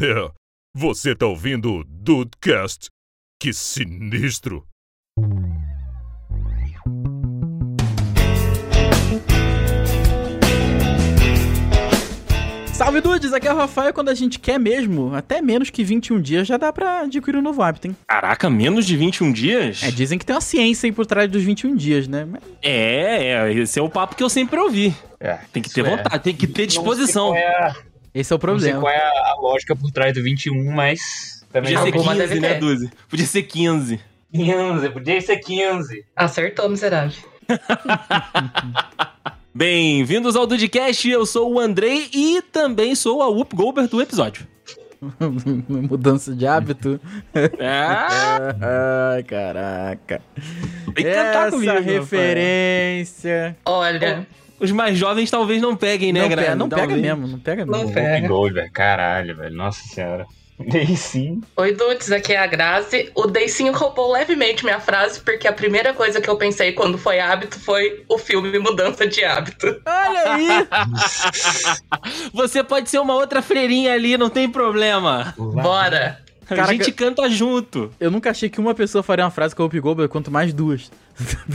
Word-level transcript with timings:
É, 0.00 0.30
você 0.74 1.14
tá 1.14 1.26
ouvindo 1.26 1.72
o 1.72 1.84
Dudecast? 1.84 2.88
Que 3.40 3.52
sinistro! 3.52 4.66
Salve 12.72 13.00
dudes, 13.00 13.32
aqui 13.32 13.46
é 13.46 13.52
o 13.52 13.56
Rafael. 13.56 13.92
Quando 13.94 14.08
a 14.08 14.14
gente 14.14 14.38
quer 14.40 14.58
mesmo, 14.58 15.14
até 15.14 15.40
menos 15.40 15.70
que 15.70 15.84
21 15.84 16.20
dias 16.20 16.46
já 16.46 16.56
dá 16.56 16.72
pra 16.72 17.02
adquirir 17.02 17.38
um 17.38 17.42
novo 17.42 17.62
hábito, 17.62 17.86
hein? 17.86 17.96
Caraca, 18.08 18.50
menos 18.50 18.84
de 18.84 18.96
21 18.96 19.30
dias? 19.32 19.82
É, 19.84 19.92
dizem 19.92 20.18
que 20.18 20.26
tem 20.26 20.34
uma 20.34 20.40
ciência 20.40 20.88
aí 20.88 20.92
por 20.92 21.06
trás 21.06 21.30
dos 21.30 21.42
21 21.44 21.76
dias, 21.76 22.08
né? 22.08 22.26
Mas- 22.28 22.42
É, 22.60 23.28
é, 23.48 23.52
esse 23.54 23.78
é 23.78 23.82
o 23.82 23.88
papo 23.88 24.16
que 24.16 24.22
eu 24.24 24.28
sempre 24.28 24.58
ouvi. 24.58 24.92
É, 25.20 25.38
Tem 25.52 25.62
que 25.62 25.70
ter 25.70 25.86
é. 25.86 25.96
vontade, 25.96 26.22
tem 26.24 26.34
que 26.34 26.48
ter 26.48 26.66
disposição. 26.66 27.28
Não 27.28 27.34
sei 27.34 27.42
qual 27.44 27.52
é, 27.54 27.68
a- 27.68 27.76
Esse 28.14 28.32
é 28.32 28.36
o 28.36 28.38
não 28.46 28.58
sei 28.60 28.72
problema. 28.72 28.80
qual 28.80 28.92
é 28.92 29.30
a 29.30 29.34
lógica 29.40 29.74
por 29.74 29.90
trás 29.90 30.14
do 30.14 30.22
21, 30.22 30.70
mas 30.70 31.44
também 31.52 31.74
Podia 31.74 31.92
ser 31.92 31.96
não 31.98 32.04
vou 32.04 32.14
15, 32.14 32.40
né. 32.40 32.54
Duzi? 32.54 32.90
Podia 33.08 33.26
ser 33.26 33.42
15. 33.42 34.00
15, 34.32 34.90
podia 34.90 35.20
ser 35.20 35.36
15. 35.38 36.04
Acertou, 36.14 36.68
miserável. 36.68 37.16
Bem-vindos 39.54 40.34
ao 40.36 40.46
Dudcast, 40.46 41.08
eu 41.08 41.26
sou 41.26 41.52
o 41.54 41.60
Andrei 41.60 42.08
e 42.12 42.42
também 42.42 42.94
sou 42.94 43.22
a 43.22 43.28
Whoop 43.28 43.54
Goldberg 43.54 43.90
do 43.90 44.00
episódio. 44.00 44.46
Mudança 45.68 46.34
de 46.34 46.46
hábito. 46.46 47.00
Ah, 47.60 48.54
Ai, 49.14 49.22
caraca. 49.24 50.22
tem 50.94 50.94
que 50.94 51.04
cantar 51.04 51.48
Essa 51.48 51.50
comigo. 51.50 51.80
Referência. 51.80 53.56
Olha, 53.64 54.26
Os 54.64 54.70
mais 54.72 54.96
jovens 54.96 55.30
talvez 55.30 55.60
não 55.60 55.76
peguem, 55.76 56.12
né, 56.12 56.22
não, 56.22 56.28
galera? 56.28 56.48
pega, 56.48 56.56
não 56.56 56.68
pega 56.68 56.96
mesmo, 56.96 57.26
não 57.26 57.38
pega 57.38 57.66
Não 57.66 57.78
mesmo. 57.80 57.92
pega. 57.94 58.08
Whoopi 58.14 58.28
Gold, 58.28 58.54
velho. 58.54 58.72
Caralho, 58.72 59.36
velho. 59.36 59.54
Nossa 59.54 59.80
senhora. 59.86 60.24
Sim. 60.96 61.40
oi 61.56 61.72
Dudes, 61.74 62.12
aqui 62.12 62.32
é 62.32 62.38
a 62.38 62.46
Grazi. 62.46 63.10
O 63.14 63.26
Deicinho 63.26 63.72
roubou 63.72 64.12
levemente 64.12 64.64
minha 64.64 64.78
frase, 64.80 65.20
porque 65.20 65.48
a 65.48 65.52
primeira 65.52 65.92
coisa 65.92 66.20
que 66.20 66.30
eu 66.30 66.36
pensei 66.36 66.72
quando 66.72 66.96
foi 66.96 67.18
hábito 67.18 67.58
foi 67.58 68.04
o 68.08 68.16
filme 68.16 68.56
Mudança 68.58 69.06
de 69.06 69.24
Hábito. 69.24 69.66
Olha 69.84 70.32
aí! 70.32 70.48
Você 72.32 72.62
pode 72.62 72.88
ser 72.88 73.00
uma 73.00 73.14
outra 73.14 73.42
freirinha 73.42 73.92
ali, 73.92 74.16
não 74.16 74.30
tem 74.30 74.48
problema. 74.48 75.34
Bora! 75.36 76.22
a 76.44 76.46
Caraca. 76.46 76.72
gente 76.72 76.92
canta 76.92 77.28
junto. 77.30 77.90
Eu 77.98 78.10
nunca 78.10 78.30
achei 78.30 78.48
que 78.50 78.60
uma 78.60 78.74
pessoa 78.74 79.02
faria 79.02 79.24
uma 79.24 79.30
frase 79.30 79.56
com 79.56 79.62
o 79.62 79.64
Whoopi 79.64 79.80
Goldberg, 79.80 80.10
quanto 80.12 80.30
mais 80.30 80.52
duas. 80.52 80.90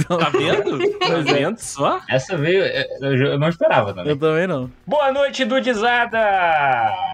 Tá 0.08 0.30
vendo? 0.30 1.00
Tá 1.00 1.18
vendo 1.34 1.58
só? 1.58 2.00
Essa 2.10 2.38
veio. 2.38 2.64
é, 2.64 2.86
Eu 3.02 3.16
eu 3.34 3.40
não 3.40 3.50
esperava 3.50 3.94
também. 3.94 4.12
eu 4.12 4.18
também 4.18 4.48
não. 4.48 4.72
Boa 4.88 5.12
noite, 5.12 5.44
Dudizada! 5.44 6.20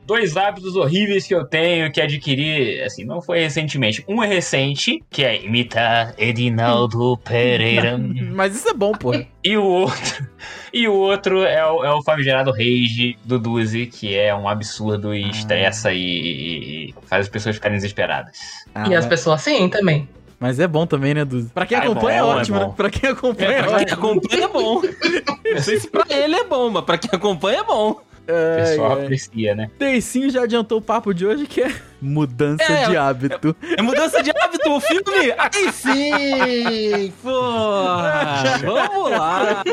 Dois 0.06 0.38
hábitos 0.38 0.76
horríveis 0.76 1.26
que 1.28 1.34
eu 1.34 1.46
tenho 1.46 1.92
que 1.92 2.00
adquiri, 2.02 2.82
assim, 2.82 3.04
não 3.04 3.22
foi 3.22 3.40
recentemente. 3.40 4.04
Um 4.08 4.24
é 4.24 4.28
recente, 4.28 5.04
que 5.10 5.24
é 5.24 5.44
imitar 5.44 6.14
Edinaldo 6.18 7.18
Pereira. 7.26 7.98
Mas 7.98 8.56
isso 8.56 8.70
é 8.70 8.74
bom, 8.74 8.92
pô. 8.92 9.12
E 9.44 9.58
o 9.58 9.64
outro, 9.64 10.28
e 10.74 10.88
o 10.88 10.94
outro 10.94 11.44
é 11.44 11.66
o, 11.66 11.84
é 11.84 11.92
o 11.94 12.04
famigerado 12.04 12.52
rage 12.52 13.18
do 13.24 13.40
Duzi, 13.40 13.86
que 13.88 14.16
é 14.16 14.34
um 14.36 14.48
absurdo 14.48 15.14
e 15.16 15.30
estressa 15.30 15.92
e, 15.92 15.98
e- 16.00 16.86
e 16.90 16.96
faz 17.08 17.26
as 17.26 17.30
pessoas 17.32 17.56
ficarem 17.56 17.78
desesperadas. 17.78 18.38
Ah, 18.74 18.88
e 18.88 18.96
as 18.96 19.06
pessoas 19.06 19.42
sim 19.42 19.68
também. 19.70 20.08
Mas 20.40 20.60
é 20.60 20.68
bom 20.68 20.86
também, 20.86 21.14
né, 21.14 21.24
Duzi? 21.26 21.50
Pra 21.54 21.66
quem 21.66 21.78
Ah, 21.78 21.82
é 21.82 21.84
acompanha 21.86 22.18
é, 22.18 22.22
bom, 22.22 22.32
é 22.32 22.36
ótimo, 22.36 22.60
bom. 22.60 22.68
né? 22.68 22.74
Pra 22.78 22.90
quem 22.90 23.10
acompanha 23.10 23.50
é, 23.50 23.54
É, 23.54 23.64
pra 23.64 23.68
quem 23.68 23.76
ótimo. 23.84 23.94
acompanha 24.10 24.44
é 24.44 24.48
bom. 24.48 24.82
Não 25.56 25.62
sei 25.62 25.80
se 25.80 25.88
pra 25.90 26.04
ele 26.10 26.36
é 26.36 26.44
bom, 26.44 26.70
mas 26.70 26.84
pra 26.84 26.98
quem 26.98 27.10
acompanha 27.14 27.60
é 27.60 27.64
bom. 27.64 28.02
O 28.28 28.56
pessoal 28.58 28.94
Ai, 28.98 29.04
aprecia, 29.04 29.54
né? 29.54 29.70
Teicinho 29.78 30.32
já 30.32 30.42
adiantou 30.46 30.80
o 30.80 30.82
papo 30.82 31.14
de 31.14 31.28
hoje, 31.28 31.46
que 31.46 31.62
é 31.62 31.72
mudança 32.02 32.64
É, 32.64 32.88
de 32.90 32.98
hábito. 32.98 33.56
É 33.78 33.84
mudança 33.84 34.24
de 34.24 34.32
hábito 34.32 34.68
o 34.72 34.80
filme? 34.82 35.32
Aí 35.38 35.72
sim! 35.72 37.14
Porra! 37.22 38.44
Vamos 38.66 39.12
lá! 39.12 39.64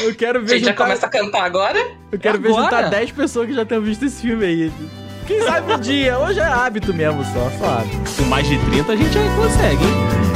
Eu 0.00 0.14
quero 0.14 0.38
A 0.38 0.42
ver 0.42 0.48
gente 0.50 0.60
já 0.66 0.70
juntar, 0.70 0.84
começa 0.84 1.06
a 1.06 1.08
cantar 1.10 1.42
agora? 1.44 1.78
eu 2.12 2.18
quero 2.20 2.38
ver 2.40 2.48
Agora? 2.50 2.62
juntar 2.62 2.82
10 2.88 3.10
pessoas 3.10 3.48
que 3.48 3.54
já 3.54 3.64
tenham 3.64 3.82
visto 3.82 4.04
esse 4.04 4.22
filme 4.22 4.44
aí. 4.44 4.72
Quem 5.26 5.42
sabe 5.42 5.72
um 5.72 5.78
dia? 5.78 6.18
Hoje 6.18 6.40
é 6.40 6.44
hábito 6.44 6.92
mesmo 6.92 7.24
só, 7.24 7.50
só 7.58 7.78
hábito. 7.78 8.16
Com 8.16 8.24
mais 8.24 8.46
de 8.48 8.58
30 8.58 8.92
a 8.92 8.96
gente 8.96 9.18
aí 9.18 9.28
consegue, 9.36 9.84
hein? 9.84 10.29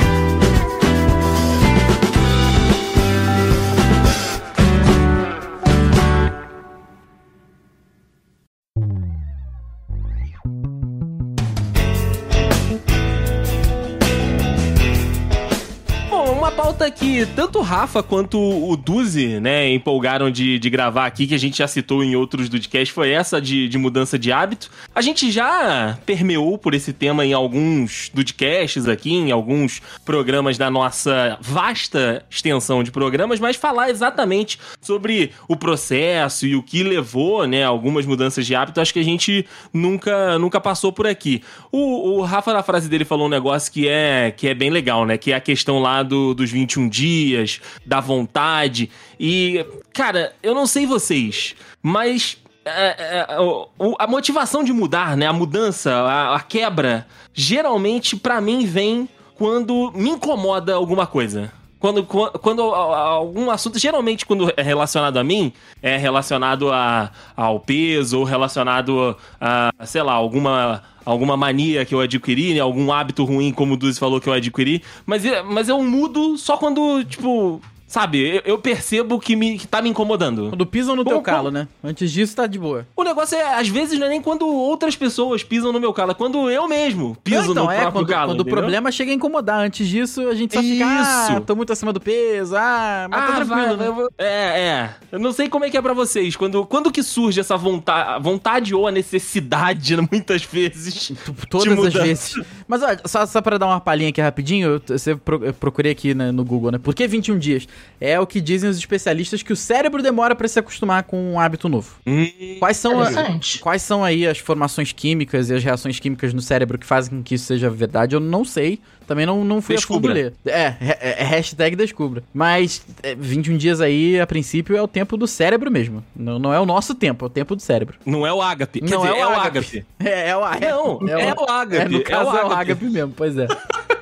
Pauta 16.65 16.91
que 16.91 17.27
tanto 17.37 17.59
o 17.59 17.63
Rafa 17.63 18.03
quanto 18.03 18.41
o 18.41 18.75
Duzi, 18.75 19.39
né, 19.39 19.69
empolgaram 19.69 20.31
de, 20.31 20.59
de 20.59 20.71
gravar 20.71 21.05
aqui, 21.05 21.27
que 21.27 21.35
a 21.35 21.39
gente 21.39 21.59
já 21.59 21.69
citou 21.69 22.03
em 22.03 22.17
outros 22.17 22.49
Dudcast, 22.49 22.91
foi 22.91 23.11
essa 23.11 23.39
de, 23.39 23.69
de 23.69 23.77
mudança 23.77 24.19
de 24.19 24.33
hábito. 24.33 24.71
A 24.95 25.03
gente 25.03 25.31
já 25.31 25.99
permeou 26.07 26.57
por 26.57 26.73
esse 26.73 26.95
tema 26.95 27.23
em 27.23 27.35
alguns 27.35 28.11
Dudcasts 28.15 28.89
aqui, 28.89 29.13
em 29.13 29.31
alguns 29.31 29.83
programas 30.07 30.57
da 30.57 30.71
nossa 30.71 31.37
vasta 31.39 32.25
extensão 32.31 32.83
de 32.83 32.91
programas, 32.91 33.39
mas 33.39 33.57
falar 33.57 33.91
exatamente 33.91 34.59
sobre 34.81 35.33
o 35.47 35.57
processo 35.57 36.47
e 36.47 36.57
o 36.57 36.63
que 36.63 36.83
levou, 36.83 37.47
né, 37.47 37.63
algumas 37.63 38.07
mudanças 38.07 38.47
de 38.47 38.55
hábito, 38.55 38.81
acho 38.81 38.95
que 38.95 39.01
a 39.01 39.05
gente 39.05 39.45
nunca, 39.71 40.39
nunca 40.39 40.59
passou 40.59 40.91
por 40.91 41.07
aqui. 41.07 41.43
O, 41.71 42.21
o 42.21 42.23
Rafa, 42.23 42.55
na 42.55 42.63
frase 42.63 42.89
dele, 42.89 43.05
falou 43.05 43.27
um 43.27 43.31
negócio 43.31 43.71
que 43.71 43.87
é, 43.87 44.31
que 44.35 44.49
é 44.49 44.55
bem 44.55 44.71
legal, 44.71 45.05
né? 45.05 45.19
Que 45.19 45.33
é 45.33 45.35
a 45.37 45.41
questão 45.41 45.79
lá 45.79 46.03
do, 46.03 46.33
dos 46.33 46.54
21 46.55 46.89
dias, 46.89 47.61
da 47.85 48.01
vontade. 48.01 48.89
E, 49.21 49.65
cara, 49.93 50.33
eu 50.43 50.55
não 50.55 50.67
sei 50.67 50.87
vocês, 50.87 51.55
mas. 51.83 52.39
é, 52.67 53.27
é, 53.29 53.39
o- 53.41 53.69
o- 53.79 53.95
a 53.99 54.07
motivação 54.07 54.65
de 54.65 54.73
mudar, 54.73 55.19
né? 55.19 55.27
A 55.27 55.33
mudança, 55.35 55.93
a, 55.93 56.37
a 56.37 56.41
quebra, 56.41 57.07
geralmente, 57.35 58.17
pra 58.17 58.41
mim, 58.41 58.65
vem 58.65 59.07
quando 59.35 59.93
me 59.95 60.09
incomoda 60.11 60.73
alguma 60.75 61.07
coisa. 61.07 61.53
Quando, 61.79 62.03
quando, 62.05 62.39
quando 62.39 62.63
a- 62.75 62.79
a- 62.97 63.01
algum 63.21 63.51
assunto, 63.51 63.79
geralmente 63.79 64.25
quando 64.25 64.51
é 64.57 64.63
relacionado 64.63 65.19
a 65.19 65.23
mim, 65.25 65.53
é 65.83 65.99
relacionado 65.99 66.73
a, 66.73 67.11
ao 67.37 67.61
peso 67.61 68.21
ou 68.21 68.25
relacionado 68.25 69.15
a, 69.39 69.71
sei 69.85 70.03
lá, 70.03 70.15
alguma, 70.15 70.83
alguma 71.05 71.37
mania 71.37 71.85
que 71.85 71.95
eu 71.95 72.01
adquiri, 72.01 72.55
né? 72.55 72.61
algum 72.61 72.93
hábito 72.93 73.25
ruim, 73.25 73.53
como 73.53 73.75
o 73.75 73.77
Duzi 73.77 73.99
falou 73.99 74.21
que 74.21 74.29
eu 74.29 74.33
adquiri. 74.33 74.83
Mas, 75.07 75.25
é- 75.25 75.43
mas 75.43 75.69
eu 75.69 75.83
mudo 75.83 76.37
só 76.39 76.57
quando, 76.57 77.05
tipo, 77.05 77.61
sabe, 77.95 78.19
eu, 78.39 78.43
eu 78.45 78.59
percebo 78.59 79.21
que, 79.21 79.37
me, 79.37 79.57
que 79.57 79.69
tá 79.69 79.81
me 79.81 79.89
incomodando. 79.89 80.49
Quando 80.49 80.67
pisam 80.67 80.97
no 80.97 81.05
teu 81.05 81.13
Como- 81.15 81.23
calo, 81.25 81.51
né? 81.53 81.69
Antes 81.83 82.11
disso, 82.11 82.35
tá 82.35 82.45
de 82.49 82.59
boa. 82.59 82.85
O 82.97 83.05
negócio 83.05 83.37
é, 83.39 83.55
às 83.55 83.69
vezes, 83.69 83.97
não 84.01 84.07
é 84.07 84.11
nem 84.11 84.21
quando 84.21 84.45
outras 84.49 84.97
pessoas 84.97 85.45
pisam 85.45 85.73
no 85.73 85.79
meu 85.79 85.93
calo, 85.93 86.11
é 86.11 86.15
quando 86.15 86.51
eu 86.51 86.67
mesmo 86.67 87.17
piso 87.23 87.43
Não, 87.45 87.51
então, 87.53 87.65
no 87.67 87.71
é, 87.71 87.81
próprio 87.83 88.01
quando, 88.03 88.09
calo. 88.09 88.27
quando 88.33 88.39
o 88.41 88.43
entendeu? 88.43 88.59
problema 88.63 88.91
chega 88.91 89.13
a 89.13 89.15
incomodar. 89.15 89.61
Antes 89.61 89.87
disso, 89.89 90.29
a 90.29 90.35
gente 90.35 90.55
só 90.55 90.61
fica, 90.61 90.85
ah, 90.85 91.29
Isso. 91.31 91.41
tô 91.43 91.55
muito 91.55 91.73
acima 91.73 91.93
do 91.93 92.01
peso, 92.01 92.57
ah, 92.57 93.07
mas 93.09 93.21
tá 93.21 93.27
Ah, 93.29 93.37
tranquilo, 93.37 93.77
vai, 93.77 93.87
né? 93.87 93.91
vai, 93.93 94.07
É, 94.19 94.61
é. 94.61 94.91
Eu 95.13 95.21
não 95.21 95.33
sei 95.33 95.49
como 95.49 95.65
é 95.65 95.71
que 95.71 95.77
é 95.77 95.83
pra 95.83 95.93
vocês. 95.95 96.35
Quando, 96.35 96.67
quando 96.67 96.91
que 96.91 97.03
surge 97.03 97.39
essa 97.39 97.57
vontade, 97.57 98.21
vontade 98.23 98.75
ou 98.75 98.89
a 98.89 98.91
necessidade, 98.91 99.97
muitas 100.11 100.43
vezes? 100.43 101.13
Todas 101.49 101.79
as 101.87 101.93
vezes. 101.95 102.35
Mas 102.67 102.83
olha, 102.83 103.01
só, 103.05 103.25
só 103.27 103.41
pra 103.41 103.57
dar 103.57 103.67
uma 103.67 103.81
palhinha 103.81 104.09
aqui 104.11 104.21
rapidinho, 104.21 104.81
eu, 104.89 104.99
eu 105.43 105.55
procurei 105.55 105.93
aqui 105.93 106.13
né, 106.13 106.33
no 106.33 106.45
Google, 106.45 106.73
né? 106.73 106.79
Por 106.79 106.93
que 106.95 107.07
21 107.07 107.39
dias? 107.39 107.69
É 108.01 108.19
o 108.21 108.27
que 108.27 108.41
dizem 108.41 108.69
os 108.69 108.77
especialistas 108.77 109.43
que 109.43 109.53
o 109.53 109.57
cérebro 109.57 110.03
demora 110.03 110.35
pra 110.35 110.47
se 110.49 110.59
acostumar 110.59 111.03
com 111.05 111.33
um 111.33 111.41
hábito 111.41 111.69
novo. 111.69 111.97
Hum, 112.07 112.27
Quais 112.59 112.77
são, 112.77 113.01
a- 113.01 113.11
Interessante. 113.11 113.59
quais 113.61 113.83
são 113.83 114.05
aí 114.05 114.27
as 114.27 114.39
formações 114.39 114.93
químicas 114.93 115.49
e 115.51 115.55
as 115.55 115.63
reações 115.65 115.99
químicas 115.99 116.35
no 116.35 116.41
cérebro 116.43 116.79
que 116.79 116.87
fazem 116.87 117.11
com 117.19 117.23
que 117.23 117.35
isso 117.37 117.47
seja 117.47 117.71
verdade? 117.71 118.15
Eu 118.15 118.21
não 118.21 118.45
sei. 118.45 118.79
Também 119.07 119.27
não, 119.27 119.45
não 119.45 119.61
fui 119.61 119.75
Descubra. 119.75 120.13
a 120.13 120.15
fundo 120.17 120.25
ler. 120.25 120.35
É, 120.47 120.75
é, 120.81 121.17
é 121.21 121.25
hashtag 121.25 121.77
descubra. 121.77 122.23
Mas 122.33 122.83
é, 123.03 123.15
21 123.15 123.59
dias 123.59 123.81
aí, 123.83 124.19
a 124.19 124.27
princípio, 124.27 124.75
é 124.75 124.81
o 124.81 124.89
tempo 124.89 125.19
do 125.19 125.27
cérebro 125.27 125.71
mesmo. 125.71 126.03
Não, 126.17 126.39
não 126.39 126.55
é 126.55 126.59
o 126.59 126.65
nosso 126.65 126.95
tempo, 126.95 127.23
é 127.25 127.27
o 127.27 127.31
tempo 127.31 127.55
do 127.55 127.61
cérebro. 127.61 127.97
não 128.07 128.27
é 128.27 128.33
o 128.33 128.41
ágape. 128.41 128.81
Quer 128.81 128.89
Não 128.91 129.03
dizer, 129.03 129.19
é 129.19 129.27
o 129.27 129.29
ágape. 129.31 129.47
ágape. 129.59 129.87
É, 130.05 130.29
é 130.31 130.37
o 130.37 130.43
ágape. 130.43 130.67
Não, 130.67 131.19
é 131.19 131.35
o 131.35 131.51
ágape. 131.51 131.83
É, 131.85 131.89
no 131.89 132.03
caso 132.03 132.31
é 132.31 132.45
o 132.45 132.47
ágape. 132.47 132.55
ágape 132.73 132.85
mesmo, 132.87 133.13
pois 133.15 133.37
é. 133.37 133.47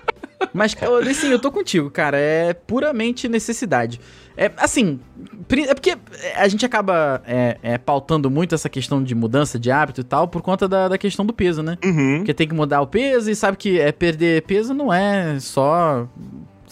Mas, 0.52 0.76
assim, 1.10 1.28
eu 1.28 1.38
tô 1.38 1.50
contigo, 1.50 1.90
cara. 1.90 2.18
É 2.18 2.52
puramente 2.52 3.28
necessidade. 3.28 4.00
É, 4.36 4.50
assim, 4.56 4.98
é 5.68 5.74
porque 5.74 5.96
a 6.36 6.48
gente 6.48 6.64
acaba 6.64 7.22
é, 7.26 7.58
é, 7.62 7.78
pautando 7.78 8.30
muito 8.30 8.54
essa 8.54 8.68
questão 8.68 9.02
de 9.02 9.14
mudança 9.14 9.58
de 9.58 9.70
hábito 9.70 10.00
e 10.00 10.04
tal 10.04 10.26
por 10.26 10.40
conta 10.40 10.66
da, 10.66 10.88
da 10.88 10.96
questão 10.96 11.24
do 11.24 11.32
peso, 11.32 11.62
né? 11.62 11.76
Uhum. 11.84 12.18
Porque 12.18 12.32
tem 12.32 12.48
que 12.48 12.54
mudar 12.54 12.80
o 12.80 12.86
peso 12.86 13.30
e 13.30 13.36
sabe 13.36 13.56
que 13.56 13.78
é 13.78 13.92
perder 13.92 14.42
peso 14.42 14.72
não 14.72 14.92
é 14.92 15.38
só 15.38 16.08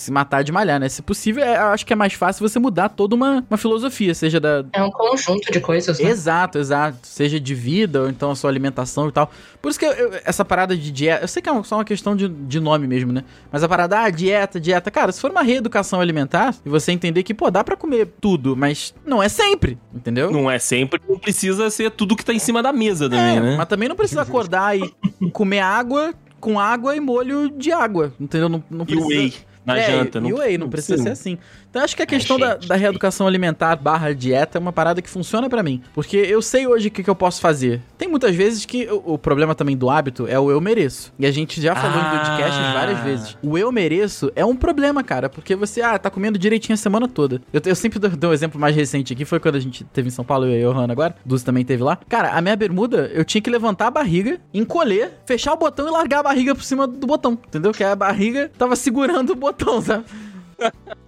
se 0.01 0.11
matar 0.11 0.43
de 0.43 0.51
malhar, 0.51 0.81
né? 0.81 0.89
Se 0.89 1.03
possível, 1.03 1.45
é- 1.45 1.57
eu 1.59 1.67
acho 1.67 1.85
que 1.85 1.93
é 1.93 1.97
mais 1.97 2.15
fácil 2.15 2.49
você 2.49 2.59
mudar 2.59 2.89
toda 2.89 3.15
uma, 3.15 3.45
uma 3.51 3.57
filosofia, 3.59 4.15
seja 4.15 4.41
da. 4.41 4.65
É 4.73 4.83
um 4.83 4.91
conjunto 4.91 5.53
de 5.53 5.61
coisas, 5.61 5.99
né? 5.99 6.09
Exato, 6.09 6.59
exato. 6.59 6.99
Seja 7.03 7.39
de 7.39 7.55
vida, 7.55 8.03
ou 8.03 8.09
então 8.09 8.31
a 8.31 8.35
sua 8.35 8.49
alimentação 8.51 9.09
e 9.09 9.13
tal. 9.13 9.31
Por 9.61 9.69
isso 9.71 9.79
que 9.79 9.85
eu- 9.85 9.93
eu- 9.93 10.21
essa 10.25 10.43
parada 10.45 10.75
de 10.77 10.91
dieta. 10.91 11.23
Eu 11.25 11.29
sei 11.29 11.43
que 11.43 11.51
é 11.51 11.63
só 11.63 11.77
uma 11.77 11.85
questão 11.85 12.17
de, 12.17 12.29
de 12.29 12.59
nome 12.61 12.87
mesmo, 12.87 13.13
né? 13.13 13.25
Mas 13.53 13.63
a 13.63 13.69
parada, 13.69 14.01
ah, 14.01 14.09
dieta, 14.11 14.59
dieta. 14.59 14.91
Cara, 14.91 15.13
se 15.13 15.21
for 15.21 15.31
uma 15.31 15.43
reeducação 15.43 16.01
alimentar, 16.01 16.55
e 16.65 16.69
você 16.71 16.93
entender 16.93 17.23
que, 17.23 17.35
pô, 17.35 17.51
dá 17.51 17.63
pra 17.63 17.77
comer 17.77 18.09
tudo, 18.21 18.57
mas 18.57 18.95
não 19.05 19.23
é 19.23 19.29
sempre, 19.29 19.79
entendeu? 19.95 20.31
Não 20.31 20.51
é 20.51 20.59
sempre, 20.59 20.99
não 21.07 21.19
precisa 21.19 21.69
ser 21.69 21.91
tudo 21.91 22.17
que 22.17 22.25
tá 22.25 22.33
em 22.33 22.39
cima 22.39 22.63
da 22.63 22.73
mesa 22.73 23.09
também, 23.11 23.37
É, 23.37 23.41
né? 23.41 23.57
Mas 23.59 23.69
também 23.69 23.89
não 23.89 23.97
precisa 23.97 24.23
acordar 24.23 24.79
e 24.79 24.95
comer 25.33 25.61
água 25.61 26.15
com 26.41 26.59
água 26.59 26.97
e 26.97 27.01
molho 27.01 27.51
de 27.51 27.71
água, 27.71 28.15
entendeu? 28.19 28.49
Não, 28.49 28.65
não 28.71 28.85
E 28.85 28.87
precisa... 28.87 29.07
whey 29.09 29.35
na 29.75 29.81
é, 29.81 29.91
janta. 29.91 30.19
E 30.19 30.33
whey, 30.33 30.59
não 30.59 30.69
precisa 30.69 31.03
ser 31.03 31.11
assim. 31.11 31.39
Então 31.71 31.83
acho 31.83 31.97
que 31.97 32.03
a 32.03 32.07
questão 32.07 32.39
da, 32.39 32.57
da 32.57 32.75
reeducação 32.75 33.27
alimentar 33.27 33.77
barra 33.77 34.13
dieta 34.13 34.59
é 34.59 34.61
uma 34.61 34.73
parada 34.73 35.01
que 35.01 35.09
funciona 35.09 35.49
pra 35.49 35.63
mim. 35.63 35.81
Porque 35.95 36.17
eu 36.17 36.43
sei 36.43 36.67
hoje 36.67 36.89
o 36.89 36.91
que, 36.91 37.03
que 37.03 37.09
eu 37.11 37.15
posso 37.15 37.41
fazer. 37.41 37.81
Tem 37.97 38.09
muitas 38.09 38.35
vezes 38.35 38.65
que 38.65 38.87
o, 38.91 39.15
o 39.15 39.19
problema 39.19 39.55
também 39.55 39.77
do 39.77 39.89
hábito 39.89 40.27
é 40.27 40.39
o 40.39 40.51
eu 40.51 40.61
mereço. 40.61 41.13
E 41.19 41.25
a 41.27 41.31
gente 41.31 41.61
já 41.63 41.75
falou 41.77 41.99
Ah. 42.01 42.07
em 42.07 42.19
podcast 42.19 42.61
várias 42.75 42.99
vezes. 43.01 43.37
O 43.43 43.57
eu 43.57 43.71
mereço 43.71 44.33
é 44.35 44.45
um 44.45 44.57
problema, 44.57 45.05
cara. 45.05 45.29
Porque 45.29 45.55
você, 45.55 45.81
ah, 45.81 45.97
tá 45.99 46.11
comendo 46.11 46.39
direitinho 46.39 46.75
a 46.75 46.77
semana 46.77 47.07
toda. 47.07 47.41
Eu, 47.53 47.61
eu 47.65 47.75
sempre 47.77 47.99
dou, 48.01 48.11
dou 48.11 48.31
um 48.31 48.33
exemplo 48.35 48.61
mais 48.61 48.75
recente 48.75 49.13
aqui. 49.13 49.25
Foi 49.25 49.39
quando 49.39 49.55
a 49.55 49.61
gente 49.61 49.85
teve 49.85 50.09
em 50.09 50.11
São 50.11 50.25
Paulo, 50.25 50.47
eu 50.47 50.53
e 50.59 50.65
a 50.65 50.69
Johanna 50.73 50.93
agora. 50.93 51.15
Dulce 51.25 51.45
também 51.45 51.65
teve 51.65 51.83
lá. 51.85 51.99
Cara, 52.09 52.31
a 52.33 52.41
minha 52.41 52.57
bermuda, 52.57 53.11
eu 53.15 53.25
tinha 53.25 53.41
que 53.41 53.49
levantar 53.51 53.87
a 53.87 53.91
barriga, 53.93 54.41
encolher, 54.53 55.13
fechar 55.25 55.53
o 55.53 55.57
botão 55.57 55.87
e 55.87 55.91
largar 55.93 56.19
a 56.21 56.23
barriga 56.25 56.53
por 56.55 56.65
cima 56.65 56.87
do 56.87 57.07
botão. 57.07 57.33
Entendeu? 57.47 57.71
Que 57.73 57.85
a 57.85 57.95
barriga 57.95 58.51
tava 58.59 58.75
segurando 58.75 59.31
o 59.35 59.37
botão, 59.37 59.81
sabe? 59.81 60.05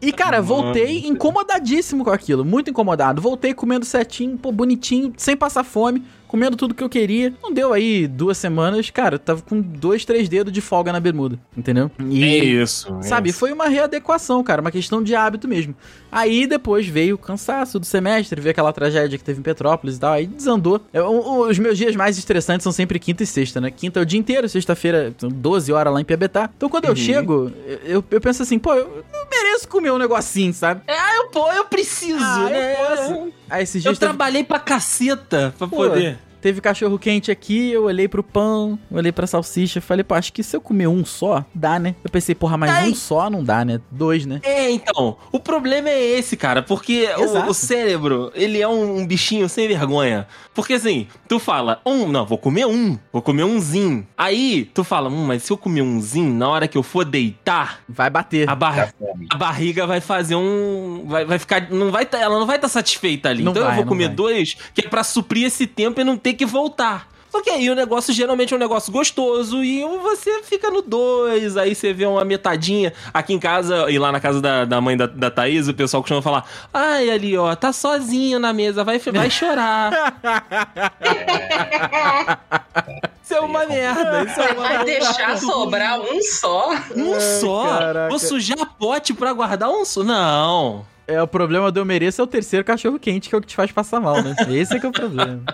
E, 0.00 0.12
cara, 0.12 0.40
voltei 0.40 1.06
incomodadíssimo 1.06 2.04
com 2.04 2.10
aquilo. 2.10 2.44
Muito 2.44 2.70
incomodado. 2.70 3.22
Voltei 3.22 3.54
comendo 3.54 3.84
certinho, 3.84 4.37
pô, 4.37 4.50
bonitinho, 4.50 5.12
sem 5.16 5.37
passar 5.37 5.64
fome, 5.64 6.04
comendo 6.32 6.56
tudo 6.56 6.75
que 6.75 6.82
eu 6.82 6.88
queria. 6.88 7.32
Não 7.43 7.52
deu 7.52 7.75
aí 7.75 8.06
duas 8.08 8.38
semanas, 8.38 8.88
cara, 8.88 9.17
eu 9.17 9.19
tava 9.19 9.43
com 9.43 9.61
dois, 9.61 10.02
três 10.06 10.31
dedos 10.31 10.50
de 10.50 10.62
folga 10.62 10.90
na 10.90 10.99
bermuda, 10.99 11.38
entendeu? 11.55 11.90
E, 12.08 12.25
É 12.25 12.38
isso. 12.44 12.96
é 13.00 13.02
Sabe, 13.02 13.29
isso. 13.29 13.38
foi 13.38 13.52
uma 13.52 13.69
readequação, 13.69 14.43
cara, 14.43 14.62
uma 14.62 14.70
questão 14.70 15.02
de 15.02 15.14
hábito 15.14 15.46
mesmo. 15.46 15.75
Aí 16.11 16.46
depois 16.46 16.87
veio 16.87 17.17
o 17.17 17.19
cansaço 17.19 17.79
do 17.79 17.84
semestre, 17.84 18.40
veio 18.40 18.50
aquela 18.52 18.73
tragédia 18.73 19.19
que 19.19 19.25
teve 19.25 19.40
em 19.40 19.43
Petrópolis 19.43 19.96
e 19.96 20.00
tal, 20.00 20.12
aí 20.14 20.26
desandou. 20.26 20.81
Eu- 20.93 21.05
o- 21.06 21.49
os 21.49 21.58
meus 21.58 21.76
dias 21.76 21.94
mais 21.94 22.17
estressantes 22.17 22.64
são 22.64 22.73
sempre 22.73 22.99
quinta 22.99 23.23
e 23.23 23.26
sexta, 23.26 23.61
né? 23.61 23.70
Quinta 23.70 24.00
é 24.00 24.02
o 24.02 24.06
dia 24.06 24.19
inteiro, 24.19 24.49
sexta-feira, 24.49 25.14
são 25.19 25.29
12 25.29 25.70
horas 25.70 25.93
lá 25.93 26.00
em 26.00 26.05
Piabetá. 26.05 26.49
Então 26.56 26.69
quando 26.70 26.87
eu 26.87 26.96
chego, 26.96 27.52
eu, 27.84 28.02
eu 28.11 28.20
penso 28.23 28.43
assim, 28.43 28.58
pô, 28.58 28.73
eu, 28.73 29.05
eu 29.12 29.26
mereço 29.31 29.69
comer 29.69 29.90
um 29.90 29.99
negocinho, 29.99 30.55
sabe? 30.55 30.81
Ah, 30.88 31.17
eu, 31.17 31.29
pô, 31.29 31.52
eu 31.52 31.67
preciso, 31.67 32.19
Ah, 32.25 32.49
né? 32.49 32.73
eu 32.73 32.76
posso. 32.87 33.32
Aí 33.50 33.62
esses 33.64 33.84
Eu 33.84 33.90
dias 33.93 33.99
teve- 33.99 34.08
trabalhei 34.11 34.44
pra 34.44 34.58
caceta 34.58 35.55
pra 35.58 35.67
Pô, 35.69 35.76
poder. 35.76 36.19
Teve 36.42 36.60
cachorro 36.60 36.98
quente 36.98 37.30
aqui, 37.30 37.70
eu 37.70 37.84
olhei 37.84 38.08
pro 38.08 38.22
pão, 38.22 38.78
olhei 38.90 39.12
pra 39.12 39.26
salsicha, 39.28 39.80
falei, 39.80 40.02
pô, 40.02 40.14
acho 40.14 40.32
que 40.32 40.42
se 40.42 40.56
eu 40.56 40.60
comer 40.60 40.88
um 40.88 41.04
só, 41.04 41.44
dá, 41.54 41.78
né? 41.78 41.94
Eu 42.02 42.10
pensei, 42.10 42.34
porra, 42.34 42.56
mas 42.56 42.70
Ai. 42.70 42.90
um 42.90 42.94
só 42.96 43.30
não 43.30 43.44
dá, 43.44 43.64
né? 43.64 43.80
Dois, 43.90 44.26
né? 44.26 44.40
É, 44.42 44.68
então, 44.70 45.16
o 45.30 45.38
problema 45.38 45.88
é 45.88 46.02
esse, 46.18 46.36
cara, 46.36 46.60
porque 46.60 47.08
o, 47.16 47.48
o 47.50 47.54
cérebro, 47.54 48.32
ele 48.34 48.60
é 48.60 48.66
um, 48.66 48.98
um 48.98 49.06
bichinho 49.06 49.48
sem 49.48 49.68
vergonha. 49.68 50.26
Porque 50.52 50.74
assim, 50.74 51.06
tu 51.28 51.38
fala, 51.38 51.80
um, 51.86 52.08
não, 52.08 52.26
vou 52.26 52.36
comer 52.36 52.66
um, 52.66 52.98
vou 53.12 53.22
comer 53.22 53.44
umzinho. 53.44 54.06
Aí, 54.18 54.68
tu 54.74 54.82
fala, 54.84 55.08
hum, 55.08 55.24
mas 55.24 55.44
se 55.44 55.52
eu 55.52 55.56
comer 55.56 55.82
umzinho, 55.82 56.34
na 56.34 56.48
hora 56.48 56.66
que 56.68 56.76
eu 56.76 56.82
for 56.82 57.04
deitar, 57.04 57.80
Vai 57.88 58.10
bater. 58.10 58.50
a, 58.50 58.54
bar- 58.56 58.92
a 59.30 59.36
barriga 59.36 59.86
vai 59.86 60.00
fazer 60.00 60.34
um. 60.34 61.04
Vai, 61.06 61.24
vai 61.24 61.38
ficar. 61.38 61.70
Não 61.70 61.90
vai 61.90 62.04
tá- 62.04 62.18
ela 62.18 62.38
não 62.38 62.46
vai 62.46 62.56
estar 62.56 62.68
satisfeita 62.68 63.28
ali. 63.28 63.42
Não 63.44 63.52
então 63.52 63.62
eu 63.62 63.66
vai, 63.68 63.76
vou 63.76 63.84
não 63.84 63.88
comer 63.88 64.06
vai. 64.08 64.14
dois, 64.16 64.56
que 64.74 64.84
é 64.84 64.88
pra 64.88 65.04
suprir 65.04 65.46
esse 65.46 65.66
tempo 65.66 66.00
e 66.00 66.04
não 66.04 66.16
ter 66.16 66.31
que 66.34 66.46
voltar. 66.46 67.12
Só 67.32 67.40
que 67.40 67.49
aí 67.49 67.70
o 67.70 67.75
negócio 67.75 68.12
geralmente 68.12 68.52
é 68.52 68.56
um 68.58 68.61
negócio 68.61 68.93
gostoso 68.93 69.64
e 69.64 69.82
você 70.02 70.43
fica 70.43 70.70
no 70.70 70.82
dois, 70.82 71.56
aí 71.56 71.75
você 71.75 71.90
vê 71.90 72.05
uma 72.05 72.26
metadinha. 72.26 72.93
Aqui 73.12 73.32
em 73.32 73.38
casa, 73.38 73.90
e 73.90 73.99
lá 73.99 74.12
na 74.12 74.20
casa 74.20 74.38
da, 74.38 74.67
da 74.67 74.79
mãe 74.82 74.99
da, 74.99 75.06
da 75.06 75.31
Thaís, 75.31 75.67
o 75.67 75.73
pessoal 75.73 76.02
costuma 76.02 76.20
falar: 76.20 76.44
Ai, 76.75 77.08
ali, 77.08 77.34
ó, 77.34 77.56
tá 77.56 77.73
sozinho 77.73 78.38
na 78.38 78.52
mesa, 78.52 78.84
vai, 78.84 78.99
vai 78.99 79.31
chorar. 79.31 80.20
Isso 83.25 83.32
é 83.32 83.40
uma 83.40 83.64
merda. 83.64 84.25
Isso 84.25 84.38
é 84.38 84.52
uma 84.52 84.69
vai 84.69 84.84
deixar 84.84 85.38
sobrar 85.38 86.00
um 86.00 86.20
só? 86.20 86.70
Um 86.94 87.14
Ai, 87.14 87.20
só? 87.40 87.67
caraca. 87.67 88.11
Vou 88.11 88.19
sujar 88.19 88.76
pote 88.79 89.14
pra 89.14 89.32
guardar 89.32 89.70
um 89.70 89.87
só? 89.87 90.05
Não. 90.05 90.84
É, 91.06 91.23
o 91.23 91.26
problema 91.26 91.73
do 91.73 91.81
eu 91.81 91.84
mereço 91.84 92.20
é 92.20 92.25
o 92.25 92.26
terceiro 92.26 92.64
cachorro 92.64 92.99
quente, 92.99 93.31
que 93.31 93.34
é 93.34 93.38
o 93.38 93.40
que 93.40 93.49
te 93.49 93.56
faz 93.56 93.73
passar 93.73 94.00
mal, 94.00 94.23
né? 94.23 94.37
Esse 94.50 94.76
é 94.76 94.79
que 94.79 94.84
é 94.84 94.88
o 94.88 94.93
problema. 94.93 95.43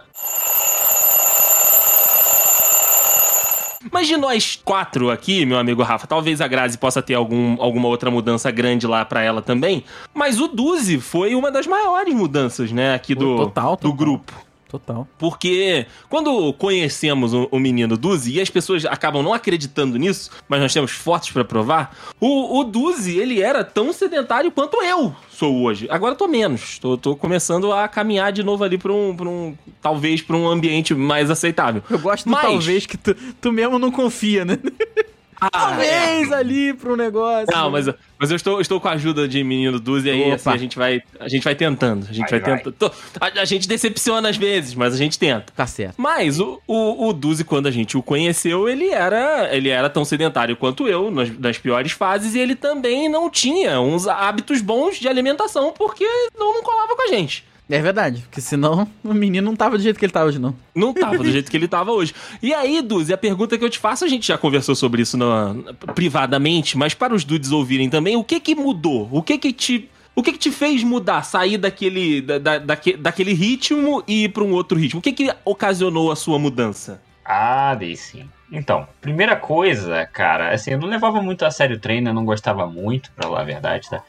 Mas 3.92 4.08
de 4.08 4.16
nós 4.16 4.60
quatro 4.64 5.10
aqui, 5.10 5.46
meu 5.46 5.58
amigo 5.58 5.82
Rafa, 5.82 6.06
talvez 6.06 6.40
a 6.40 6.48
Grazi 6.48 6.76
possa 6.76 7.00
ter 7.00 7.14
algum, 7.14 7.60
alguma 7.62 7.88
outra 7.88 8.10
mudança 8.10 8.50
grande 8.50 8.86
lá 8.86 9.04
pra 9.04 9.22
ela 9.22 9.40
também. 9.40 9.84
Mas 10.12 10.40
o 10.40 10.48
Duzi 10.48 10.98
foi 10.98 11.34
uma 11.34 11.50
das 11.50 11.66
maiores 11.66 12.12
mudanças, 12.14 12.72
né, 12.72 12.94
aqui 12.94 13.14
do, 13.14 13.36
Total, 13.36 13.70
do 13.72 13.76
total. 13.76 13.92
grupo. 13.92 14.47
Total. 14.68 15.08
Porque 15.18 15.86
quando 16.10 16.52
conhecemos 16.52 17.32
o, 17.32 17.48
o 17.50 17.58
menino 17.58 17.96
Duzi, 17.96 18.34
e 18.34 18.40
as 18.40 18.50
pessoas 18.50 18.84
acabam 18.84 19.22
não 19.22 19.32
acreditando 19.32 19.96
nisso, 19.96 20.30
mas 20.46 20.60
nós 20.60 20.72
temos 20.74 20.90
fotos 20.90 21.30
pra 21.30 21.42
provar, 21.44 21.96
o, 22.20 22.58
o 22.60 22.64
Duzi, 22.64 23.16
ele 23.18 23.40
era 23.40 23.64
tão 23.64 23.92
sedentário 23.94 24.50
quanto 24.52 24.82
eu 24.82 25.14
sou 25.30 25.62
hoje. 25.62 25.86
Agora 25.90 26.12
eu 26.12 26.18
tô 26.18 26.28
menos. 26.28 26.78
Tô, 26.78 26.98
tô 26.98 27.16
começando 27.16 27.72
a 27.72 27.88
caminhar 27.88 28.30
de 28.30 28.42
novo 28.42 28.62
ali 28.62 28.76
pra 28.76 28.92
um, 28.92 29.16
pra 29.16 29.28
um 29.28 29.56
talvez 29.80 30.20
pra 30.20 30.36
um 30.36 30.46
ambiente 30.48 30.94
mais 30.94 31.30
aceitável. 31.30 31.82
Eu 31.88 31.98
gosto 31.98 32.24
do 32.26 32.30
Mas- 32.32 32.42
talvez 32.42 32.84
que 32.86 32.96
tu, 32.98 33.14
tu 33.40 33.52
mesmo 33.52 33.78
não 33.78 33.90
confia, 33.90 34.44
né? 34.44 34.58
Ah, 35.40 35.50
talvez 35.50 36.32
ali 36.32 36.72
pra 36.74 36.92
um 36.92 36.96
negócio. 36.96 37.46
Não, 37.52 37.70
mas, 37.70 37.86
mas 38.18 38.30
eu 38.30 38.36
estou, 38.36 38.60
estou 38.60 38.80
com 38.80 38.88
a 38.88 38.92
ajuda 38.92 39.28
de 39.28 39.42
menino 39.44 39.78
Duzi 39.78 40.10
aí, 40.10 40.32
assim, 40.32 40.50
a 40.50 40.56
gente 40.56 40.76
vai, 40.76 41.00
a 41.20 41.28
gente 41.28 41.44
vai 41.44 41.54
tentando. 41.54 42.06
A 42.08 42.12
gente 42.12 42.28
vai, 42.30 42.40
Vai, 42.40 42.50
vai. 42.50 42.58
tentando. 42.58 42.74
Tô- 42.74 42.90
A, 43.20 43.40
a 43.40 43.44
gente 43.44 43.68
decepciona 43.68 44.28
às 44.28 44.36
vezes, 44.36 44.74
mas 44.74 44.94
a 44.94 44.96
gente 44.96 45.18
tenta. 45.18 45.52
Tá 45.54 45.66
certo. 45.66 45.94
Mas 45.96 46.40
o, 46.40 46.60
o, 46.66 47.08
o 47.08 47.12
Duzi, 47.12 47.44
quando 47.44 47.66
a 47.66 47.70
gente 47.70 47.96
o 47.96 48.02
conheceu, 48.02 48.68
ele 48.68 48.88
era, 48.90 49.48
ele 49.54 49.68
era 49.68 49.88
tão 49.88 50.04
sedentário 50.04 50.56
quanto 50.56 50.88
eu, 50.88 51.10
nas, 51.10 51.30
nas 51.38 51.58
piores 51.58 51.92
fases, 51.92 52.34
e 52.34 52.38
ele 52.38 52.56
também 52.56 53.08
não 53.08 53.30
tinha 53.30 53.80
uns 53.80 54.06
hábitos 54.08 54.60
bons 54.60 54.96
de 54.98 55.08
alimentação, 55.08 55.72
porque 55.76 56.04
não, 56.38 56.54
não 56.54 56.62
colava 56.62 56.96
com 56.96 57.02
a 57.02 57.08
gente. 57.08 57.44
É 57.70 57.82
verdade, 57.82 58.22
porque 58.22 58.40
senão 58.40 58.88
o 59.04 59.12
menino 59.12 59.44
não 59.44 59.54
tava 59.56 59.76
do 59.76 59.82
jeito 59.82 59.98
que 59.98 60.04
ele 60.06 60.12
tá 60.12 60.24
hoje, 60.24 60.38
não. 60.38 60.54
Não 60.74 60.94
tava 60.94 61.18
do 61.18 61.30
jeito 61.30 61.50
que 61.50 61.56
ele 61.56 61.68
tava 61.68 61.92
hoje. 61.92 62.14
E 62.42 62.54
aí, 62.54 62.80
Duzi, 62.80 63.12
a 63.12 63.18
pergunta 63.18 63.58
que 63.58 63.64
eu 63.64 63.68
te 63.68 63.78
faço, 63.78 64.06
a 64.06 64.08
gente 64.08 64.26
já 64.26 64.38
conversou 64.38 64.74
sobre 64.74 65.02
isso 65.02 65.18
na- 65.18 65.54
privadamente, 65.94 66.78
mas 66.78 66.94
para 66.94 67.14
os 67.14 67.24
dudes 67.24 67.52
ouvirem 67.52 67.90
também, 67.90 68.16
o 68.16 68.24
que 68.24 68.40
que 68.40 68.54
mudou? 68.54 69.08
O 69.12 69.22
que 69.22 69.36
que 69.36 69.52
te... 69.52 69.90
O 70.16 70.22
que, 70.22 70.32
que 70.32 70.38
te 70.38 70.50
fez 70.50 70.82
mudar, 70.82 71.22
sair 71.22 71.56
daquele, 71.58 72.20
da, 72.22 72.38
da- 72.38 72.58
daque- 72.58 72.96
daquele 72.96 73.32
ritmo 73.32 74.02
e 74.08 74.24
ir 74.24 74.30
para 74.30 74.42
um 74.42 74.50
outro 74.50 74.76
ritmo? 74.76 74.98
O 74.98 75.02
que, 75.02 75.12
que 75.12 75.32
ocasionou 75.44 76.10
a 76.10 76.16
sua 76.16 76.40
mudança? 76.40 77.00
Ah, 77.24 77.72
dei 77.76 77.94
sim. 77.94 78.28
Então, 78.50 78.88
primeira 79.00 79.36
coisa, 79.36 80.06
cara, 80.06 80.52
assim, 80.52 80.72
eu 80.72 80.78
não 80.80 80.88
levava 80.88 81.22
muito 81.22 81.44
a 81.44 81.50
sério 81.52 81.76
o 81.76 81.78
treino, 81.78 82.08
eu 82.08 82.14
não 82.14 82.24
gostava 82.24 82.66
muito, 82.66 83.12
pra 83.12 83.28
falar 83.28 83.42
a 83.42 83.44
verdade, 83.44 83.88
tá? 83.88 84.02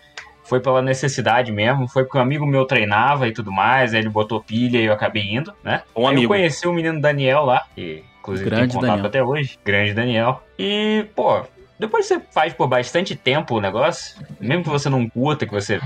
Foi 0.49 0.59
pela 0.59 0.81
necessidade 0.81 1.51
mesmo, 1.51 1.87
foi 1.87 2.03
porque 2.03 2.17
um 2.17 2.21
amigo 2.21 2.43
meu 2.43 2.65
treinava 2.65 3.27
e 3.27 3.31
tudo 3.31 3.51
mais, 3.51 3.93
aí 3.93 3.99
ele 3.99 4.09
botou 4.09 4.41
pilha 4.41 4.79
e 4.79 4.85
eu 4.85 4.93
acabei 4.93 5.21
indo, 5.21 5.53
né? 5.63 5.83
Um 5.95 6.07
Aí 6.07 6.13
amigo. 6.15 6.33
Eu 6.33 6.39
conheci 6.39 6.67
o 6.67 6.73
menino 6.73 6.99
Daniel 6.99 7.45
lá, 7.45 7.65
que 7.75 8.03
inclusive 8.19 8.49
Grande 8.49 8.63
tem 8.63 8.75
contato 8.75 8.89
Daniel. 8.95 9.05
até 9.05 9.23
hoje. 9.23 9.59
Grande 9.63 9.93
Daniel. 9.93 10.43
E, 10.57 11.05
pô, 11.15 11.43
depois 11.77 12.07
que 12.07 12.15
você 12.15 12.21
faz 12.31 12.51
por 12.51 12.67
bastante 12.67 13.15
tempo 13.15 13.55
o 13.55 13.61
negócio, 13.61 14.17
mesmo 14.39 14.63
que 14.63 14.69
você 14.69 14.89
não 14.89 15.07
curta, 15.07 15.45
que 15.45 15.53
você 15.53 15.79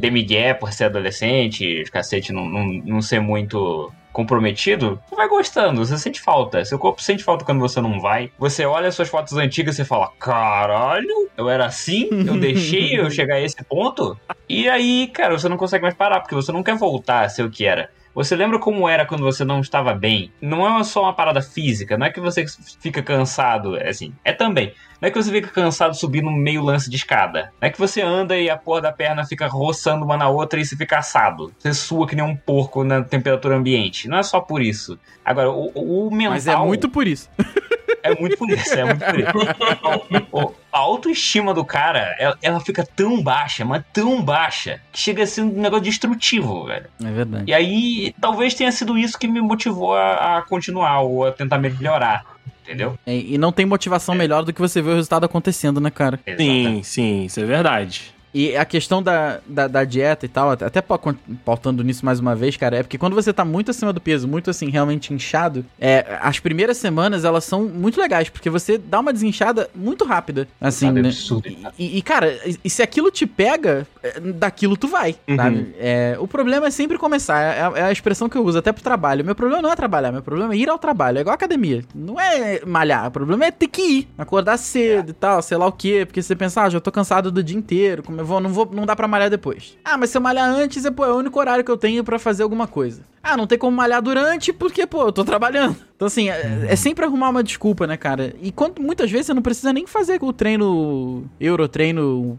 dê 0.00 0.10
migué 0.10 0.54
por 0.54 0.72
ser 0.72 0.84
adolescente, 0.84 1.82
os 1.82 1.90
cacete 1.90 2.32
não, 2.32 2.46
não, 2.48 2.64
não 2.64 3.02
ser 3.02 3.20
muito 3.20 3.92
comprometido, 4.12 5.00
você 5.08 5.16
vai 5.16 5.28
gostando, 5.28 5.84
você 5.84 5.96
sente 5.96 6.20
falta. 6.20 6.64
Seu 6.64 6.78
corpo 6.78 7.02
sente 7.02 7.24
falta 7.24 7.44
quando 7.44 7.60
você 7.60 7.80
não 7.80 8.00
vai. 8.00 8.30
Você 8.38 8.64
olha 8.64 8.90
suas 8.90 9.08
fotos 9.08 9.36
antigas 9.36 9.78
e 9.78 9.84
fala: 9.84 10.10
caralho, 10.18 11.28
eu 11.36 11.48
era 11.48 11.66
assim, 11.66 12.08
eu 12.26 12.38
deixei 12.38 12.98
eu 12.98 13.10
chegar 13.10 13.36
a 13.36 13.40
esse 13.40 13.62
ponto. 13.64 14.18
E 14.48 14.68
aí, 14.68 15.08
cara, 15.08 15.38
você 15.38 15.48
não 15.48 15.56
consegue 15.56 15.82
mais 15.82 15.94
parar, 15.94 16.20
porque 16.20 16.34
você 16.34 16.52
não 16.52 16.62
quer 16.62 16.76
voltar 16.76 17.24
a 17.24 17.28
ser 17.28 17.42
o 17.44 17.50
que 17.50 17.64
era. 17.64 17.90
Você 18.18 18.34
lembra 18.34 18.58
como 18.58 18.88
era 18.88 19.06
quando 19.06 19.22
você 19.22 19.44
não 19.44 19.60
estava 19.60 19.94
bem? 19.94 20.32
Não 20.40 20.66
é 20.66 20.82
só 20.82 21.02
uma 21.02 21.12
parada 21.12 21.40
física, 21.40 21.96
não 21.96 22.04
é 22.04 22.10
que 22.10 22.18
você 22.18 22.44
fica 22.80 23.00
cansado, 23.00 23.76
é 23.76 23.90
assim, 23.90 24.12
é 24.24 24.32
também. 24.32 24.74
Não 25.00 25.06
é 25.06 25.10
que 25.12 25.22
você 25.22 25.30
fica 25.30 25.46
cansado 25.46 25.94
subindo 25.94 26.28
meio 26.28 26.60
lance 26.60 26.90
de 26.90 26.96
escada. 26.96 27.52
Não 27.62 27.68
é 27.68 27.70
que 27.70 27.78
você 27.78 28.02
anda 28.02 28.36
e 28.36 28.50
a 28.50 28.56
porra 28.56 28.80
da 28.80 28.92
perna 28.92 29.24
fica 29.24 29.46
roçando 29.46 30.04
uma 30.04 30.16
na 30.16 30.28
outra 30.28 30.58
e 30.58 30.64
você 30.64 30.74
fica 30.74 30.98
assado. 30.98 31.52
Você 31.56 31.72
sua 31.72 32.08
que 32.08 32.16
nem 32.16 32.24
um 32.24 32.34
porco 32.34 32.82
na 32.82 33.04
temperatura 33.04 33.54
ambiente. 33.54 34.08
Não 34.08 34.18
é 34.18 34.24
só 34.24 34.40
por 34.40 34.60
isso. 34.60 34.98
Agora, 35.24 35.52
o, 35.52 36.08
o 36.08 36.10
mental... 36.10 36.32
Mas 36.32 36.48
é 36.48 36.56
muito 36.56 36.88
por 36.88 37.06
isso. 37.06 37.30
É 38.02 38.14
muito 38.18 38.36
por 38.36 38.50
isso, 38.50 38.74
é 38.74 38.84
muito 38.84 39.04
por 39.04 39.18
isso. 39.18 40.54
A 40.70 40.78
autoestima 40.80 41.54
do 41.54 41.64
cara, 41.64 42.14
ela, 42.18 42.38
ela 42.42 42.60
fica 42.60 42.84
tão 42.84 43.22
baixa, 43.22 43.64
mas 43.64 43.82
tão 43.92 44.22
baixa, 44.22 44.80
que 44.92 44.98
chega 44.98 45.22
a 45.22 45.26
ser 45.26 45.40
um 45.40 45.48
negócio 45.48 45.84
destrutivo, 45.84 46.66
velho. 46.66 46.86
É 47.02 47.10
verdade. 47.10 47.44
E 47.48 47.54
aí, 47.54 48.14
talvez 48.20 48.54
tenha 48.54 48.70
sido 48.70 48.96
isso 48.96 49.18
que 49.18 49.26
me 49.26 49.40
motivou 49.40 49.94
a, 49.94 50.38
a 50.38 50.42
continuar 50.42 51.00
ou 51.00 51.26
a 51.26 51.32
tentar 51.32 51.58
melhorar, 51.58 52.24
entendeu? 52.62 52.98
É, 53.06 53.16
e 53.16 53.38
não 53.38 53.50
tem 53.50 53.64
motivação 53.64 54.14
melhor 54.14 54.44
do 54.44 54.52
que 54.52 54.60
você 54.60 54.82
ver 54.82 54.90
o 54.90 54.94
resultado 54.96 55.24
acontecendo, 55.24 55.80
né, 55.80 55.90
cara? 55.90 56.20
Sim, 56.36 56.82
sim, 56.84 57.24
isso 57.24 57.40
é 57.40 57.44
verdade. 57.44 58.14
E 58.32 58.56
a 58.56 58.64
questão 58.64 59.02
da, 59.02 59.40
da, 59.46 59.66
da 59.66 59.84
dieta 59.84 60.26
e 60.26 60.28
tal, 60.28 60.50
até 60.50 60.80
pa- 60.82 60.98
pautando 61.44 61.82
nisso 61.82 62.04
mais 62.04 62.20
uma 62.20 62.34
vez, 62.36 62.56
cara, 62.56 62.76
é 62.76 62.82
porque 62.82 62.98
quando 62.98 63.14
você 63.14 63.32
tá 63.32 63.44
muito 63.44 63.70
acima 63.70 63.92
do 63.92 64.00
peso, 64.00 64.28
muito 64.28 64.50
assim, 64.50 64.68
realmente 64.70 65.12
inchado, 65.14 65.64
é, 65.80 66.18
as 66.20 66.38
primeiras 66.38 66.76
semanas 66.76 67.24
elas 67.24 67.44
são 67.44 67.64
muito 67.64 68.00
legais, 68.00 68.28
porque 68.28 68.50
você 68.50 68.76
dá 68.78 69.00
uma 69.00 69.12
desinchada 69.12 69.70
muito 69.74 70.04
rápida. 70.04 70.46
Assim, 70.60 70.86
Sabe, 70.86 71.02
né? 71.02 71.08
absurdo. 71.08 71.48
E, 71.78 71.98
e, 71.98 72.02
cara, 72.02 72.38
e, 72.64 72.68
se 72.68 72.82
aquilo 72.82 73.10
te 73.10 73.26
pega, 73.26 73.86
é, 74.02 74.20
daquilo 74.20 74.76
tu 74.76 74.88
vai, 74.88 75.16
Uhum. 75.26 75.36
sabe? 75.36 75.74
É, 75.78 76.16
o 76.20 76.28
problema 76.28 76.66
é 76.66 76.70
sempre 76.70 76.98
começar, 76.98 77.40
é, 77.40 77.62
a- 77.62 77.72
é 77.76 77.82
a 77.84 77.92
expressão 77.92 78.28
que 78.28 78.36
eu 78.36 78.44
uso 78.44 78.58
até 78.58 78.72
pro 78.72 78.82
trabalho. 78.82 79.24
Meu 79.24 79.34
problema 79.34 79.62
não 79.62 79.72
é 79.72 79.76
trabalhar, 79.76 80.12
meu 80.12 80.22
problema 80.22 80.52
é 80.54 80.56
ir 80.56 80.68
ao 80.68 80.78
trabalho, 80.78 81.18
é 81.18 81.20
igual 81.22 81.34
academia. 81.34 81.82
Não 81.94 82.20
é 82.20 82.60
malhar, 82.66 83.06
o 83.08 83.10
problema 83.10 83.46
é 83.46 83.50
ter 83.50 83.68
que 83.68 83.80
ir, 83.82 84.08
acordar 84.18 84.56
cedo 84.58 85.10
e 85.10 85.14
tal, 85.14 85.40
sei 85.42 85.56
lá 85.56 85.66
o 85.66 85.72
quê, 85.72 86.04
porque 86.06 86.22
você 86.22 86.36
pensa, 86.36 86.62
ah, 86.62 86.70
já 86.70 86.78
tô 86.80 86.92
cansado 86.92 87.30
do 87.32 87.42
dia 87.42 87.56
inteiro, 87.56 88.02
como 88.02 88.17
eu 88.20 88.26
vou, 88.26 88.40
não 88.40 88.50
vou, 88.50 88.68
não 88.72 88.86
dá 88.86 88.94
pra 88.94 89.08
malhar 89.08 89.30
depois. 89.30 89.76
Ah, 89.84 89.96
mas 89.96 90.10
se 90.10 90.16
eu 90.16 90.20
malhar 90.20 90.48
antes, 90.48 90.84
é, 90.84 90.90
pô, 90.90 91.04
é 91.04 91.12
o 91.12 91.16
único 91.16 91.38
horário 91.38 91.64
que 91.64 91.70
eu 91.70 91.76
tenho 91.76 92.02
pra 92.04 92.18
fazer 92.18 92.42
alguma 92.42 92.66
coisa. 92.66 93.02
Ah, 93.22 93.36
não 93.36 93.46
tem 93.46 93.58
como 93.58 93.76
malhar 93.76 94.00
durante, 94.00 94.52
porque, 94.52 94.86
pô, 94.86 95.02
eu 95.02 95.12
tô 95.12 95.24
trabalhando. 95.24 95.76
Então, 95.96 96.06
assim, 96.06 96.30
é, 96.30 96.66
é 96.68 96.76
sempre 96.76 97.04
arrumar 97.04 97.28
uma 97.30 97.42
desculpa, 97.42 97.86
né, 97.86 97.96
cara? 97.96 98.34
E 98.40 98.52
quando, 98.52 98.80
muitas 98.80 99.10
vezes 99.10 99.26
você 99.26 99.34
não 99.34 99.42
precisa 99.42 99.72
nem 99.72 99.86
fazer 99.86 100.18
o 100.22 100.32
treino, 100.32 101.24
Eurotreino, 101.40 102.38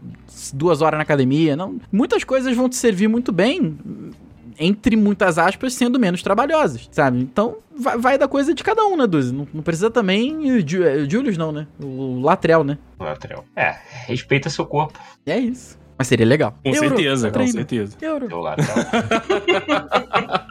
duas 0.52 0.82
horas 0.82 0.98
na 0.98 1.02
academia, 1.02 1.54
não. 1.54 1.78
Muitas 1.92 2.24
coisas 2.24 2.56
vão 2.56 2.68
te 2.68 2.76
servir 2.76 3.08
muito 3.08 3.30
bem, 3.30 3.78
entre 4.60 4.94
muitas 4.94 5.38
aspas, 5.38 5.72
sendo 5.72 5.98
menos 5.98 6.22
trabalhosas, 6.22 6.88
sabe? 6.92 7.18
Então, 7.18 7.56
vai, 7.74 7.96
vai 7.96 8.18
da 8.18 8.28
coisa 8.28 8.52
de 8.54 8.62
cada 8.62 8.84
um, 8.84 8.96
né, 8.96 9.06
Duzi? 9.06 9.32
Não, 9.32 9.48
não 9.52 9.62
precisa 9.62 9.90
também, 9.90 10.36
o 10.36 10.58
é, 10.84 10.96
o 10.96 11.10
Julius 11.10 11.38
não, 11.38 11.50
né? 11.50 11.66
O 11.82 12.20
Latrell, 12.20 12.62
né? 12.62 12.76
Lateral. 12.98 13.44
É, 13.56 13.74
respeita 14.06 14.50
seu 14.50 14.66
corpo, 14.66 14.98
E 15.26 15.32
é 15.32 15.38
isso. 15.38 15.80
Mas 15.96 16.06
seria 16.08 16.24
legal. 16.24 16.54
Com 16.62 16.70
Euro, 16.70 16.88
certeza, 16.88 17.28
com 17.28 17.32
treino. 17.32 17.52
certeza. 17.52 17.96
Euro. 18.00 18.28
seu 18.28 18.40
lateral. 18.40 18.74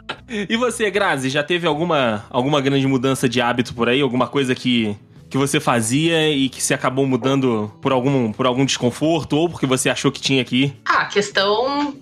E 0.48 0.56
você, 0.56 0.88
Grazi, 0.92 1.28
já 1.28 1.42
teve 1.42 1.66
alguma, 1.66 2.24
alguma 2.30 2.60
grande 2.60 2.86
mudança 2.86 3.28
de 3.28 3.40
hábito 3.40 3.74
por 3.74 3.88
aí? 3.88 4.00
Alguma 4.00 4.28
coisa 4.28 4.54
que, 4.54 4.96
que 5.30 5.38
você 5.38 5.60
fazia 5.60 6.28
e 6.28 6.48
que 6.48 6.60
se 6.60 6.74
acabou 6.74 7.06
mudando 7.06 7.72
por 7.80 7.92
algum, 7.92 8.32
por 8.32 8.46
algum 8.46 8.64
desconforto 8.64 9.36
ou 9.36 9.48
porque 9.48 9.64
você 9.64 9.88
achou 9.88 10.10
que 10.10 10.20
tinha 10.20 10.44
ir? 10.56 10.76
Ah, 10.84 11.02
a 11.02 11.06
questão 11.06 11.94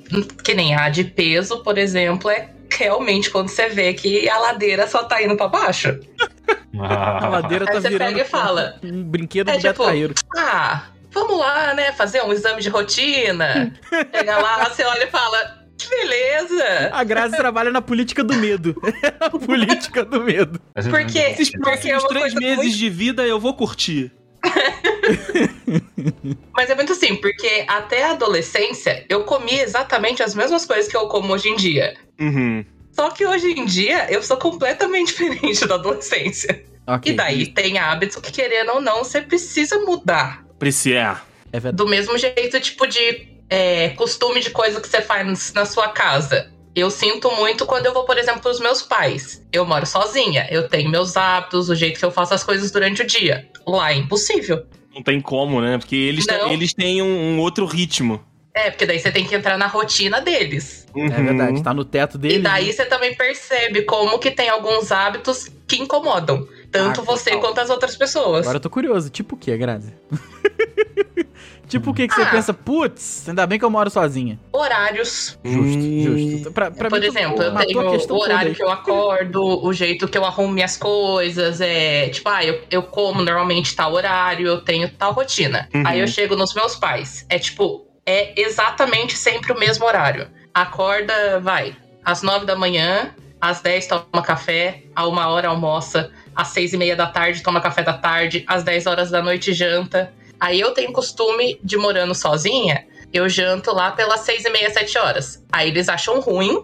que 0.42 0.54
nem 0.54 0.74
a 0.74 0.88
de 0.88 1.04
peso, 1.04 1.62
por 1.62 1.76
exemplo, 1.76 2.30
é 2.30 2.48
realmente 2.70 3.30
quando 3.30 3.48
você 3.48 3.68
vê 3.68 3.92
que 3.92 4.28
a 4.28 4.38
ladeira 4.38 4.86
só 4.88 5.04
tá 5.04 5.22
indo 5.22 5.36
pra 5.36 5.48
baixo. 5.48 5.98
A 6.80 7.28
ladeira 7.28 7.64
Aí 7.64 7.72
tá 7.72 7.80
você 7.80 7.88
virando 7.88 8.10
pega 8.10 8.22
e 8.22 8.24
fala, 8.24 8.76
um 8.84 9.02
brinquedo 9.02 9.48
É, 9.48 9.56
do 9.56 9.62
Beto 9.62 9.82
tipo. 9.90 10.14
Ah, 10.36 10.84
vamos 11.10 11.38
lá, 11.38 11.74
né? 11.74 11.92
Fazer 11.92 12.22
um 12.22 12.32
exame 12.32 12.60
de 12.60 12.68
rotina. 12.68 13.72
Chega 14.14 14.38
lá, 14.38 14.68
você 14.68 14.84
olha 14.84 15.04
e 15.04 15.10
fala, 15.10 15.57
que 15.78 15.88
beleza! 15.88 16.90
A 16.92 17.04
Grazi 17.04 17.36
trabalha 17.38 17.70
na 17.70 17.80
política 17.80 18.24
do 18.24 18.34
medo. 18.34 18.74
a 19.20 19.30
política 19.30 20.04
do 20.04 20.22
medo. 20.22 20.60
Porque, 20.90 21.18
Esses 21.18 21.50
porque 21.50 21.88
é 21.88 21.98
próximos 21.98 22.04
três 22.04 22.34
meses 22.34 22.56
muito 22.56 22.76
de 22.76 22.90
vida 22.90 23.26
eu 23.26 23.38
vou 23.38 23.54
curtir. 23.54 24.12
Mas 26.54 26.70
é 26.70 26.74
muito 26.74 26.92
assim, 26.92 27.16
porque 27.16 27.64
até 27.68 28.04
a 28.04 28.10
adolescência 28.10 29.06
eu 29.08 29.24
comia 29.24 29.62
exatamente 29.62 30.22
as 30.22 30.34
mesmas 30.34 30.66
coisas 30.66 30.90
que 30.90 30.96
eu 30.96 31.06
como 31.08 31.32
hoje 31.32 31.48
em 31.48 31.56
dia. 31.56 31.96
Uhum. 32.20 32.64
Só 32.92 33.10
que 33.10 33.24
hoje 33.24 33.52
em 33.52 33.64
dia 33.64 34.10
eu 34.10 34.22
sou 34.22 34.36
completamente 34.36 35.08
diferente 35.08 35.66
da 35.66 35.76
adolescência. 35.76 36.64
Ok. 36.86 37.12
E 37.12 37.16
daí 37.16 37.46
tem 37.46 37.78
hábitos 37.78 38.16
que, 38.16 38.32
querendo 38.32 38.72
ou 38.72 38.80
não, 38.80 39.04
você 39.04 39.20
precisa 39.20 39.78
mudar. 39.80 40.44
Precisa. 40.58 41.20
É 41.52 41.60
verdade. 41.60 41.76
Do 41.76 41.86
mesmo 41.86 42.16
jeito, 42.18 42.60
tipo, 42.60 42.86
de 42.86 43.27
é, 43.50 43.90
costume 43.90 44.40
de 44.40 44.50
coisa 44.50 44.80
que 44.80 44.88
você 44.88 45.00
faz 45.02 45.52
na 45.52 45.64
sua 45.64 45.88
casa. 45.88 46.50
Eu 46.74 46.90
sinto 46.90 47.30
muito 47.32 47.66
quando 47.66 47.86
eu 47.86 47.92
vou, 47.92 48.04
por 48.04 48.16
exemplo, 48.18 48.40
pros 48.40 48.60
meus 48.60 48.82
pais. 48.82 49.44
Eu 49.52 49.64
moro 49.66 49.84
sozinha, 49.84 50.46
eu 50.50 50.68
tenho 50.68 50.88
meus 50.90 51.16
hábitos, 51.16 51.68
o 51.68 51.74
jeito 51.74 51.98
que 51.98 52.04
eu 52.04 52.10
faço 52.10 52.34
as 52.34 52.44
coisas 52.44 52.70
durante 52.70 53.02
o 53.02 53.06
dia. 53.06 53.48
Lá 53.66 53.92
é 53.92 53.96
impossível. 53.96 54.64
Não 54.94 55.02
tem 55.02 55.20
como, 55.20 55.60
né? 55.60 55.78
Porque 55.78 55.96
eles, 55.96 56.26
eles 56.50 56.72
têm 56.74 57.02
um, 57.02 57.06
um 57.36 57.40
outro 57.40 57.64
ritmo. 57.66 58.22
É, 58.54 58.70
porque 58.70 58.86
daí 58.86 58.98
você 58.98 59.10
tem 59.12 59.24
que 59.24 59.34
entrar 59.34 59.56
na 59.56 59.66
rotina 59.66 60.20
deles. 60.20 60.86
É 60.94 60.98
Uhum. 60.98 61.08
verdade. 61.08 61.62
Tá 61.62 61.72
no 61.74 61.84
teto 61.84 62.16
dele. 62.18 62.36
E 62.36 62.38
daí 62.40 62.72
você 62.72 62.84
também 62.84 63.14
percebe 63.14 63.82
como 63.82 64.18
que 64.18 64.30
tem 64.30 64.48
alguns 64.48 64.90
hábitos 64.92 65.48
que 65.66 65.76
incomodam. 65.76 66.46
Tanto 66.70 67.00
Ah, 67.00 67.04
você 67.04 67.30
total. 67.30 67.40
quanto 67.40 67.58
as 67.60 67.70
outras 67.70 67.96
pessoas. 67.96 68.40
Agora 68.42 68.56
eu 68.56 68.60
tô 68.60 68.70
curioso. 68.70 69.10
Tipo 69.10 69.34
o 69.36 69.38
que, 69.38 69.56
Grazi? 69.56 69.92
tipo 71.68 71.90
o 71.90 71.94
que 71.94 72.08
que 72.08 72.14
você 72.14 72.22
Ah. 72.22 72.30
pensa? 72.30 72.52
Putz, 72.54 73.28
ainda 73.28 73.46
bem 73.46 73.58
que 73.58 73.64
eu 73.64 73.70
moro 73.70 73.88
sozinha. 73.90 74.38
Horários. 74.52 75.38
Justo, 75.44 75.78
Hum. 75.78 76.02
justo. 76.02 76.52
Pra, 76.52 76.70
pra 76.70 76.88
Por 76.88 76.98
mim, 77.00 77.06
tu 77.06 77.10
exemplo, 77.16 77.42
eu 77.42 77.54
tenho 77.56 77.80
o 77.80 78.16
horário 78.20 78.54
que 78.54 78.62
eu 78.62 78.70
acordo, 78.70 79.42
o 79.64 79.72
jeito 79.72 80.08
que 80.08 80.16
eu 80.18 80.24
arrumo 80.24 80.52
minhas 80.52 80.76
coisas. 80.76 81.60
É 81.60 82.08
tipo, 82.08 82.28
ah, 82.28 82.44
eu, 82.44 82.62
eu 82.70 82.82
como 82.82 83.22
normalmente 83.22 83.74
tal 83.76 83.92
horário, 83.92 84.46
eu 84.46 84.60
tenho 84.62 84.88
tal 84.90 85.12
rotina. 85.12 85.68
Uhum. 85.74 85.82
Aí 85.86 86.00
eu 86.00 86.06
chego 86.08 86.34
nos 86.36 86.54
meus 86.54 86.74
pais. 86.76 87.26
É 87.28 87.38
tipo, 87.38 87.86
é 88.06 88.40
exatamente 88.40 89.16
sempre 89.16 89.52
o 89.52 89.58
mesmo 89.58 89.84
horário. 89.84 90.28
Acorda, 90.54 91.38
vai, 91.40 91.76
às 92.04 92.22
nove 92.22 92.44
da 92.44 92.56
manhã, 92.56 93.10
às 93.40 93.60
10 93.60 93.86
toma 93.86 94.22
café, 94.24 94.82
a 94.96 95.06
uma 95.06 95.28
hora 95.28 95.48
almoça, 95.48 96.10
às 96.34 96.48
seis 96.48 96.72
e 96.72 96.76
meia 96.76 96.96
da 96.96 97.06
tarde 97.06 97.42
toma 97.42 97.60
café 97.60 97.82
da 97.82 97.92
tarde, 97.92 98.44
às 98.46 98.62
10 98.64 98.86
horas 98.86 99.10
da 99.10 99.22
noite 99.22 99.52
janta. 99.52 100.12
Aí 100.40 100.60
eu 100.60 100.72
tenho 100.72 100.92
costume 100.92 101.58
de 101.62 101.76
morando 101.76 102.14
sozinha, 102.14 102.86
eu 103.12 103.28
janto 103.28 103.72
lá 103.74 103.90
pelas 103.90 104.20
seis 104.20 104.44
e 104.44 104.50
meia, 104.50 104.70
sete 104.70 104.96
horas. 104.98 105.42
Aí 105.52 105.68
eles 105.68 105.88
acham 105.88 106.20
ruim, 106.20 106.62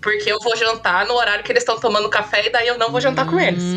porque 0.00 0.30
eu 0.30 0.38
vou 0.42 0.56
jantar 0.56 1.06
no 1.06 1.14
horário 1.14 1.42
que 1.44 1.50
eles 1.52 1.62
estão 1.62 1.78
tomando 1.80 2.08
café 2.08 2.46
e 2.46 2.50
daí 2.50 2.66
eu 2.68 2.78
não 2.78 2.90
vou 2.90 3.00
jantar 3.00 3.26
com 3.26 3.38
eles. 3.38 3.74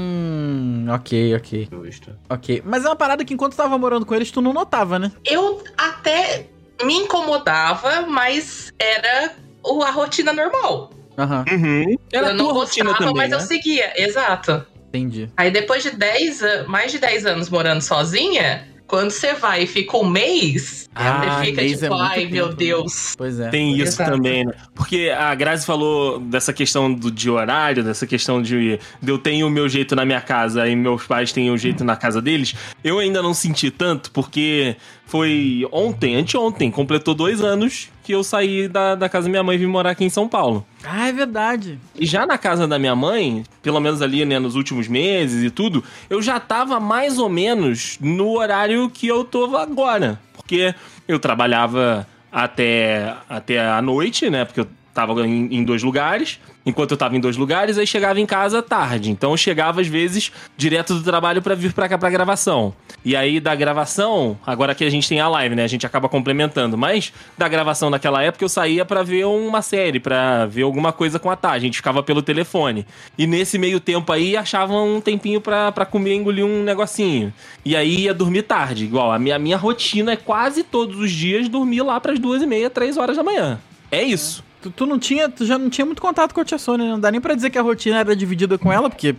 Hum, 0.00 0.86
ok, 0.90 1.34
ok, 1.36 1.68
Justo. 1.70 2.16
ok. 2.30 2.62
Mas 2.64 2.84
é 2.84 2.88
uma 2.88 2.96
parada 2.96 3.24
que 3.24 3.34
enquanto 3.34 3.52
tu 3.52 3.56
tava 3.56 3.76
morando 3.78 4.06
com 4.06 4.14
eles, 4.14 4.30
tu 4.30 4.40
não 4.40 4.52
notava, 4.52 4.98
né? 4.98 5.12
Eu 5.24 5.62
até 5.76 6.46
me 6.82 6.94
incomodava, 6.94 8.02
mas 8.02 8.72
era 8.78 9.34
o- 9.64 9.82
a 9.82 9.90
rotina 9.90 10.32
normal. 10.32 10.90
Aham, 11.18 11.44
Uhum. 11.50 11.96
Era 12.12 12.28
eu 12.28 12.30
a 12.30 12.34
não 12.34 12.44
tua 12.44 12.52
rotina 12.54 12.90
gostava, 12.90 13.10
também, 13.10 13.28
mas 13.28 13.30
né? 13.30 13.36
eu 13.36 13.40
seguia, 13.40 13.92
exato. 13.96 14.64
entendi. 14.88 15.28
Aí 15.36 15.50
depois 15.50 15.82
de 15.82 15.90
10 15.90 16.42
an- 16.42 16.64
mais 16.68 16.90
de 16.92 16.98
10 16.98 17.26
anos 17.26 17.50
morando 17.50 17.82
sozinha, 17.82 18.66
quando 18.88 19.10
você 19.10 19.34
vai 19.34 19.62
e 19.64 19.66
fica 19.66 19.96
um 19.98 20.08
mês, 20.08 20.88
Ah, 20.94 21.36
você 21.40 21.46
fica 21.46 21.60
mês 21.60 21.72
tipo, 21.74 21.84
é 21.84 21.88
muito 21.90 22.02
ai 22.02 22.18
tempo, 22.20 22.32
meu 22.32 22.48
né? 22.48 22.54
Deus. 22.56 23.14
Pois 23.16 23.38
é. 23.38 23.48
Tem 23.50 23.74
isso 23.74 23.82
Exato. 24.02 24.10
também, 24.12 24.46
né? 24.46 24.52
Porque 24.74 25.12
a 25.16 25.34
Grazi 25.34 25.64
falou 25.66 26.18
dessa 26.18 26.52
questão 26.52 26.92
do, 26.92 27.10
de 27.10 27.30
horário, 27.30 27.84
dessa 27.84 28.06
questão 28.06 28.40
de, 28.42 28.80
de 29.00 29.10
eu 29.10 29.18
tenho 29.18 29.46
o 29.46 29.50
meu 29.50 29.68
jeito 29.68 29.94
na 29.94 30.04
minha 30.04 30.20
casa 30.22 30.66
e 30.66 30.74
meus 30.74 31.06
pais 31.06 31.30
têm 31.30 31.50
o 31.50 31.56
jeito 31.58 31.84
na 31.84 31.94
casa 31.94 32.20
deles. 32.22 32.54
Eu 32.82 32.98
ainda 32.98 33.22
não 33.22 33.34
senti 33.34 33.70
tanto, 33.70 34.10
porque 34.10 34.74
foi 35.08 35.66
ontem, 35.72 36.16
anteontem, 36.16 36.70
completou 36.70 37.14
dois 37.14 37.40
anos 37.40 37.88
que 38.04 38.12
eu 38.12 38.22
saí 38.22 38.68
da, 38.68 38.94
da 38.94 39.08
casa 39.08 39.24
da 39.24 39.30
minha 39.30 39.42
mãe 39.42 39.56
e 39.56 39.58
vim 39.58 39.66
morar 39.66 39.90
aqui 39.90 40.04
em 40.04 40.10
São 40.10 40.28
Paulo. 40.28 40.66
Ah, 40.84 41.08
é 41.08 41.12
verdade. 41.12 41.78
E 41.98 42.04
já 42.04 42.26
na 42.26 42.36
casa 42.36 42.68
da 42.68 42.78
minha 42.78 42.94
mãe, 42.94 43.42
pelo 43.62 43.80
menos 43.80 44.02
ali, 44.02 44.26
né, 44.26 44.38
nos 44.38 44.54
últimos 44.54 44.86
meses 44.86 45.42
e 45.42 45.50
tudo, 45.50 45.82
eu 46.10 46.20
já 46.20 46.38
tava 46.38 46.78
mais 46.78 47.18
ou 47.18 47.30
menos 47.30 47.96
no 48.02 48.36
horário 48.36 48.90
que 48.90 49.06
eu 49.08 49.24
tô 49.24 49.56
agora. 49.56 50.20
Porque 50.34 50.74
eu 51.08 51.18
trabalhava 51.18 52.06
até, 52.30 53.14
até 53.30 53.66
a 53.66 53.80
noite, 53.80 54.28
né? 54.28 54.44
Porque 54.44 54.60
eu 54.60 54.68
tava 54.98 55.24
em, 55.24 55.46
em 55.54 55.62
dois 55.62 55.84
lugares. 55.84 56.40
Enquanto 56.66 56.90
eu 56.90 56.96
tava 56.96 57.16
em 57.16 57.20
dois 57.20 57.36
lugares, 57.36 57.78
aí 57.78 57.86
chegava 57.86 58.20
em 58.20 58.26
casa 58.26 58.60
tarde. 58.60 59.12
Então 59.12 59.30
eu 59.30 59.36
chegava, 59.36 59.80
às 59.80 59.86
vezes, 59.86 60.32
direto 60.56 60.92
do 60.94 61.02
trabalho 61.04 61.40
pra 61.40 61.54
vir 61.54 61.72
pra 61.72 61.88
cá 61.88 61.96
pra 61.96 62.10
gravação. 62.10 62.74
E 63.04 63.14
aí, 63.14 63.38
da 63.38 63.54
gravação, 63.54 64.36
agora 64.44 64.74
que 64.74 64.84
a 64.84 64.90
gente 64.90 65.08
tem 65.08 65.20
a 65.20 65.28
live, 65.28 65.54
né? 65.54 65.62
A 65.62 65.68
gente 65.68 65.86
acaba 65.86 66.08
complementando. 66.08 66.76
Mas 66.76 67.12
da 67.38 67.48
gravação 67.48 67.88
naquela 67.88 68.22
época, 68.24 68.44
eu 68.44 68.48
saía 68.48 68.84
pra 68.84 69.04
ver 69.04 69.24
uma 69.24 69.62
série, 69.62 70.00
pra 70.00 70.46
ver 70.46 70.62
alguma 70.62 70.92
coisa 70.92 71.18
com 71.18 71.30
a 71.30 71.36
Tá. 71.36 71.52
A 71.52 71.58
gente 71.60 71.76
ficava 71.76 72.02
pelo 72.02 72.20
telefone. 72.20 72.84
E 73.16 73.24
nesse 73.24 73.56
meio 73.56 73.78
tempo 73.78 74.12
aí, 74.12 74.36
achava 74.36 74.74
um 74.74 75.00
tempinho 75.00 75.40
pra, 75.40 75.70
pra 75.70 75.86
comer 75.86 76.14
engolir 76.16 76.44
um 76.44 76.64
negocinho. 76.64 77.32
E 77.64 77.76
aí 77.76 78.00
ia 78.00 78.12
dormir 78.12 78.42
tarde. 78.42 78.84
Igual, 78.84 79.12
a 79.12 79.18
minha, 79.18 79.38
minha 79.38 79.56
rotina 79.56 80.12
é 80.12 80.16
quase 80.16 80.64
todos 80.64 80.98
os 80.98 81.12
dias 81.12 81.48
dormir 81.48 81.82
lá 81.82 82.00
pras 82.00 82.18
duas 82.18 82.42
e 82.42 82.46
meia, 82.46 82.68
três 82.68 82.96
horas 82.96 83.16
da 83.16 83.22
manhã. 83.22 83.60
É 83.90 84.02
isso. 84.02 84.47
Tu, 84.68 84.70
tu 84.70 84.86
não 84.86 84.98
tinha, 84.98 85.28
tu 85.28 85.44
já 85.44 85.58
não 85.58 85.70
tinha 85.70 85.84
muito 85.84 86.02
contato 86.02 86.34
com 86.34 86.40
a 86.40 86.44
tia 86.44 86.58
Sônia, 86.58 86.86
né? 86.86 86.92
não 86.92 87.00
dá 87.00 87.10
nem 87.10 87.20
pra 87.20 87.34
dizer 87.34 87.50
que 87.50 87.58
a 87.58 87.62
rotina 87.62 87.98
era 87.98 88.14
dividida 88.14 88.58
com 88.58 88.72
ela, 88.72 88.90
porque 88.90 89.14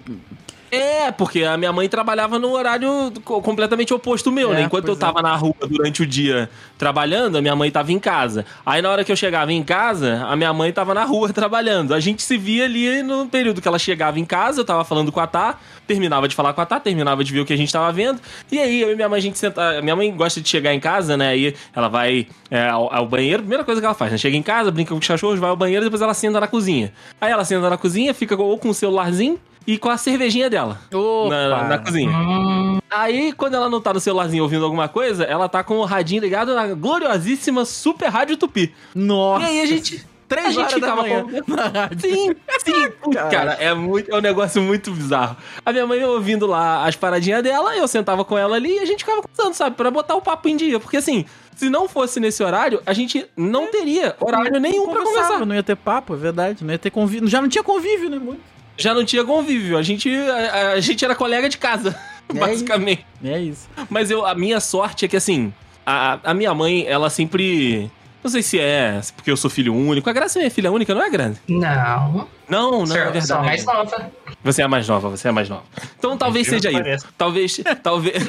É, 0.71 1.11
porque 1.11 1.43
a 1.43 1.57
minha 1.57 1.71
mãe 1.73 1.89
trabalhava 1.89 2.37
no 2.37 2.51
horário 2.51 3.11
co- 3.23 3.41
completamente 3.41 3.93
oposto 3.93 4.27
ao 4.29 4.33
meu, 4.35 4.51
É, 4.51 4.55
né? 4.57 4.61
Enquanto 4.63 4.85
eu 4.87 4.95
pois 4.95 4.97
é. 4.97 5.01
tava 5.01 5.21
na 5.21 5.35
rua 5.35 5.55
durante 5.67 6.01
o 6.03 6.05
dia 6.05 6.49
trabalhando, 6.77 7.37
a 7.37 7.41
minha 7.41 7.55
mãe 7.55 7.69
tava 7.71 7.91
em 7.91 7.99
casa. 7.99 8.45
Aí 8.65 8.81
na 8.81 8.89
hora 8.89 9.03
que 9.03 9.11
eu 9.11 9.15
chegava 9.15 9.51
em 9.51 9.63
casa, 9.63 10.23
a 10.27 10.35
minha 10.35 10.53
mãe 10.53 10.71
tava 10.71 10.93
na 10.93 11.03
rua 11.05 11.29
trabalhando. 11.33 11.93
A 11.93 11.99
gente 11.99 12.21
se 12.21 12.37
via 12.37 12.65
ali 12.65 13.01
no 13.03 13.27
período 13.27 13.61
que 13.61 13.67
ela 13.67 13.79
chegava 13.79 14.19
em 14.19 14.25
casa, 14.25 14.61
eu 14.61 14.65
tava 14.65 14.83
falando 14.83 15.11
com 15.11 15.19
a 15.19 15.27
Tá, 15.27 15.57
terminava 15.87 16.27
de 16.27 16.35
falar 16.35 16.53
com 16.53 16.61
a 16.61 16.65
Tá, 16.65 16.79
terminava 16.79 17.23
de 17.23 17.31
ver 17.33 17.39
o 17.41 17.45
que 17.45 17.53
a 17.53 17.57
gente 17.57 17.71
tava 17.71 17.91
vendo. 17.91 18.19
E 18.51 18.59
aí, 18.59 18.81
eu 18.81 18.91
e 18.91 18.95
minha 18.95 19.09
mãe, 19.09 19.17
a 19.17 19.21
gente 19.21 19.37
senta. 19.37 19.81
Minha 19.81 19.95
mãe 19.95 20.11
gosta 20.15 20.39
de 20.41 20.47
chegar 20.49 20.73
em 20.73 20.79
casa, 20.79 21.15
né? 21.17 21.29
Aí 21.29 21.55
ela 21.75 21.87
vai 21.87 22.27
é, 22.49 22.67
ao, 22.69 22.93
ao 22.93 23.05
banheiro, 23.07 23.41
primeira 23.43 23.63
coisa 23.63 23.81
que 23.81 23.85
ela 23.85 23.93
faz, 23.95 24.11
né? 24.11 24.17
Chega 24.17 24.35
em 24.37 24.41
casa, 24.43 24.71
brinca 24.71 24.91
com 24.93 24.99
os 24.99 25.07
cachorros, 25.07 25.39
vai 25.39 25.49
ao 25.49 25.55
banheiro, 25.55 25.83
depois 25.83 26.01
ela 26.01 26.13
senta 26.13 26.39
na 26.39 26.47
cozinha. 26.47 26.91
Aí 27.19 27.31
ela 27.31 27.43
senta 27.45 27.69
na 27.69 27.77
cozinha, 27.77 28.13
fica 28.13 28.35
ou 28.39 28.57
com 28.57 28.69
o 28.69 28.73
celularzinho 28.73 29.39
e 29.73 29.77
com 29.77 29.89
a 29.89 29.97
cervejinha 29.97 30.49
dela 30.49 30.79
Opa. 30.93 31.29
na, 31.29 31.63
na 31.65 31.77
cozinha. 31.77 32.09
Hum, 32.09 32.79
Aí, 32.89 33.31
quando 33.33 33.53
ela 33.53 33.69
não 33.69 33.79
tá 33.79 33.93
no 33.93 33.99
celularzinho 33.99 34.41
ouvindo 34.41 34.65
alguma 34.65 34.87
coisa, 34.87 35.23
ela 35.23 35.47
tá 35.47 35.63
com 35.63 35.77
o 35.77 35.85
radinho 35.85 36.21
ligado 36.21 36.55
na 36.55 36.65
gloriosíssima 36.67 37.63
Super 37.65 38.07
Rádio 38.09 38.35
Tupi. 38.35 38.73
Nossa. 38.95 39.45
E 39.45 39.47
aí 39.47 39.61
a 39.61 39.65
gente. 39.67 40.03
Três 40.27 40.45
a 40.45 40.49
gente 40.51 40.59
horas 40.59 40.71
da 40.73 40.79
ficava 40.79 41.01
manhã. 41.01 41.23
com- 41.23 41.55
na 41.55 41.67
rádio. 41.67 42.01
Sim, 42.01 42.35
sim. 42.63 42.91
Cara. 43.13 43.29
cara, 43.29 43.51
é, 43.59 43.73
muito, 43.73 44.11
é 44.11 44.15
um 44.17 44.21
negócio 44.21 44.61
muito 44.61 44.91
bizarro. 44.91 45.35
A 45.65 45.71
minha 45.71 45.87
mãe 45.87 46.03
ouvindo 46.03 46.45
lá 46.45 46.85
as 46.87 46.95
paradinhas 46.95 47.41
dela, 47.43 47.75
eu 47.75 47.87
sentava 47.87 48.23
com 48.23 48.37
ela 48.37 48.55
ali 48.55 48.75
e 48.75 48.79
a 48.79 48.85
gente 48.85 49.03
ficava 49.03 49.21
conversando, 49.23 49.53
sabe? 49.55 49.75
Pra 49.75 49.89
botar 49.89 50.15
o 50.15 50.21
papo 50.21 50.47
em 50.47 50.55
dia. 50.55 50.79
Porque 50.79 50.97
assim, 50.97 51.25
se 51.55 51.67
não 51.69 51.87
fosse 51.89 52.19
nesse 52.19 52.43
horário, 52.43 52.79
a 52.85 52.93
gente 52.93 53.25
não 53.35 53.71
teria 53.71 54.15
horário 54.19 54.59
nenhum 54.59 54.89
pra 54.91 55.03
conversar. 55.03 55.45
Não 55.45 55.55
ia 55.55 55.63
ter 55.63 55.75
papo, 55.75 56.13
é 56.13 56.17
verdade. 56.17 56.63
Não 56.63 56.71
ia 56.71 56.79
ter 56.79 56.91
convívio. 56.91 57.27
Já 57.27 57.41
não 57.41 57.49
tinha 57.49 57.63
convívio, 57.63 58.09
né? 58.09 58.19
Muito. 58.19 58.41
Já 58.79 58.93
não 58.93 59.03
tinha 59.05 59.23
convívio. 59.23 59.77
A 59.77 59.81
gente, 59.83 60.09
a, 60.15 60.71
a 60.71 60.79
gente 60.79 61.03
era 61.05 61.13
colega 61.13 61.47
de 61.49 61.57
casa, 61.57 61.95
É 62.29 62.33
basicamente. 62.39 63.05
É 63.23 63.37
isso. 63.39 63.67
Mas 63.89 64.09
eu, 64.09 64.25
a 64.25 64.33
minha 64.33 64.59
sorte 64.59 65.05
é 65.05 65.07
que, 65.07 65.17
assim, 65.17 65.53
a, 65.85 66.19
a 66.23 66.33
minha 66.33 66.53
mãe, 66.53 66.85
ela 66.87 67.09
sempre. 67.09 67.91
Não 68.21 68.29
sei 68.29 68.41
se 68.43 68.59
é 68.59 68.99
porque 69.15 69.31
eu 69.31 69.37
sou 69.37 69.49
filho 69.49 69.73
único. 69.73 70.09
A 70.09 70.13
Graça 70.13 70.39
é 70.39 70.41
minha 70.41 70.51
filha 70.51 70.69
única, 70.71 70.93
não 70.93 71.01
é 71.03 71.09
grande? 71.09 71.39
não. 71.47 72.27
Não, 72.49 72.71
não, 72.71 72.83
é 72.83 72.85
Sou- 72.87 72.95
verdade. 72.95 73.27
Sou 73.27 73.37
a 73.37 73.43
mais 73.43 73.63
nova. 73.63 74.11
Você 74.43 74.61
é 74.61 74.65
a 74.65 74.67
mais 74.67 74.87
nova, 74.87 75.09
você 75.09 75.27
é 75.27 75.29
a 75.29 75.33
mais 75.33 75.47
nova. 75.49 75.63
Então 75.99 76.17
talvez 76.17 76.47
Incrível 76.47 76.71
seja 76.73 76.95
isso. 76.95 77.07
Talvez. 77.17 77.61
Talvez. 77.83 78.23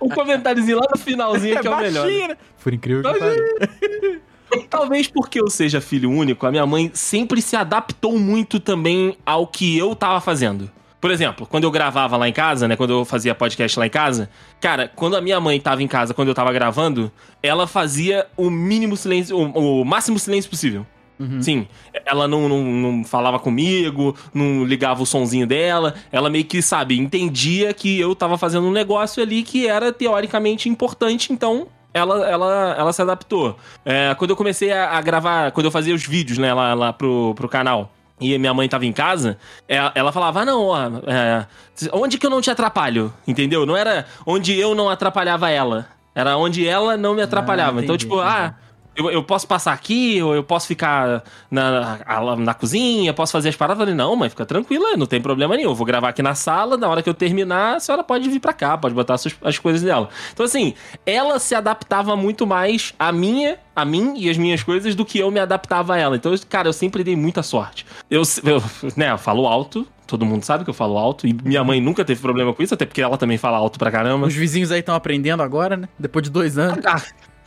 o 0.00 0.08
comentáriozinho 0.14 0.78
lá 0.78 0.86
no 0.94 0.98
finalzinho 1.00 1.58
que 1.60 1.66
é 1.66 1.70
o 1.70 1.78
melhor. 1.78 2.06
né? 2.06 2.36
Por 2.62 2.74
incrível 2.74 3.02
que 3.02 3.18
pareça. 3.18 4.20
Talvez 4.68 5.08
porque 5.08 5.40
eu 5.40 5.48
seja 5.48 5.80
filho 5.80 6.10
único, 6.10 6.46
a 6.46 6.50
minha 6.50 6.66
mãe 6.66 6.90
sempre 6.94 7.40
se 7.42 7.56
adaptou 7.56 8.18
muito 8.18 8.60
também 8.60 9.16
ao 9.24 9.46
que 9.46 9.76
eu 9.76 9.94
tava 9.94 10.20
fazendo. 10.20 10.70
Por 11.00 11.10
exemplo, 11.10 11.46
quando 11.46 11.64
eu 11.64 11.70
gravava 11.70 12.16
lá 12.16 12.28
em 12.28 12.32
casa, 12.32 12.68
né? 12.68 12.76
Quando 12.76 12.92
eu 12.92 13.04
fazia 13.04 13.34
podcast 13.34 13.76
lá 13.76 13.86
em 13.86 13.90
casa, 13.90 14.30
cara, 14.60 14.90
quando 14.94 15.16
a 15.16 15.20
minha 15.20 15.40
mãe 15.40 15.60
tava 15.60 15.82
em 15.82 15.88
casa, 15.88 16.14
quando 16.14 16.28
eu 16.28 16.34
tava 16.34 16.52
gravando, 16.52 17.10
ela 17.42 17.66
fazia 17.66 18.26
o 18.36 18.48
mínimo 18.48 18.96
silêncio, 18.96 19.36
o, 19.36 19.80
o 19.80 19.84
máximo 19.84 20.18
silêncio 20.18 20.48
possível. 20.48 20.86
Sim, 21.40 21.68
ela 22.04 22.26
não, 22.26 22.48
não, 22.48 22.64
não 22.64 23.04
falava 23.04 23.38
comigo, 23.38 24.16
não 24.34 24.64
ligava 24.64 25.02
o 25.02 25.06
sonzinho 25.06 25.46
dela, 25.46 25.94
ela 26.10 26.28
meio 26.28 26.44
que, 26.44 26.60
sabe, 26.60 26.98
entendia 26.98 27.72
que 27.72 27.98
eu 27.98 28.14
tava 28.14 28.36
fazendo 28.36 28.66
um 28.66 28.72
negócio 28.72 29.22
ali 29.22 29.42
que 29.42 29.68
era 29.68 29.92
teoricamente 29.92 30.68
importante, 30.68 31.32
então 31.32 31.68
ela, 31.94 32.28
ela, 32.28 32.74
ela 32.78 32.92
se 32.92 33.02
adaptou. 33.02 33.56
É, 33.84 34.14
quando 34.14 34.30
eu 34.30 34.36
comecei 34.36 34.72
a, 34.72 34.90
a 34.96 35.00
gravar, 35.00 35.52
quando 35.52 35.66
eu 35.66 35.70
fazia 35.70 35.94
os 35.94 36.04
vídeos, 36.06 36.38
né, 36.38 36.52
lá, 36.52 36.74
lá 36.74 36.92
pro, 36.92 37.34
pro 37.34 37.48
canal, 37.48 37.92
e 38.20 38.38
minha 38.38 38.54
mãe 38.54 38.68
tava 38.68 38.86
em 38.86 38.92
casa, 38.92 39.36
é, 39.68 39.78
ela 39.94 40.12
falava, 40.12 40.40
ah, 40.40 40.44
não, 40.44 40.66
ó, 40.66 40.78
é, 41.06 41.46
onde 41.92 42.18
que 42.18 42.26
eu 42.26 42.30
não 42.30 42.40
te 42.40 42.50
atrapalho, 42.50 43.12
entendeu? 43.26 43.66
Não 43.66 43.76
era 43.76 44.06
onde 44.26 44.58
eu 44.58 44.74
não 44.74 44.88
atrapalhava 44.88 45.50
ela, 45.50 45.88
era 46.14 46.36
onde 46.36 46.66
ela 46.66 46.96
não 46.96 47.14
me 47.14 47.22
atrapalhava. 47.22 47.82
então, 47.82 47.94
entendi, 47.94 48.04
tipo, 48.04 48.20
ah... 48.20 48.54
Eu, 48.94 49.10
eu 49.10 49.22
posso 49.24 49.46
passar 49.46 49.72
aqui, 49.72 50.20
ou 50.22 50.34
eu 50.34 50.42
posso 50.44 50.66
ficar 50.66 51.22
na, 51.50 51.98
na, 52.06 52.36
na 52.36 52.54
cozinha, 52.54 53.12
posso 53.14 53.32
fazer 53.32 53.48
as 53.48 53.56
paradas. 53.56 53.80
Eu 53.80 53.86
falei, 53.86 53.94
não, 53.94 54.14
mãe, 54.14 54.28
fica 54.28 54.44
tranquila, 54.44 54.96
não 54.96 55.06
tem 55.06 55.20
problema 55.20 55.56
nenhum. 55.56 55.70
Eu 55.70 55.74
vou 55.74 55.86
gravar 55.86 56.10
aqui 56.10 56.22
na 56.22 56.34
sala, 56.34 56.76
na 56.76 56.88
hora 56.88 57.02
que 57.02 57.08
eu 57.08 57.14
terminar, 57.14 57.76
a 57.76 57.80
senhora 57.80 58.04
pode 58.04 58.28
vir 58.28 58.38
pra 58.40 58.52
cá, 58.52 58.76
pode 58.76 58.94
botar 58.94 59.14
as, 59.14 59.22
suas- 59.22 59.36
as 59.42 59.58
coisas 59.58 59.80
dela. 59.82 60.08
Então, 60.32 60.44
assim, 60.44 60.74
ela 61.06 61.38
se 61.38 61.54
adaptava 61.54 62.14
muito 62.16 62.46
mais 62.46 62.92
a 62.98 63.10
minha, 63.12 63.58
a 63.74 63.84
mim 63.84 64.14
e 64.16 64.28
as 64.28 64.36
minhas 64.36 64.62
coisas 64.62 64.94
do 64.94 65.04
que 65.06 65.18
eu 65.18 65.30
me 65.30 65.40
adaptava 65.40 65.94
a 65.94 65.98
ela. 65.98 66.16
Então, 66.16 66.34
cara, 66.48 66.68
eu 66.68 66.72
sempre 66.72 67.02
dei 67.02 67.16
muita 67.16 67.42
sorte. 67.42 67.86
Eu, 68.10 68.22
eu, 68.44 68.62
né, 68.96 69.10
eu 69.12 69.18
falo 69.18 69.46
alto, 69.46 69.86
todo 70.06 70.26
mundo 70.26 70.44
sabe 70.44 70.64
que 70.64 70.70
eu 70.70 70.74
falo 70.74 70.98
alto, 70.98 71.26
e 71.26 71.32
minha 71.32 71.64
mãe 71.64 71.80
nunca 71.80 72.04
teve 72.04 72.20
problema 72.20 72.52
com 72.52 72.62
isso, 72.62 72.74
até 72.74 72.84
porque 72.84 73.00
ela 73.00 73.16
também 73.16 73.38
fala 73.38 73.56
alto 73.56 73.78
pra 73.78 73.90
caramba. 73.90 74.26
Os 74.26 74.34
vizinhos 74.34 74.70
aí 74.70 74.80
estão 74.80 74.94
aprendendo 74.94 75.42
agora, 75.42 75.78
né? 75.78 75.88
Depois 75.98 76.22
de 76.22 76.30
dois 76.30 76.58
anos. 76.58 76.84
Ah, 76.84 77.00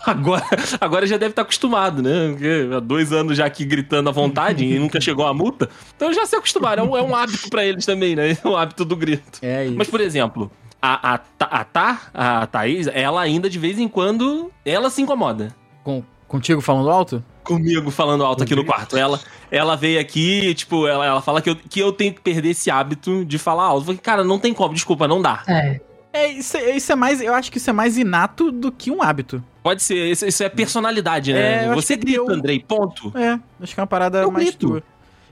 Agora, 0.06 0.46
agora 0.80 1.08
já 1.08 1.18
deve 1.18 1.32
estar 1.32 1.42
acostumado, 1.42 2.02
né? 2.02 2.30
Porque 2.30 2.70
há 2.76 2.80
dois 2.80 3.12
anos 3.12 3.36
já 3.38 3.46
aqui 3.46 3.66
gritando 3.66 4.10
à 4.10 4.12
vontade 4.12 4.64
e 4.66 4.78
nunca 4.80 5.02
chegou 5.02 5.26
a 5.26 5.34
multa. 5.34 5.70
Então 5.96 6.14
já 6.14 6.26
se 6.26 6.36
acostumaram. 6.36 6.84
É 6.84 6.88
um, 6.88 6.98
é 6.98 7.02
um 7.02 7.16
hábito 7.16 7.50
pra 7.50 7.66
eles 7.66 7.86
também, 7.86 8.16
né? 8.16 8.38
É 8.44 8.48
um 8.48 8.56
hábito 8.56 8.86
do 8.86 8.96
grito. 8.96 9.40
É 9.42 9.66
isso. 9.66 9.76
Mas, 9.78 9.90
por 9.90 10.00
exemplo, 10.02 10.52
a, 10.82 11.14
a, 11.16 11.20
a, 11.40 11.64
Tá, 11.64 12.02
a 12.14 12.46
Thaís, 12.48 12.88
ela 12.94 13.22
ainda 13.22 13.50
de 13.50 13.58
vez 13.58 13.80
em 13.80 13.88
quando, 13.88 14.52
ela 14.66 14.90
se 14.90 15.02
incomoda. 15.02 15.56
Com- 15.84 16.04
contigo 16.28 16.62
falando 16.62 16.90
alto? 16.90 17.24
Comigo 17.44 17.90
falando 17.92 18.24
alto 18.26 18.44
aqui 18.44 18.56
no 18.56 18.66
quarto. 18.66 18.98
Ela, 18.98 19.20
ela 19.52 19.76
veio 19.76 20.00
aqui, 20.00 20.54
tipo, 20.56 20.88
ela, 20.88 21.06
ela 21.06 21.22
fala 21.22 21.42
que 21.42 21.50
eu, 21.50 21.56
que 21.56 21.80
eu 21.80 21.92
tenho 21.92 22.14
que 22.14 22.22
perder 22.22 22.50
esse 22.50 22.70
hábito 22.72 23.24
de 23.26 23.38
falar 23.38 23.64
alto. 23.66 23.82
Eu 23.82 23.86
falei, 23.86 24.00
cara, 24.02 24.24
não 24.24 24.40
tem 24.40 24.54
como, 24.54 24.74
desculpa, 24.74 25.08
não 25.08 25.22
dá. 25.22 25.44
É. 25.48 25.80
É, 26.14 26.28
isso, 26.32 26.56
é- 26.58 26.76
isso 26.76 26.92
é 26.92 26.96
mais. 26.96 27.20
Eu 27.22 27.34
acho 27.34 27.52
que 27.52 27.58
isso 27.58 27.70
é 27.70 27.74
mais 27.74 27.98
inato 27.98 28.52
do 28.52 28.72
que 28.72 28.90
um 28.90 29.02
hábito. 29.02 29.44
Pode 29.66 29.82
ser, 29.82 30.12
isso, 30.12 30.28
isso 30.28 30.44
é 30.44 30.48
personalidade, 30.48 31.34
né? 31.34 31.66
É, 31.66 31.74
Você 31.74 31.98
que 31.98 32.06
grita, 32.06 32.20
eu- 32.20 32.30
Andrei, 32.30 32.60
ponto. 32.60 33.12
É, 33.18 33.40
acho 33.60 33.74
que 33.74 33.80
é 33.80 33.82
uma 33.82 33.88
parada 33.88 34.20
Eu 34.20 34.30
mais 34.30 34.46
grito. 34.46 34.68
tua. 34.68 34.84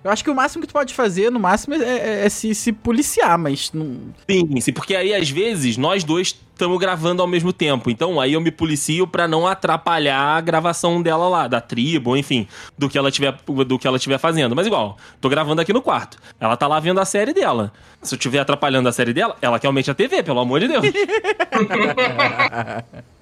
Eu 0.03 0.09
acho 0.09 0.23
que 0.23 0.29
o 0.31 0.35
máximo 0.35 0.61
que 0.63 0.67
tu 0.67 0.73
pode 0.73 0.91
fazer, 0.91 1.29
no 1.29 1.39
máximo, 1.39 1.75
é, 1.75 1.77
é- 1.77 2.25
é 2.25 2.29
se, 2.29 2.55
se 2.55 2.73
policiar, 2.73 3.37
mas 3.37 3.71
não. 3.71 3.95
Sim, 4.27 4.59
sim, 4.59 4.73
porque 4.73 4.95
aí 4.95 5.13
às 5.13 5.29
vezes 5.29 5.77
nós 5.77 6.03
dois 6.03 6.35
estamos 6.51 6.79
gravando 6.79 7.21
ao 7.21 7.27
mesmo 7.27 7.53
tempo. 7.53 7.91
Então 7.91 8.19
aí 8.19 8.33
eu 8.33 8.41
me 8.41 8.49
policio 8.49 9.05
pra 9.05 9.27
não 9.27 9.45
atrapalhar 9.47 10.35
a 10.35 10.41
gravação 10.41 10.99
dela 10.99 11.29
lá, 11.29 11.47
da 11.47 11.61
tribo, 11.61 12.17
enfim, 12.17 12.47
do 12.75 12.89
que 12.89 12.97
ela 12.97 13.11
tiver 13.11 13.35
do 13.67 13.77
que 13.77 13.85
ela 13.87 13.99
tiver 13.99 14.17
fazendo. 14.17 14.55
Mas 14.55 14.65
igual, 14.65 14.97
tô 15.21 15.29
gravando 15.29 15.61
aqui 15.61 15.71
no 15.71 15.81
quarto. 15.81 16.17
Ela 16.39 16.57
tá 16.57 16.65
lá 16.67 16.79
vendo 16.79 16.99
a 16.99 17.05
série 17.05 17.35
dela. 17.35 17.71
Se 18.01 18.15
eu 18.15 18.17
estiver 18.17 18.39
atrapalhando 18.39 18.89
a 18.89 18.91
série 18.91 19.13
dela, 19.13 19.37
ela 19.43 19.59
quer 19.59 19.67
aumente 19.67 19.91
a 19.91 19.93
TV, 19.93 20.23
pelo 20.23 20.39
amor 20.39 20.59
de 20.59 20.69
Deus. 20.69 20.83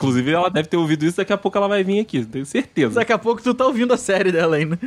Inclusive, 0.00 0.30
ela 0.30 0.48
deve 0.48 0.68
ter 0.68 0.76
ouvido 0.76 1.04
isso, 1.04 1.16
daqui 1.16 1.32
a 1.32 1.36
pouco 1.36 1.58
ela 1.58 1.66
vai 1.66 1.82
vir 1.82 1.98
aqui, 1.98 2.24
tenho 2.24 2.46
certeza. 2.46 2.94
Daqui 2.94 3.12
a 3.12 3.18
pouco 3.18 3.42
tu 3.42 3.52
tá 3.52 3.66
ouvindo 3.66 3.92
a 3.92 3.96
série 3.96 4.30
dela 4.30 4.54
ainda. 4.54 4.78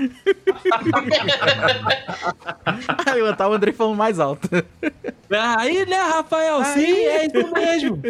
Aí 3.05 3.19
eu 3.19 3.35
tava 3.35 3.51
o 3.51 3.53
Andrei 3.55 3.73
falando 3.73 3.97
mais 3.97 4.21
alto. 4.21 4.47
Aí, 5.29 5.85
né, 5.85 5.97
Rafael? 5.97 6.63
Sim, 6.63 6.79
Aí. 6.85 7.05
é 7.07 7.25
isso 7.25 7.51
mesmo. 7.51 8.01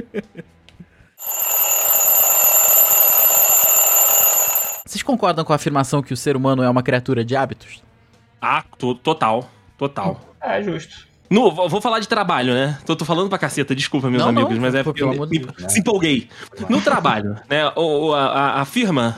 Vocês 4.85 5.01
concordam 5.03 5.45
com 5.45 5.53
a 5.53 5.55
afirmação 5.55 6.01
que 6.01 6.13
o 6.13 6.17
ser 6.17 6.35
humano 6.35 6.61
é 6.63 6.69
uma 6.69 6.83
criatura 6.83 7.23
de 7.23 7.35
hábitos? 7.35 7.81
Ah, 8.41 8.63
to- 8.77 8.95
total, 8.95 9.49
total. 9.77 10.19
É 10.41 10.61
justo. 10.61 11.07
No, 11.31 11.49
vou 11.49 11.79
falar 11.79 11.99
de 11.99 12.09
trabalho, 12.09 12.53
né? 12.53 12.77
Tô, 12.85 12.93
tô 12.93 13.05
falando 13.05 13.29
pra 13.29 13.37
caceta, 13.37 13.73
desculpa, 13.73 14.09
meus 14.09 14.21
Não, 14.21 14.29
amigos, 14.29 14.53
não, 14.55 14.61
mas 14.61 14.75
é 14.75 14.83
porque 14.83 15.01
eu 15.01 15.11
me- 15.25 15.39
Deus. 15.39 15.71
se 15.71 15.79
empolguei. 15.79 16.27
No 16.69 16.81
trabalho, 16.81 17.37
né? 17.49 17.71
O, 17.77 18.13
a, 18.13 18.61
a- 18.61 18.65
firma, 18.65 19.17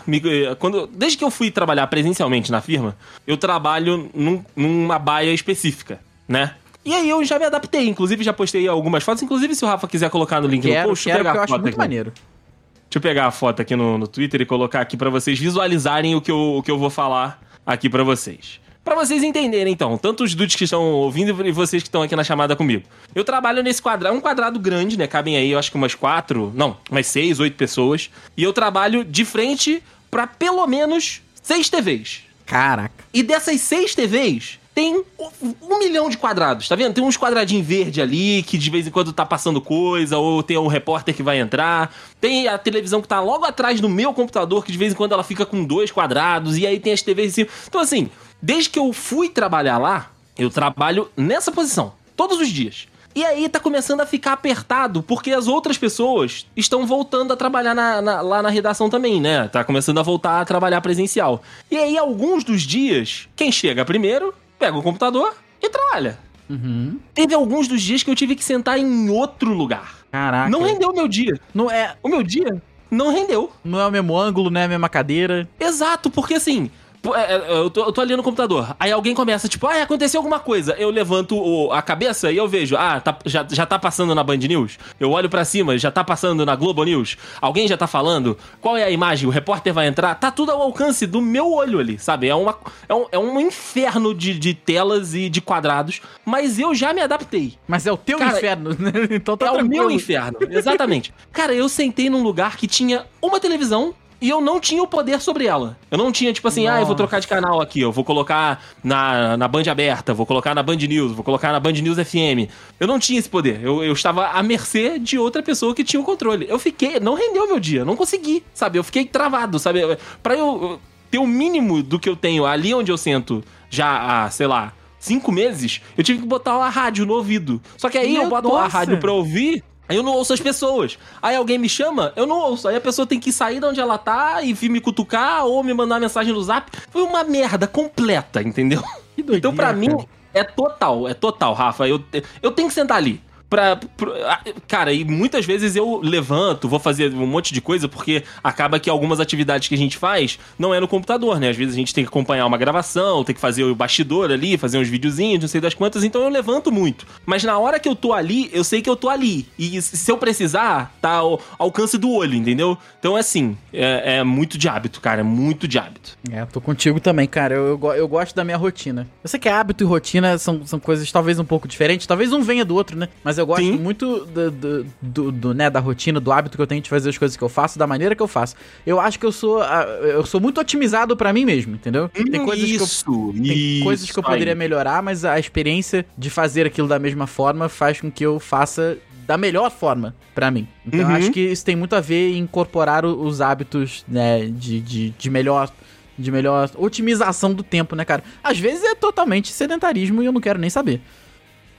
quando, 0.60 0.86
desde 0.94 1.18
que 1.18 1.24
eu 1.24 1.32
fui 1.32 1.50
trabalhar 1.50 1.88
presencialmente 1.88 2.52
na 2.52 2.62
firma, 2.62 2.96
eu 3.26 3.36
trabalho 3.36 4.12
num- 4.14 4.44
numa 4.56 5.00
baia 5.00 5.34
específica, 5.34 6.00
né? 6.28 6.54
E 6.86 6.94
aí 6.94 7.10
eu 7.10 7.24
já 7.26 7.40
me 7.40 7.46
adaptei, 7.46 7.88
inclusive 7.90 8.24
já 8.24 8.32
postei 8.34 8.68
algumas 8.68 9.04
fotos, 9.04 9.24
inclusive 9.24 9.56
se 9.56 9.66
o 9.66 9.68
Rafa 9.68 9.88
quiser 9.88 10.10
colocar 10.12 10.40
no 10.40 10.48
link 10.48 10.64
no 10.66 10.70
Quero, 10.72 10.90
post, 10.90 11.06
deixa 11.06 11.18
eu 11.20 11.24
quero, 11.24 11.30
pegar 11.30 11.36
eu 11.38 11.42
a 11.42 11.44
acho 11.46 11.52
foto 11.54 11.62
muito 11.62 11.74
aqui. 11.74 11.78
maneiro. 11.80 12.12
Deixa 12.14 12.98
eu 12.98 13.02
pegar 13.02 13.26
a 13.26 13.32
foto 13.32 13.60
aqui 13.62 13.76
no, 13.76 13.98
no 13.98 14.08
Twitter 14.08 14.40
e 14.42 14.46
colocar 14.46 14.82
aqui 14.82 14.96
pra 14.96 15.10
vocês 15.10 15.40
visualizarem 15.40 16.14
o 16.14 16.22
que 16.22 16.30
eu, 16.30 16.58
o 16.58 16.62
que 16.62 16.70
eu 16.70 16.78
vou 16.78 16.92
falar 16.92 17.42
aqui 17.66 17.90
pra 17.90 18.04
vocês. 18.04 18.60
Pra 18.84 18.96
vocês 18.96 19.24
entenderem, 19.24 19.72
então, 19.72 19.98
tanto 19.98 20.26
os 20.26 20.36
dudes 20.36 20.58
que 20.58 20.66
estão 20.66 20.84
ouvindo 20.92 21.48
e 21.48 21.52
vocês 21.54 21.82
que 21.82 21.88
estão 21.88 22.02
aqui 22.02 22.16
na 22.18 22.24
chamada 22.24 22.54
comigo. 22.54 22.84
Eu 23.16 23.24
trabalho 23.24 23.64
nesse 23.64 23.82
quadrado, 23.82 24.14
é 24.14 24.18
um 24.18 24.22
quadrado 24.22 24.60
grande, 24.60 24.98
né? 24.98 25.08
Cabem 25.08 25.38
aí, 25.38 25.52
eu 25.52 25.60
acho 25.60 25.72
que 25.72 25.78
umas 25.78 25.96
quatro, 25.96 26.52
não, 26.54 26.76
umas 26.92 27.08
seis, 27.08 27.40
oito 27.40 27.56
pessoas. 27.56 28.10
E 28.36 28.44
eu 28.44 28.52
trabalho 28.52 29.06
de 29.06 29.24
frente 29.24 29.82
pra 30.12 30.28
pelo 30.28 30.68
menos 30.68 31.22
seis 31.42 31.70
TVs. 31.70 32.24
Caraca. 32.46 33.06
E 33.14 33.24
dessas 33.24 33.62
seis 33.62 33.96
TVs, 33.96 34.60
tem 34.76 34.98
um, 34.98 35.54
um 35.62 35.80
milhão 35.80 36.10
de 36.10 36.18
quadrados, 36.18 36.68
tá 36.68 36.76
vendo? 36.76 36.94
Tem 36.94 37.04
uns 37.04 37.16
quadradinhos 37.16 37.66
verde 37.66 38.02
ali, 38.02 38.44
que 38.44 38.58
de 38.58 38.70
vez 38.70 38.88
em 38.88 38.92
quando 38.92 39.14
tá 39.14 39.26
passando 39.26 39.62
coisa, 39.62 40.18
ou 40.18 40.42
tem 40.42 40.58
um 40.58 40.68
repórter 40.68 41.16
que 41.16 41.22
vai 41.24 41.40
entrar. 41.40 41.94
Tem 42.20 42.48
a 42.48 42.58
televisão 42.58 43.02
que 43.02 43.08
tá 43.08 43.22
logo 43.22 43.46
atrás 43.46 43.80
do 43.80 43.88
meu 43.88 44.14
computador, 44.14 44.66
que 44.66 44.72
de 44.72 44.78
vez 44.78 44.94
em 44.94 44.96
quando 44.96 45.14
ela 45.14 45.24
fica 45.24 45.46
com 45.46 45.64
dois 45.64 45.92
quadrados, 45.92 46.58
e 46.58 46.66
aí 46.66 46.80
tem 46.80 46.92
as 46.92 47.02
TVs 47.02 47.28
em 47.28 47.34
cima. 47.34 47.50
Então, 47.68 47.80
assim, 47.80 48.10
desde 48.44 48.70
que 48.70 48.78
eu 48.78 48.92
fui 48.94 49.30
trabalhar 49.30 49.78
lá, 49.78 50.12
Eu 50.38 50.50
trabalho 50.50 51.10
nessa 51.16 51.52
posição, 51.52 51.94
todos 52.16 52.40
os 52.40 52.48
dias. 52.50 52.88
E 53.16 53.24
aí 53.24 53.48
tá 53.48 53.60
começando 53.60 54.02
a 54.02 54.06
ficar 54.08 54.34
apertado, 54.34 55.04
porque 55.04 55.32
as 55.32 55.48
outras 55.48 55.78
pessoas 55.78 56.48
estão 56.58 56.88
voltando 56.88 57.32
a 57.32 57.36
trabalhar 57.38 57.76
na- 57.76 58.02
na- 58.02 58.22
lá 58.22 58.42
na 58.42 58.50
redação 58.50 58.90
também, 58.90 59.22
né? 59.22 59.48
Tá 59.48 59.64
começando 59.64 60.00
a 60.00 60.02
voltar 60.02 60.42
a 60.42 60.46
trabalhar 60.46 60.82
presencial. 60.82 61.44
E 61.70 61.78
aí, 61.78 61.96
alguns 62.00 62.44
dos 62.44 62.64
dias, 62.64 63.30
quem 63.36 63.52
chega 63.52 63.86
primeiro, 63.86 64.34
pega 64.58 64.76
o 64.76 64.82
computador 64.82 65.36
e 65.62 65.70
trabalha. 65.70 66.18
Uhum. 66.50 66.98
Teve 67.14 67.36
alguns 67.36 67.68
dos 67.68 67.80
dias 67.84 68.02
que 68.02 68.10
eu 68.10 68.16
tive 68.16 68.36
que 68.36 68.44
sentar 68.44 68.80
em 68.80 69.10
outro 69.12 69.54
lugar. 69.54 70.00
Caraca. 70.12 70.50
Não 70.50 70.64
rendeu 70.64 70.90
o 70.90 70.94
meu 70.96 71.08
dia. 71.08 71.40
Não 71.54 71.70
é, 71.70 71.96
O 72.02 72.10
meu 72.10 72.24
dia 72.24 72.60
não 72.90 73.12
rendeu. 73.14 73.52
não 73.64 73.80
é 73.80 73.86
o 73.88 73.92
mesmo 73.92 74.18
ângulo, 74.18 74.50
não 74.50 74.60
é 74.62 74.64
a 74.66 74.68
mesma 74.68 74.90
cadeira. 74.90 75.48
Exato, 75.60 76.10
porque 76.10 76.34
assim. 76.34 76.72
Pô, 77.04 77.16
é, 77.16 77.34
é, 77.36 77.58
Eu 77.60 77.70
tô, 77.70 77.84
eu 77.84 77.92
tô 77.92 78.02
ali 78.02 78.16
no 78.16 78.24
computador. 78.24 78.76
Aí 78.80 78.92
alguém 78.92 79.14
começa, 79.14 79.48
tipo, 79.48 79.68
ah, 79.68 79.84
aconteceu 79.84 80.20
alguma 80.20 80.40
coisa. 80.40 80.74
Eu 80.80 80.90
levanto 80.90 81.38
o- 81.38 81.72
a 81.72 81.82
cabeça 81.84 82.32
e 82.32 82.38
eu 82.38 82.48
vejo, 82.48 82.76
ah, 82.76 83.00
tá- 83.00 83.16
já, 83.26 83.46
já 83.52 83.66
tá 83.66 83.78
passando 83.78 84.16
na 84.16 84.24
Band 84.24 84.38
News. 84.38 84.80
Eu 85.00 85.12
olho 85.12 85.30
pra 85.30 85.46
cima, 85.46 85.78
já 85.78 85.92
tá 85.92 86.04
passando 86.04 86.44
na 86.46 86.56
Globo 86.56 86.84
News. 86.84 87.16
Alguém 87.40 87.68
já 87.68 87.78
tá 87.78 87.86
falando. 87.86 88.36
Qual 88.60 88.76
é 88.78 88.84
a 88.86 88.90
imagem? 88.90 89.28
O 89.28 89.32
repórter 89.32 89.74
vai 89.74 89.86
entrar. 89.88 90.16
Tá 90.16 90.32
tudo 90.32 90.52
ao 90.52 90.62
alcance 90.62 91.06
do 91.06 91.22
meu 91.22 91.52
olho 91.54 91.78
ali, 91.80 92.00
sabe? 92.00 92.28
É, 92.30 92.34
uma, 92.36 92.58
é, 92.90 92.94
um, 92.96 93.06
é 93.12 93.20
um 93.20 93.40
inferno 93.40 94.14
de, 94.16 94.40
de 94.40 94.54
telas 94.54 95.14
e 95.14 95.30
de 95.30 95.42
quadrados. 95.42 96.02
Mas 96.26 96.58
eu 96.58 96.74
já 96.74 96.94
me 96.94 97.02
adaptei. 97.02 97.54
Mas 97.68 97.86
é 97.86 97.92
o 97.92 97.98
teu 97.98 98.18
Cara, 98.18 98.38
inferno, 98.38 98.70
né? 98.80 98.92
Então 99.12 99.36
tá 99.36 99.48
é 99.48 99.52
o 99.52 99.56
tranquilo. 99.56 99.84
meu 99.88 99.92
inferno, 99.92 100.38
exatamente. 100.50 101.14
Cara, 101.34 101.54
eu 101.54 101.68
sentei 101.68 102.10
num 102.10 102.24
lugar 102.24 102.56
que 102.56 102.66
tinha 102.68 103.06
uma 103.22 103.40
televisão 103.40 103.94
e 104.24 104.30
eu 104.30 104.40
não 104.40 104.58
tinha 104.58 104.82
o 104.82 104.88
poder 104.88 105.20
sobre 105.20 105.46
ela. 105.46 105.78
Eu 105.92 105.98
não 105.98 106.10
tinha, 106.10 106.32
tipo 106.32 106.48
assim, 106.48 106.66
ah, 106.66 106.80
eu 106.80 106.86
vou 106.86 106.96
trocar 106.96 107.20
de 107.20 107.28
canal 107.28 107.60
aqui, 107.60 107.82
eu 107.82 107.92
vou 107.92 108.06
colocar 108.06 108.64
na, 108.82 109.36
na 109.36 109.50
Band 109.50 109.64
aberta, 109.70 110.14
vou 110.14 110.26
colocar 110.26 110.56
na 110.56 110.64
Band 110.64 110.78
News, 110.78 111.12
vou 111.12 111.26
colocar 111.26 111.52
na 111.52 111.60
Band 111.60 111.74
News 111.74 111.98
FM. 111.98 112.50
Eu 112.80 112.88
não 112.88 112.98
tinha 112.98 113.20
esse 113.20 113.28
poder. 113.28 113.60
Eu, 113.62 113.84
eu 113.84 113.92
estava 113.92 114.28
à 114.28 114.42
mercê 114.42 114.98
de 114.98 115.20
outra 115.20 115.44
pessoa 115.44 115.76
que 115.76 115.84
tinha 115.84 116.00
o 116.00 116.06
controle. 116.06 116.46
Eu 116.48 116.58
fiquei, 116.58 117.02
não 117.02 117.16
rendeu 117.16 117.46
meu 117.48 117.60
dia, 117.60 117.84
não 117.84 117.98
consegui, 117.98 118.42
sabe? 118.54 118.80
Eu 118.80 118.84
fiquei 118.86 119.04
travado, 119.04 119.60
sabe? 119.60 119.82
Pra 120.24 120.36
eu 120.36 120.80
ter 121.12 121.18
o 121.18 121.28
mínimo 121.28 121.84
do 121.84 122.00
que 122.00 122.08
eu 122.08 122.16
tenho 122.16 122.46
ali 122.46 122.74
onde 122.74 122.94
eu 122.94 122.98
sento 122.98 123.44
já 123.70 124.24
há, 124.24 124.30
sei 124.30 124.48
lá, 124.48 124.72
cinco 125.00 125.34
meses, 125.34 125.82
eu 125.98 126.04
tive 126.04 126.22
que 126.22 126.26
botar 126.26 126.54
a 126.54 126.70
rádio 126.70 127.06
no 127.06 127.16
ouvido. 127.16 127.62
Só 127.76 127.90
que 127.90 127.98
aí 127.98 128.14
Meu 128.14 128.24
eu 128.24 128.30
boto 128.30 128.48
a 128.56 128.64
nossa. 128.64 128.78
rádio 128.78 129.02
pra 129.02 129.12
ouvir, 129.12 129.62
aí 129.94 129.98
eu 129.98 130.04
não 130.04 130.14
ouço 130.14 130.34
as 130.34 130.40
pessoas. 130.40 130.98
Aí 131.22 131.36
alguém 131.36 131.58
me 131.58 131.70
chama, 131.70 132.12
eu 132.16 132.26
não 132.26 132.38
ouço. 132.38 132.68
Aí 132.68 132.76
a 132.76 132.82
pessoa 132.82 133.06
tem 133.06 133.20
que 133.20 133.32
sair 133.32 133.60
de 133.60 133.66
onde 133.66 133.80
ela 133.80 133.98
tá 133.98 134.42
e 134.42 134.52
vir 134.54 134.70
me 134.70 134.82
cutucar 134.82 135.46
ou 135.46 135.64
me 135.64 135.74
mandar 135.74 136.00
mensagem 136.00 136.34
no 136.34 136.44
zap. 136.44 136.72
Foi 136.90 137.04
uma 137.04 137.24
merda 137.24 137.68
completa, 137.68 138.42
entendeu? 138.42 138.82
Doideira, 139.16 139.38
Então, 139.38 139.56
pra 139.56 139.72
mim, 139.72 139.90
é 140.34 140.44
total, 140.44 141.08
é 141.08 141.14
total, 141.14 141.54
Rafa. 141.54 141.88
Eu, 141.88 142.04
eu 142.42 142.52
tenho 142.52 142.68
que 142.68 142.74
sentar 142.74 142.98
ali. 142.98 143.22
Pra, 143.54 143.80
ah, 144.26 144.42
cara, 144.68 144.92
e 144.92 145.06
muitas 145.06 145.46
vezes 145.46 145.76
eu 145.76 146.00
levanto, 146.02 146.68
vou 146.68 146.80
fazer 146.80 147.14
um 147.14 147.28
monte 147.28 147.54
de 147.54 147.62
coisa, 147.62 147.88
porque 147.88 148.24
acaba 148.44 148.80
que 148.80 148.90
algumas 148.90 149.20
atividades 149.20 149.68
que 149.68 149.76
a 149.76 149.78
gente 149.78 149.96
faz 149.96 150.40
não 150.58 150.74
é 150.74 150.80
no 150.80 150.88
computador, 150.88 151.40
né? 151.40 151.50
Às 151.50 151.56
vezes 151.56 151.76
a 151.76 151.78
gente 151.78 151.94
tem 151.94 152.04
que 152.04 152.08
acompanhar 152.08 152.48
uma 152.48 152.58
gravação, 152.58 153.24
tem 153.24 153.36
que 153.36 153.40
fazer 153.40 153.64
o 153.64 153.76
bastidor 153.76 154.32
ali, 154.32 154.58
fazer 154.58 154.80
uns 154.80 154.88
videozinhos, 154.88 155.42
não 155.42 155.48
sei 155.48 155.62
das 155.62 155.76
quantas, 155.76 156.04
então 156.04 156.24
eu 156.24 156.30
levanto 156.30 156.72
muito. 156.72 157.06
Mas 157.28 157.44
na 157.44 157.60
hora 157.60 157.80
que 157.80 157.88
eu 157.88 157.96
tô 157.96 158.12
ali, 158.12 158.50
eu 158.52 158.64
sei 158.64 158.82
que 158.82 158.90
eu 158.90 158.96
tô 158.96 159.08
ali. 159.08 159.46
E 159.60 159.80
se 159.80 160.12
eu 160.12 160.18
precisar, 160.18 160.92
tá 161.00 161.18
ao 161.18 161.40
alcance 161.60 161.96
do 161.96 162.10
olho, 162.10 162.34
entendeu? 162.34 162.76
Então, 162.98 163.16
assim, 163.16 163.56
é, 163.72 164.18
é 164.18 164.24
muito 164.24 164.58
de 164.58 164.68
hábito, 164.68 165.00
cara, 165.00 165.22
é 165.22 165.24
muito 165.24 165.68
de 165.68 165.78
hábito. 165.78 166.18
É, 166.32 166.44
tô 166.46 166.60
contigo 166.60 167.00
também, 167.00 167.28
cara. 167.28 167.54
Eu, 167.54 167.80
eu, 167.80 167.94
eu 167.94 168.08
gosto 168.08 168.36
da 168.36 168.44
minha 168.44 168.58
rotina. 168.58 169.08
Eu 169.24 169.30
sei 169.30 169.40
que 169.40 169.48
hábito 169.48 169.84
e 169.84 169.88
rotina 169.88 170.40
são, 170.40 170.66
são 170.66 170.80
coisas 170.80 171.12
talvez 171.12 171.38
um 171.38 171.46
pouco 171.46 171.68
diferentes. 171.68 172.08
Talvez 172.08 172.34
um 172.34 172.42
venha 172.42 172.66
do 172.66 172.76
outro, 172.76 172.98
né? 172.98 173.10
Mas 173.24 173.38
gosto 173.46 173.64
Sim. 173.64 173.78
muito 173.78 174.26
do, 174.26 174.52
do, 174.52 174.86
do- 175.02 175.32
do, 175.32 175.54
né, 175.54 175.70
da 175.70 175.80
rotina, 175.80 176.20
do 176.20 176.32
hábito 176.32 176.56
que 176.58 176.62
eu 176.62 176.68
tenho 176.68 176.82
de 176.82 176.90
fazer 176.90 177.10
as 177.10 177.18
coisas 177.18 177.36
que 177.38 177.44
eu 177.44 177.50
faço, 177.50 177.78
da 177.80 177.86
maneira 177.88 178.16
que 178.16 178.22
eu 178.22 178.28
faço. 178.28 178.56
Eu 178.86 179.00
acho 179.00 179.20
que 179.20 179.26
eu 179.26 179.32
sou, 179.32 179.64
eu 179.64 180.26
sou 180.26 180.40
muito 180.42 180.60
otimizado 180.62 181.16
pra 181.18 181.32
mim 181.34 181.46
mesmo, 181.46 181.76
entendeu? 181.76 182.10
Tem 182.10 182.44
coisas 182.46 182.66
que 182.66 182.76
eu 182.78 182.84
isso, 182.86 183.34
Tem 183.34 183.58
isso 183.76 183.84
coisas 183.84 184.12
que 184.12 184.20
eu 184.20 184.24
aí. 184.26 184.32
poderia 184.34 184.56
melhorar, 184.56 185.02
mas 185.04 185.24
a 185.26 185.40
experiência 185.40 186.06
de 186.18 186.30
fazer 186.30 186.66
aquilo 186.66 186.88
da 186.88 187.00
mesma 187.00 187.28
forma 187.28 187.70
faz 187.70 188.00
com 188.02 188.12
que 188.12 188.26
eu 188.26 188.40
faça 188.40 188.98
da 189.26 189.38
melhor 189.38 189.72
forma 189.72 190.14
pra 190.36 190.52
mim. 190.52 190.68
Então 190.86 191.00
eu 191.02 191.08
Uhum. 191.08 191.14
acho 191.16 191.32
que 191.32 191.40
isso 191.40 191.64
tem 191.64 191.76
muito 191.76 191.96
a 191.96 192.02
ver 192.02 192.32
em 192.34 192.40
incorporar 192.40 193.06
os 193.06 193.40
hábitos, 193.42 194.04
né, 194.08 194.46
de, 194.48 194.80
de, 194.82 195.10
de 195.12 195.30
melhor 195.30 195.72
de 196.16 196.32
melhor 196.32 196.70
otimização 196.78 197.52
do 197.56 197.64
tempo, 197.64 197.96
né, 197.96 198.06
cara? 198.06 198.24
Às 198.44 198.60
vezes 198.60 198.84
é 198.84 198.94
totalmente 198.94 199.52
sedentarismo 199.52 200.22
e 200.22 200.26
eu 200.28 200.32
não 200.32 200.40
quero 200.40 200.60
nem 200.60 200.70
saber. 200.70 201.02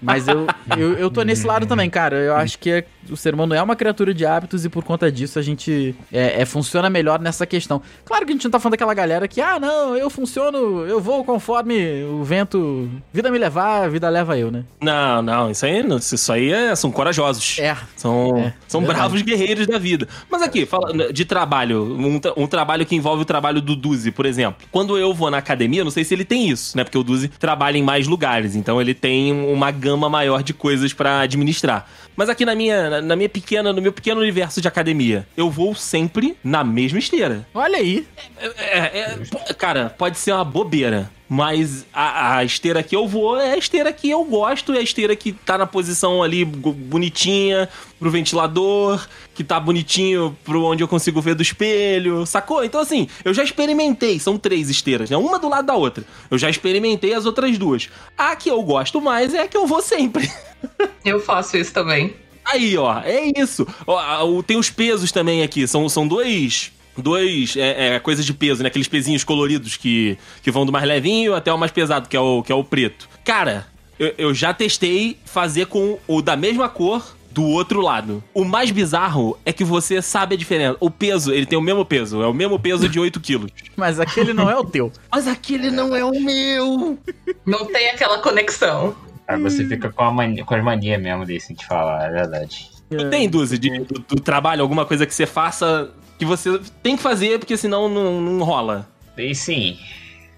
Mas 0.05 0.29
eu, 0.29 0.47
eu, 0.77 0.93
eu 0.95 1.11
tô 1.11 1.23
nesse 1.23 1.47
lado 1.47 1.67
também, 1.67 1.89
cara. 1.89 2.17
Eu 2.17 2.37
acho 2.37 2.59
que 2.59 2.71
é- 2.71 2.85
o 3.11 3.17
ser 3.17 3.35
humano 3.35 3.55
é 3.55 3.63
uma 3.63 3.77
criatura 3.77 4.13
de 4.15 4.25
hábitos 4.27 4.65
e 4.65 4.69
por 4.69 4.83
conta 4.85 5.11
disso 5.11 5.39
a 5.39 5.43
gente 5.43 5.95
é, 6.13 6.43
é, 6.43 6.45
funciona 6.45 6.89
melhor 6.91 7.19
nessa 7.21 7.47
questão. 7.47 7.81
Claro 8.05 8.25
que 8.27 8.33
a 8.33 8.35
gente 8.35 8.45
não 8.45 8.51
tá 8.51 8.59
falando 8.61 8.73
daquela 8.73 8.95
galera 8.95 9.27
que, 9.29 9.41
ah, 9.41 9.59
não, 9.61 9.97
eu 9.97 10.09
funciono, 10.11 10.87
eu 10.87 11.01
vou 11.01 11.25
conforme 11.25 12.03
o 12.05 12.23
vento, 12.25 12.89
vida 13.13 13.31
me 13.31 13.39
levar, 13.39 13.89
vida 13.91 14.09
leva 14.09 14.39
eu, 14.39 14.51
né? 14.51 14.65
Não, 14.81 15.23
não, 15.23 15.51
isso 15.51 15.65
aí, 15.67 15.83
não- 15.83 15.97
isso 15.99 16.33
aí 16.33 16.51
é- 16.53 16.75
são 16.75 16.91
corajosos. 16.91 17.59
É. 17.59 17.77
São, 17.97 18.37
É, 18.37 18.55
são 18.69 18.81
verdade. 18.81 18.99
bravos 19.01 19.23
guerreiros 19.23 19.67
da 19.67 19.79
vida. 19.79 20.09
Mas 20.31 20.43
aqui, 20.43 20.67
fala 20.67 21.13
de 21.13 21.25
trabalho, 21.25 21.83
um, 21.99 22.19
tra- 22.19 22.33
um 22.37 22.47
trabalho 22.47 22.85
que 22.87 22.95
envolve 22.95 23.23
o 23.23 23.25
trabalho 23.25 23.61
do 23.61 23.75
Duzi, 23.77 24.11
por 24.11 24.27
exemplo. 24.27 24.67
Quando 24.71 24.97
eu 24.99 25.13
vou 25.15 25.31
na 25.31 25.39
academia, 25.39 25.85
não 25.85 25.91
sei 25.91 26.05
se 26.05 26.15
ele 26.15 26.25
tem 26.25 26.49
isso, 26.49 26.77
né? 26.77 26.85
Porque 26.85 26.99
o 26.99 27.03
Duzi 27.03 27.29
trabalha 27.29 27.79
em 27.79 27.83
mais 27.83 28.07
lugares, 28.07 28.55
então 28.57 28.81
ele 28.81 28.95
tem 28.95 29.33
uma 29.33 29.71
gama 29.71 30.09
maior 30.09 30.43
de 30.43 30.53
coisas 30.55 30.93
pra 30.93 31.21
administrar. 31.21 31.87
Mas 32.17 32.29
aqui 32.29 32.45
na 32.45 32.55
minha, 32.55 32.94
na- 33.01 33.01
na 33.03 33.17
minha 33.17 33.29
pequena, 33.29 33.73
no 33.73 33.81
meu 33.83 33.93
pequeno 33.93 34.21
universo 34.21 34.61
de 34.61 34.69
academia, 34.69 35.27
eu 35.37 35.51
vou 35.51 35.75
sempre 35.75 36.37
na 36.43 36.63
mesma 36.65 36.99
esteira. 36.99 37.47
Olha 37.55 37.79
aí. 37.79 38.07
É, 38.39 38.99
é, 38.99 39.19
pô, 39.31 39.39
cara, 39.55 39.95
pode 39.97 40.19
ser 40.19 40.33
uma 40.33 40.45
bobeira. 40.45 41.11
Mas 41.27 41.87
a, 41.93 42.37
a 42.37 42.45
esteira 42.45 42.83
que 42.83 42.95
eu 42.95 43.09
vou 43.09 43.41
é 43.41 43.55
a 43.55 43.57
esteira 43.57 43.91
que 43.93 44.11
eu 44.11 44.23
gosto, 44.25 44.75
é 44.75 44.79
a 44.79 44.83
esteira 44.83 45.17
que 45.17 45.33
tá 45.33 45.57
na 45.57 45.67
posição 45.67 46.23
ali 46.23 46.45
bonitinha 46.45 47.67
pro 47.99 48.11
ventilador, 48.11 49.05
que 49.35 49.43
tá 49.43 49.59
bonitinho 49.59 50.37
pro 50.45 50.63
onde 50.65 50.83
eu 50.85 50.87
consigo 50.89 51.21
ver 51.23 51.35
do 51.35 51.43
espelho, 51.43 52.27
sacou? 52.27 52.63
Então 52.63 52.79
assim, 52.81 53.09
eu 53.25 53.33
já 53.33 53.43
experimentei, 53.43 54.21
são 54.21 54.37
três 54.37 54.69
esteiras, 54.69 55.09
né? 55.09 55.17
Uma 55.17 55.39
do 55.39 55.49
lado 55.49 55.67
da 55.67 55.75
outra. 55.75 56.05
Eu 56.31 56.37
já 56.37 56.51
experimentei 56.51 57.15
as 57.15 57.25
outras 57.25 57.57
duas. 57.57 57.89
A 58.19 58.37
que 58.37 58.51
eu 58.51 58.63
gosto 58.63 59.01
mais 59.01 59.33
é 59.33 59.41
a 59.41 59.49
que 59.49 59.57
eu 59.57 59.67
vou 59.67 59.81
sempre. 59.83 60.31
Eu 61.05 61.21
faço 61.21 61.59
isso 61.59 61.75
também. 61.75 62.15
Aí, 62.45 62.77
ó, 62.77 63.01
é 63.01 63.33
isso. 63.37 63.67
Ó, 63.87 64.43
tem 64.43 64.57
os 64.57 64.71
pesos 64.71 65.11
também 65.11 65.43
aqui. 65.43 65.67
São, 65.67 65.89
são 65.89 66.07
dois. 66.07 66.73
Dois 66.97 67.57
é, 67.57 67.97
é, 67.97 68.01
coisas 68.01 68.25
de 68.25 68.33
peso, 68.33 68.63
né? 68.63 68.69
Aqueles 68.69 68.87
pezinhos 68.87 69.25
coloridos 69.25 69.77
que, 69.77 70.17
que 70.43 70.51
vão 70.51 70.65
do 70.65 70.71
mais 70.71 70.87
levinho 70.87 71.35
até 71.35 71.53
o 71.53 71.59
mais 71.59 71.73
pesado, 71.73 72.09
que 72.09 72.17
é 72.17 72.21
o, 72.21 72.43
que 72.43 72.53
é 72.53 72.55
o 72.55 72.63
preto. 72.63 73.09
Cara, 73.25 73.67
eu, 73.99 74.15
eu 74.17 74.35
já 74.35 74.55
testei 74.55 75.19
fazer 75.25 75.67
com 75.67 75.99
o 76.07 76.23
da 76.23 76.37
mesma 76.37 76.69
cor 76.69 77.17
do 77.35 77.43
outro 77.43 77.81
lado. 77.81 78.23
O 78.33 78.45
mais 78.45 78.71
bizarro 78.71 79.37
é 79.45 79.53
que 79.53 79.65
você 79.65 80.01
sabe 80.01 80.37
a 80.37 80.39
diferença. 80.39 80.77
O 80.79 80.89
peso, 80.89 81.33
ele 81.33 81.45
tem 81.45 81.59
o 81.59 81.63
mesmo 81.63 81.85
peso. 81.85 82.23
É 82.23 82.27
o 82.29 82.33
mesmo 82.33 82.61
peso 82.61 82.89
de 82.89 83.01
8 83.01 83.21
quilos. 83.21 83.51
Mas 83.77 83.99
aquele 83.99 84.33
não 84.33 84.49
é 84.49 84.57
o 84.57 84.65
teu. 84.65 84.93
Mas 85.11 85.27
aquele 85.27 85.71
não 85.71 85.97
é 85.97 86.05
o 86.05 86.13
meu. 86.21 86.97
Não 87.45 87.67
tem 87.67 87.91
aquela 87.91 88.19
conexão. 88.19 88.95
Aí 89.27 89.41
você 89.41 89.65
fica 89.65 89.91
com, 89.91 90.05
a 90.05 90.11
mania, 90.11 90.45
com 90.45 90.55
as 90.55 90.63
manias 90.63 91.01
mesmo 91.01 91.25
desse 91.25 91.55
de 91.55 91.65
falar, 91.67 92.07
é 92.07 92.11
verdade. 92.11 92.71
Não 92.91 93.09
tem, 93.11 93.29
Duzi, 93.29 93.59
de, 93.59 93.79
do, 93.81 94.01
do 94.01 94.17
trabalho, 94.17 94.63
alguma 94.63 94.85
coisa 94.85 95.07
que 95.07 95.15
você 95.15 95.27
faça 95.27 95.91
que 96.19 96.25
você 96.25 96.61
tem 96.83 96.97
que 96.97 97.03
fazer, 97.03 97.39
porque 97.39 97.57
senão 97.57 97.89
não, 97.89 98.21
não 98.21 98.45
rola. 98.45 98.89
E 99.17 99.35
sim, 99.35 99.79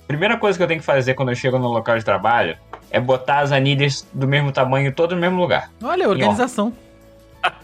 primeira 0.07 0.37
coisa 0.37 0.57
que 0.57 0.63
eu 0.63 0.69
tenho 0.69 0.81
que 0.81 0.87
fazer 0.87 1.15
quando 1.15 1.31
eu 1.31 1.35
chego 1.35 1.59
no 1.59 1.69
local 1.69 1.99
de 1.99 2.05
trabalho 2.05 2.57
é 2.91 3.01
botar 3.01 3.41
as 3.41 3.53
anilhas 3.53 4.07
do 4.13 4.27
mesmo 4.27 4.53
tamanho, 4.53 4.93
todas 4.93 5.17
no 5.17 5.21
mesmo 5.21 5.41
lugar. 5.41 5.71
Olha, 5.83 6.09
organização. 6.09 6.73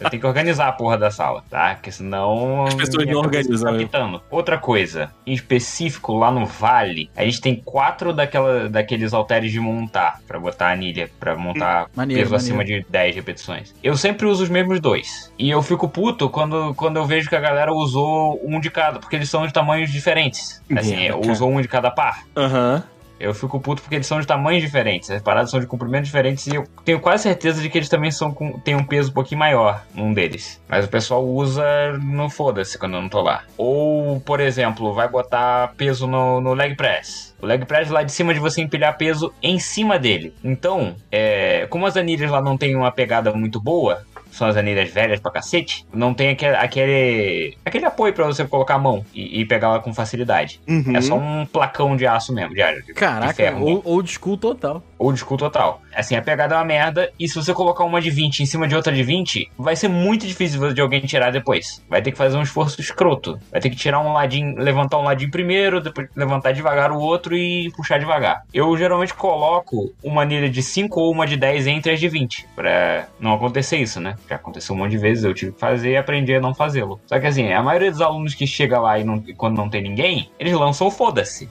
Eu 0.00 0.10
tenho 0.10 0.20
que 0.20 0.26
organizar 0.26 0.68
a 0.68 0.72
porra 0.72 0.98
da 0.98 1.10
sala, 1.10 1.44
tá? 1.48 1.74
Porque 1.74 1.92
senão. 1.92 2.66
As 2.66 2.74
pessoas 2.74 3.06
não 3.06 3.22
cabeça 3.22 3.48
organizam, 3.48 3.88
tá 3.88 4.06
né? 4.08 4.20
Outra 4.30 4.58
coisa, 4.58 5.10
em 5.26 5.32
específico, 5.32 6.16
lá 6.16 6.30
no 6.30 6.46
Vale, 6.46 7.10
a 7.16 7.24
gente 7.24 7.40
tem 7.40 7.56
quatro 7.56 8.12
daquela, 8.12 8.68
daqueles 8.68 9.12
halteres 9.12 9.52
de 9.52 9.60
montar, 9.60 10.20
pra 10.26 10.38
botar 10.38 10.68
a 10.68 10.72
anilha, 10.72 11.10
pra 11.18 11.36
montar 11.36 11.88
Maneiro, 11.94 12.22
peso 12.22 12.34
acima 12.34 12.64
de 12.64 12.84
10 12.88 13.14
repetições. 13.14 13.74
Eu 13.82 13.96
sempre 13.96 14.26
uso 14.26 14.42
os 14.44 14.48
mesmos 14.50 14.80
dois. 14.80 15.32
E 15.38 15.50
eu 15.50 15.62
fico 15.62 15.88
puto 15.88 16.28
quando, 16.28 16.74
quando 16.74 16.96
eu 16.96 17.04
vejo 17.04 17.28
que 17.28 17.36
a 17.36 17.40
galera 17.40 17.72
usou 17.72 18.40
um 18.44 18.60
de 18.60 18.70
cada, 18.70 18.98
porque 18.98 19.16
eles 19.16 19.28
são 19.28 19.46
de 19.46 19.52
tamanhos 19.52 19.90
diferentes. 19.90 20.62
Assim, 20.76 20.96
Merda, 20.96 21.20
cara. 21.20 21.32
usou 21.32 21.50
um 21.50 21.60
de 21.60 21.68
cada 21.68 21.90
par. 21.90 22.24
Aham. 22.36 22.82
Eu 23.22 23.32
fico 23.32 23.60
puto 23.60 23.80
porque 23.80 23.94
eles 23.94 24.06
são 24.06 24.20
de 24.20 24.26
tamanhos 24.26 24.62
diferentes. 24.62 25.08
As 25.08 25.22
paradas 25.22 25.50
são 25.50 25.60
de 25.60 25.66
comprimentos 25.66 26.08
diferentes 26.08 26.48
e 26.48 26.56
eu 26.56 26.64
tenho 26.84 26.98
quase 26.98 27.22
certeza 27.22 27.62
de 27.62 27.70
que 27.70 27.78
eles 27.78 27.88
também 27.88 28.10
são 28.10 28.34
com, 28.34 28.58
têm 28.58 28.74
um 28.74 28.84
peso 28.84 29.10
um 29.10 29.14
pouquinho 29.14 29.38
maior, 29.38 29.84
um 29.94 30.12
deles. 30.12 30.60
Mas 30.68 30.84
o 30.84 30.88
pessoal 30.88 31.24
usa 31.24 31.64
no 32.02 32.28
foda-se 32.28 32.76
quando 32.76 32.96
eu 32.96 33.00
não 33.00 33.08
tô 33.08 33.20
lá. 33.20 33.44
Ou, 33.56 34.20
por 34.20 34.40
exemplo, 34.40 34.92
vai 34.92 35.08
botar 35.08 35.72
peso 35.76 36.08
no, 36.08 36.40
no 36.40 36.52
leg 36.52 36.74
press. 36.74 37.32
O 37.40 37.46
leg 37.46 37.64
press 37.64 37.90
lá 37.90 38.02
de 38.02 38.10
cima 38.10 38.34
de 38.34 38.40
você 38.40 38.60
empilhar 38.60 38.96
peso 38.98 39.32
em 39.40 39.58
cima 39.60 40.00
dele. 40.00 40.34
Então, 40.42 40.96
é, 41.10 41.66
como 41.70 41.86
as 41.86 41.96
anilhas 41.96 42.30
lá 42.30 42.42
não 42.42 42.58
tem 42.58 42.74
uma 42.74 42.90
pegada 42.90 43.32
muito 43.32 43.60
boa, 43.60 44.04
são 44.32 44.48
as 44.48 44.56
anilhas 44.56 44.90
velhas 44.90 45.20
pra 45.20 45.30
cacete, 45.30 45.86
não 45.92 46.12
tem 46.14 46.30
aquele, 46.30 46.56
aquele, 46.56 47.56
aquele 47.64 47.84
apoio 47.84 48.12
pra 48.12 48.24
você 48.24 48.44
colocar 48.44 48.74
a 48.74 48.78
mão 48.78 49.04
e, 49.14 49.40
e 49.40 49.44
pegar 49.44 49.68
ela 49.68 49.80
com 49.80 49.92
facilidade. 49.94 50.60
Uhum. 50.66 50.96
É 50.96 51.00
só 51.00 51.16
um 51.16 51.46
placão 51.46 51.94
de 51.94 52.06
aço 52.06 52.32
mesmo, 52.32 52.54
de, 52.54 52.62
de, 52.62 52.86
de 52.86 52.94
Caraca, 52.94 53.34
ferro. 53.34 53.64
old, 53.64 53.82
old 53.84 54.10
school 54.10 54.36
total. 54.36 54.82
Old 55.02 55.18
school 55.18 55.36
total. 55.38 55.80
Assim, 55.94 56.16
a 56.16 56.22
pegada 56.22 56.54
é 56.54 56.58
uma 56.58 56.64
merda, 56.64 57.10
e 57.18 57.28
se 57.28 57.34
você 57.34 57.52
colocar 57.52 57.84
uma 57.84 58.00
de 58.00 58.10
20 58.10 58.40
em 58.40 58.46
cima 58.46 58.66
de 58.68 58.74
outra 58.74 58.92
de 58.92 59.02
20, 59.02 59.50
vai 59.58 59.76
ser 59.76 59.88
muito 59.88 60.26
difícil 60.26 60.72
de 60.72 60.80
alguém 60.80 61.00
tirar 61.00 61.30
depois. 61.30 61.82
Vai 61.88 62.00
ter 62.02 62.12
que 62.12 62.18
fazer 62.18 62.36
um 62.36 62.42
esforço 62.42 62.80
escroto. 62.80 63.38
Vai 63.50 63.60
ter 63.60 63.70
que 63.70 63.76
tirar 63.76 64.00
um 64.00 64.12
ladinho, 64.12 64.56
levantar 64.58 64.98
um 64.98 65.02
ladinho 65.04 65.30
primeiro, 65.30 65.80
depois 65.80 66.08
levantar 66.16 66.52
devagar 66.52 66.90
o 66.92 66.98
outro 67.00 67.36
e 67.36 67.70
puxar 67.76 67.98
devagar. 67.98 68.42
Eu 68.54 68.76
geralmente 68.76 69.14
coloco 69.14 69.92
uma 70.02 70.22
anilha 70.22 70.48
de 70.48 70.62
5 70.62 71.00
ou 71.00 71.10
uma 71.12 71.26
de 71.26 71.36
10 71.36 71.66
entre 71.66 71.92
as 71.92 72.00
de 72.00 72.08
20, 72.08 72.46
pra 72.54 73.06
não 73.20 73.34
acontecer 73.34 73.76
isso, 73.78 74.00
né? 74.00 74.14
Já 74.28 74.36
aconteceu 74.36 74.74
um 74.74 74.78
monte 74.78 74.92
de 74.92 74.98
vezes, 74.98 75.24
eu 75.24 75.34
tive 75.34 75.52
que 75.52 75.60
fazer 75.60 75.92
e 75.92 75.96
aprendi 75.96 76.34
a 76.34 76.40
não 76.40 76.54
fazê-lo. 76.54 77.00
Só 77.06 77.18
que 77.18 77.26
assim, 77.26 77.52
a 77.52 77.62
maioria 77.62 77.90
dos 77.90 78.00
alunos 78.00 78.34
que 78.34 78.46
chega 78.46 78.78
lá 78.80 78.98
e, 78.98 79.04
não- 79.04 79.22
e 79.26 79.34
quando 79.34 79.56
não 79.56 79.68
tem 79.68 79.82
ninguém, 79.82 80.30
eles 80.38 80.52
lançam 80.54 80.90
foda-se. 80.90 81.48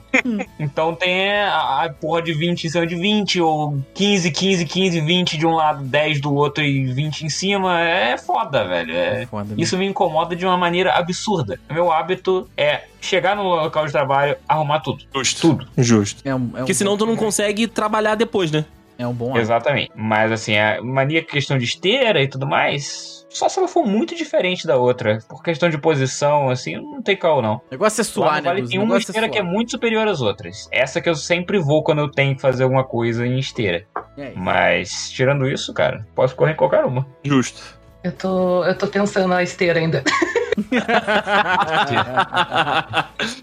então 0.58 0.94
tem 0.94 1.32
a, 1.42 1.84
a 1.84 1.88
porra 1.90 2.22
de 2.22 2.32
20 2.32 2.64
em 2.64 2.70
cima 2.70 2.86
de 2.86 2.94
20, 2.94 3.40
ou 3.42 3.78
15, 3.94 4.30
15, 4.30 4.64
15, 4.64 5.00
20 5.00 5.36
de 5.36 5.46
um 5.46 5.52
lado, 5.54 5.84
10 5.84 6.20
do 6.20 6.34
outro 6.34 6.64
e 6.64 6.92
20 6.92 7.22
em 7.22 7.28
cima. 7.28 7.80
É 7.80 8.16
foda, 8.16 8.64
velho. 8.66 8.94
É, 8.94 9.26
Foda, 9.26 9.50
né? 9.50 9.54
isso 9.58 9.76
me 9.76 9.86
incomoda 9.86 10.34
de 10.34 10.46
uma 10.46 10.56
maneira 10.56 10.92
absurda. 10.92 11.58
Meu 11.70 11.92
hábito 11.92 12.48
é 12.56 12.84
chegar 13.00 13.36
no 13.36 13.42
local 13.42 13.86
de 13.86 13.92
trabalho, 13.92 14.36
arrumar 14.48 14.80
tudo. 14.80 15.04
Justo. 15.14 15.40
Tudo. 15.40 15.68
Justo. 15.76 16.22
É 16.24 16.34
um, 16.34 16.38
é 16.38 16.40
um 16.40 16.50
Porque 16.58 16.74
senão 16.74 16.96
tu 16.96 17.04
não 17.04 17.16
consegue 17.16 17.66
trabalhar 17.66 18.14
depois, 18.14 18.50
né? 18.50 18.64
É 18.98 19.06
um 19.06 19.12
bom 19.12 19.30
hábito. 19.30 19.40
Exatamente. 19.40 19.90
Mas 19.94 20.30
assim, 20.30 20.56
a 20.56 20.80
mania 20.82 21.22
questão 21.22 21.58
de 21.58 21.64
esteira 21.64 22.22
e 22.22 22.28
tudo 22.28 22.46
mais, 22.46 23.21
só 23.32 23.48
se 23.48 23.58
ela 23.58 23.68
for 23.68 23.84
muito 23.84 24.14
diferente 24.14 24.66
da 24.66 24.76
outra. 24.76 25.18
Por 25.28 25.42
questão 25.42 25.68
de 25.68 25.78
posição, 25.78 26.48
assim, 26.48 26.74
não 26.74 27.02
tem 27.02 27.16
qual 27.16 27.42
não. 27.42 27.56
O 27.56 27.62
negócio 27.70 28.00
é 28.00 28.04
suar, 28.04 28.42
né? 28.42 28.48
Vale 28.48 28.68
tem 28.68 28.78
uma 28.78 28.86
negócio 28.86 29.10
esteira 29.10 29.28
que 29.28 29.38
é 29.38 29.42
muito 29.42 29.70
superior 29.70 30.06
às 30.06 30.20
outras. 30.20 30.68
Essa 30.70 31.00
que 31.00 31.08
eu 31.08 31.14
sempre 31.14 31.58
vou 31.58 31.82
quando 31.82 32.00
eu 32.00 32.10
tenho 32.10 32.34
que 32.34 32.42
fazer 32.42 32.64
alguma 32.64 32.84
coisa 32.84 33.26
em 33.26 33.38
esteira. 33.38 33.84
É. 34.16 34.32
Mas, 34.36 35.10
tirando 35.10 35.48
isso, 35.48 35.72
cara, 35.72 36.06
posso 36.14 36.36
correr 36.36 36.52
em 36.52 36.56
qualquer 36.56 36.84
uma. 36.84 37.06
Justo. 37.24 37.80
Eu 38.04 38.12
tô, 38.12 38.64
eu 38.64 38.76
tô 38.76 38.86
pensando 38.86 39.28
na 39.28 39.42
esteira 39.42 39.78
ainda. 39.78 40.02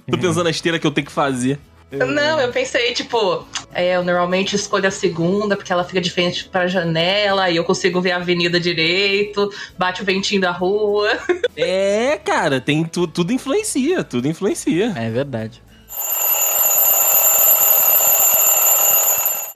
Tô 0.10 0.18
pensando 0.18 0.44
na 0.44 0.50
esteira 0.50 0.78
que 0.78 0.86
eu 0.86 0.92
tenho 0.92 1.08
que 1.08 1.14
fazer. 1.14 1.60
Não, 1.92 2.40
eu 2.40 2.52
pensei, 2.52 2.94
tipo, 2.94 3.48
é, 3.74 3.96
eu 3.96 4.04
normalmente 4.04 4.56
escolho 4.56 4.88
a 4.88 4.92
segunda, 4.92 5.56
porque 5.56 5.74
ela 5.74 5.84
fica 5.84 6.00
de 6.00 6.12
frente 6.12 6.46
pra 6.46 6.68
janela 6.68 7.50
e 7.50 7.56
eu 7.56 7.64
consigo 7.64 8.00
ver 8.00 8.12
a 8.12 8.18
avenida 8.18 8.60
direito, 8.60 9.50
bate 9.78 10.02
o 10.02 10.06
ventinho 10.06 10.42
da 10.42 10.52
rua. 10.52 11.10
É, 11.62 12.18
cara, 12.24 12.62
tem 12.62 12.86
tu, 12.86 13.06
tudo 13.06 13.34
influencia, 13.34 14.02
tudo 14.02 14.30
influencia. 14.30 14.94
É 14.96 15.10
verdade. 15.10 15.62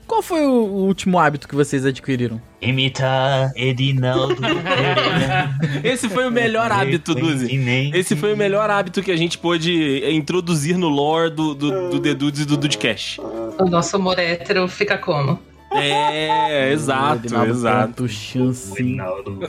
Qual 0.06 0.22
foi 0.22 0.46
o 0.46 0.52
último 0.52 1.18
hábito 1.18 1.48
que 1.48 1.54
vocês 1.54 1.86
adquiriram? 1.86 2.40
Imitar 2.60 3.50
Edinaldo 3.56 4.36
Pereira. 4.36 5.50
Esse 5.82 6.08
foi 6.08 6.26
o 6.26 6.30
melhor 6.30 6.70
hábito, 6.70 7.14
Duzi. 7.14 7.48
Esse 7.94 8.14
foi 8.14 8.34
o 8.34 8.36
melhor 8.36 8.70
hábito 8.70 9.02
que 9.02 9.10
a 9.10 9.16
gente 9.16 9.38
pôde 9.38 10.02
introduzir 10.10 10.76
no 10.76 10.88
lore 10.88 11.30
do, 11.30 11.54
do, 11.54 11.90
do 11.90 12.00
The 12.00 12.14
Dudes 12.14 12.40
e 12.42 12.44
do 12.44 12.56
Dudecast. 12.56 13.20
O 13.58 13.64
nosso 13.64 13.96
amor 13.96 14.18
hétero 14.18 14.68
fica 14.68 14.98
como? 14.98 15.38
É, 15.72 16.70
exato, 16.72 17.26
Edinaldo 17.26 17.50
exato. 17.50 18.08
Chance. 18.08 18.80
Edinaldo. 18.80 19.40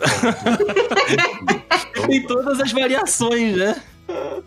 Tem 2.08 2.26
todas 2.28 2.60
as 2.60 2.72
variações, 2.72 3.58
né? 3.58 3.76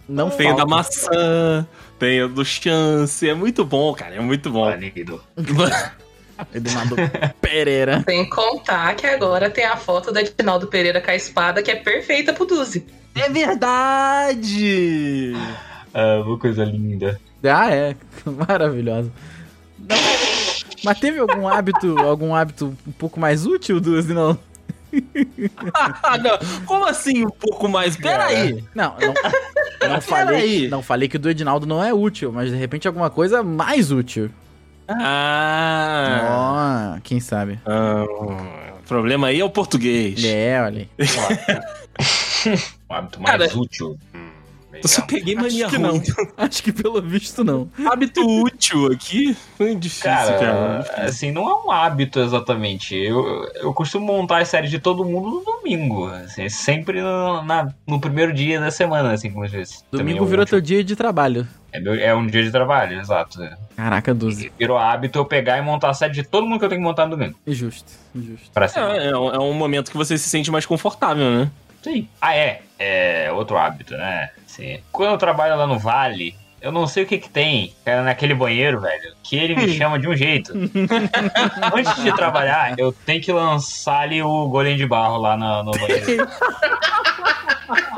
Não 0.09 0.31
Tem 0.31 0.49
o 0.53 0.57
da 0.57 0.67
falta. 0.67 0.67
maçã, 0.67 1.67
tem 1.99 2.23
o 2.23 2.29
do 2.29 2.45
chance. 2.45 3.29
É 3.29 3.35
muito 3.35 3.65
bom, 3.65 3.93
cara, 3.95 4.15
é 4.15 4.21
muito 4.21 4.51
bom. 4.51 4.65
Banido. 4.65 5.21
Edinaldo 6.55 6.95
Pereira. 7.41 8.03
Sem 8.09 8.29
contar 8.31 8.95
que 8.95 9.07
agora 9.07 9.51
tem 9.51 9.65
a 9.65 9.77
foto 9.77 10.13
da 10.13 10.21
Edinaldo 10.23 10.69
Pereira 10.69 11.01
com 11.01 11.11
a 11.11 11.17
espada, 11.17 11.63
que 11.63 11.71
é 11.71 11.77
perfeita 11.77 12.33
pro 12.33 12.47
Duzi. 12.47 12.87
É 13.15 13.29
verdade! 13.29 15.33
Ah, 15.93 16.23
uma 16.25 16.39
coisa 16.39 16.65
linda. 16.65 17.21
Ah, 17.43 17.75
é. 17.75 17.97
Maravilhosa. 18.49 19.11
Não, 19.79 19.97
Mas 20.85 21.01
teve 21.01 21.19
algum 21.19 21.49
hábito, 21.49 21.99
algum 21.99 22.35
hábito 22.35 22.77
um 22.87 22.93
pouco 22.93 23.19
mais 23.19 23.45
útil, 23.47 23.81
Duzi, 23.81 24.15
não? 24.15 24.39
Ah, 25.75 26.19
não. 26.19 26.39
Como 26.67 26.87
assim 26.87 27.25
um 27.25 27.31
pouco 27.31 27.69
mais? 27.69 27.97
Peraí. 27.97 28.65
Não, 28.75 28.95
não, 29.01 29.89
não 29.89 30.01
falei, 30.01 30.69
não 30.69 30.83
falei 30.83 31.09
que 31.09 31.17
o 31.17 31.19
do 31.19 31.31
Edinaldo 31.31 31.67
não 31.67 31.83
é 31.83 31.93
útil, 31.93 32.33
mas 32.33 32.51
de 32.51 32.57
repente 32.57 32.87
alguma 32.87 33.11
coisa 33.11 33.43
mais 33.43 33.91
útil. 33.91 34.31
Ah, 34.89 36.95
Ó, 36.97 37.01
quem 37.03 37.21
sabe? 37.21 37.61
Ah, 37.67 38.05
o 38.09 38.83
problema 38.87 39.27
aí 39.27 39.41
é 39.41 39.45
o 39.45 39.51
português. 39.51 40.25
É, 40.25 40.61
olha 40.63 40.89
aí. 40.99 40.99
Um 42.91 42.95
hábito 42.95 43.21
mais 43.21 43.37
Cara, 43.37 43.59
útil. 43.59 43.99
Eu 44.83 44.89
só 44.89 45.03
peguei 45.03 45.35
mania 45.35 45.67
Acho 45.67 45.77
que 45.77 45.83
ruim. 45.83 46.03
Acho 46.37 46.63
que 46.63 46.73
pelo 46.73 47.01
visto 47.03 47.43
não. 47.45 47.69
Hábito 47.91 48.21
útil 48.43 48.87
aqui 48.93 49.37
foi 49.57 49.75
difícil, 49.75 50.05
cara. 50.11 50.39
Cara, 50.85 51.05
assim, 51.07 51.31
não 51.33 51.49
é 51.49 51.55
um 51.67 51.71
hábito 51.71 52.21
exatamente. 52.21 52.95
Eu, 52.97 53.49
eu 53.57 53.73
costumo 53.75 54.07
montar 54.07 54.39
as 54.43 54.49
séries 54.49 54.71
de 54.71 54.79
todo 54.79 55.05
mundo 55.05 55.31
no 55.31 55.45
domingo. 55.45 56.07
Assim, 56.07 56.49
sempre 56.49 57.01
no, 57.03 57.43
na- 57.43 57.73
no 57.87 58.01
primeiro 58.01 58.33
dia 58.33 58.61
da 58.61 58.71
semana, 58.71 59.13
assim, 59.13 59.31
como 59.31 59.45
às 59.45 59.51
vezes. 59.51 59.85
Domingo 59.91 60.19
é 60.19 60.23
um- 60.23 60.27
virou 60.27 60.47
teu 60.47 60.61
dia 60.61 60.83
de 60.85 60.95
trabalho. 60.97 61.47
É, 61.71 61.79
meu- 61.81 61.95
é 61.95 62.15
um 62.15 62.27
dia 62.27 62.43
de 62.43 62.51
trabalho, 62.51 62.99
exato. 62.99 63.41
Caraca, 63.77 64.15
Duzi. 64.15 64.51
Virou 64.59 64.79
hábito 64.79 65.19
eu 65.19 65.25
pegar 65.25 65.59
e 65.59 65.61
montar 65.63 65.91
a 65.91 65.95
série 65.95 66.15
de 66.15 66.23
todo 66.23 66.47
mundo 66.47 66.59
que 66.59 66.65
eu 66.65 66.69
tenho 66.71 66.81
que 66.81 66.87
montar 66.87 67.05
no 67.07 67.17
domingo. 67.17 67.37
Injusto, 67.47 67.93
injusto. 68.15 68.51
Pra 68.55 68.69
cima. 68.69 68.97
É, 68.97 69.09
é 69.09 69.17
um, 69.17 69.31
é 69.35 69.39
um 69.39 69.53
momento 69.53 69.91
que 69.91 69.97
você 69.97 70.17
se 70.17 70.29
sente 70.31 70.51
mais 70.51 70.65
confortável, 70.65 71.31
né? 71.31 71.51
Sim. 71.83 72.09
Ah, 72.21 72.35
é. 72.35 72.63
É 72.79 73.31
outro 73.33 73.57
hábito, 73.59 73.97
né? 73.97 74.31
Sim. 74.47 74.81
Quando 74.93 75.13
eu 75.13 75.19
trabalho 75.19 75.57
lá 75.57 75.67
no 75.67 75.79
Vale, 75.79 76.35
eu 76.61 76.71
não 76.73 76.87
sei 76.87 77.03
o 77.05 77.07
que 77.07 77.19
que 77.19 77.29
tem 77.29 77.75
cara, 77.85 78.03
naquele 78.03 78.35
banheiro, 78.35 78.81
velho, 78.81 79.15
que 79.23 79.37
ele 79.37 79.55
me 79.57 79.69
chama 79.77 79.99
de 79.99 80.09
um 80.09 80.15
jeito. 80.17 80.53
Antes 81.75 82.03
de 82.03 82.13
trabalhar, 82.15 82.79
eu 82.79 82.93
tenho 82.93 83.21
que 83.21 83.33
lançar 83.33 84.01
ali 84.03 84.23
o 84.23 84.49
golem 84.49 84.77
de 84.77 84.87
barro 84.87 85.19
lá 85.19 85.37
no, 85.37 85.65
no 85.65 85.73
banheiro. 85.73 86.29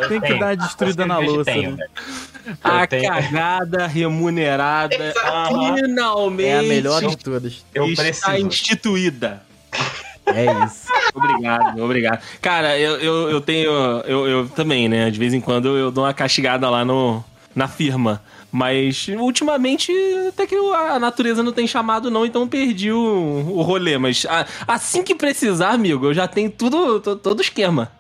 Eu 0.01 0.09
Tem 0.09 0.21
que 0.21 0.27
tenho. 0.29 0.41
dar 0.41 0.49
a 0.51 0.55
destruída 0.55 1.07
na 1.07 1.19
louça, 1.19 1.45
tenho, 1.53 1.71
né? 1.77 1.77
velho. 1.77 2.57
A 2.65 2.87
tenho- 2.87 3.09
cagada 3.13 3.87
remunerada 3.87 4.97
finalmente 5.49 6.49
É 6.49 6.59
a 6.59 6.63
melhor 6.63 7.01
de 7.03 7.17
todas. 7.19 7.65
Eu 7.75 7.87
está 7.87 8.03
preciso. 8.03 8.47
instituída. 8.47 9.43
É 10.27 10.45
isso. 10.65 10.87
Obrigado, 11.15 11.83
obrigado. 11.83 12.21
Cara, 12.41 12.79
eu, 12.79 12.97
eu, 12.99 13.31
eu 13.31 13.41
tenho. 13.41 13.71
Eu, 14.07 14.27
eu 14.29 14.49
também, 14.49 14.89
né? 14.89 15.11
De 15.11 15.19
vez 15.19 15.33
em 15.35 15.41
quando 15.41 15.77
eu 15.77 15.91
dou 15.91 16.05
uma 16.05 16.15
castigada 16.15 16.69
lá 16.71 16.85
no, 16.85 17.23
na 17.55 17.67
firma. 17.69 18.23
Mas 18.53 19.07
ultimamente 19.17 19.93
até 20.29 20.45
que 20.47 20.57
a 20.57 20.99
natureza 20.99 21.41
não 21.43 21.53
tem 21.53 21.69
chamado, 21.69 22.11
não, 22.11 22.27
então 22.27 22.49
perdi 22.49 22.91
o, 22.91 22.99
o 22.99 23.63
rolê. 23.63 23.97
Mas 23.97 24.27
a- 24.29 24.45
assim 24.67 25.05
que 25.05 25.15
precisar, 25.15 25.71
amigo, 25.71 26.07
eu 26.07 26.15
já 26.15 26.27
tenho 26.27 26.51
tudo, 26.51 26.99
to- 27.01 27.15
todo 27.17 27.39
o 27.39 27.43
esquema. 27.43 27.93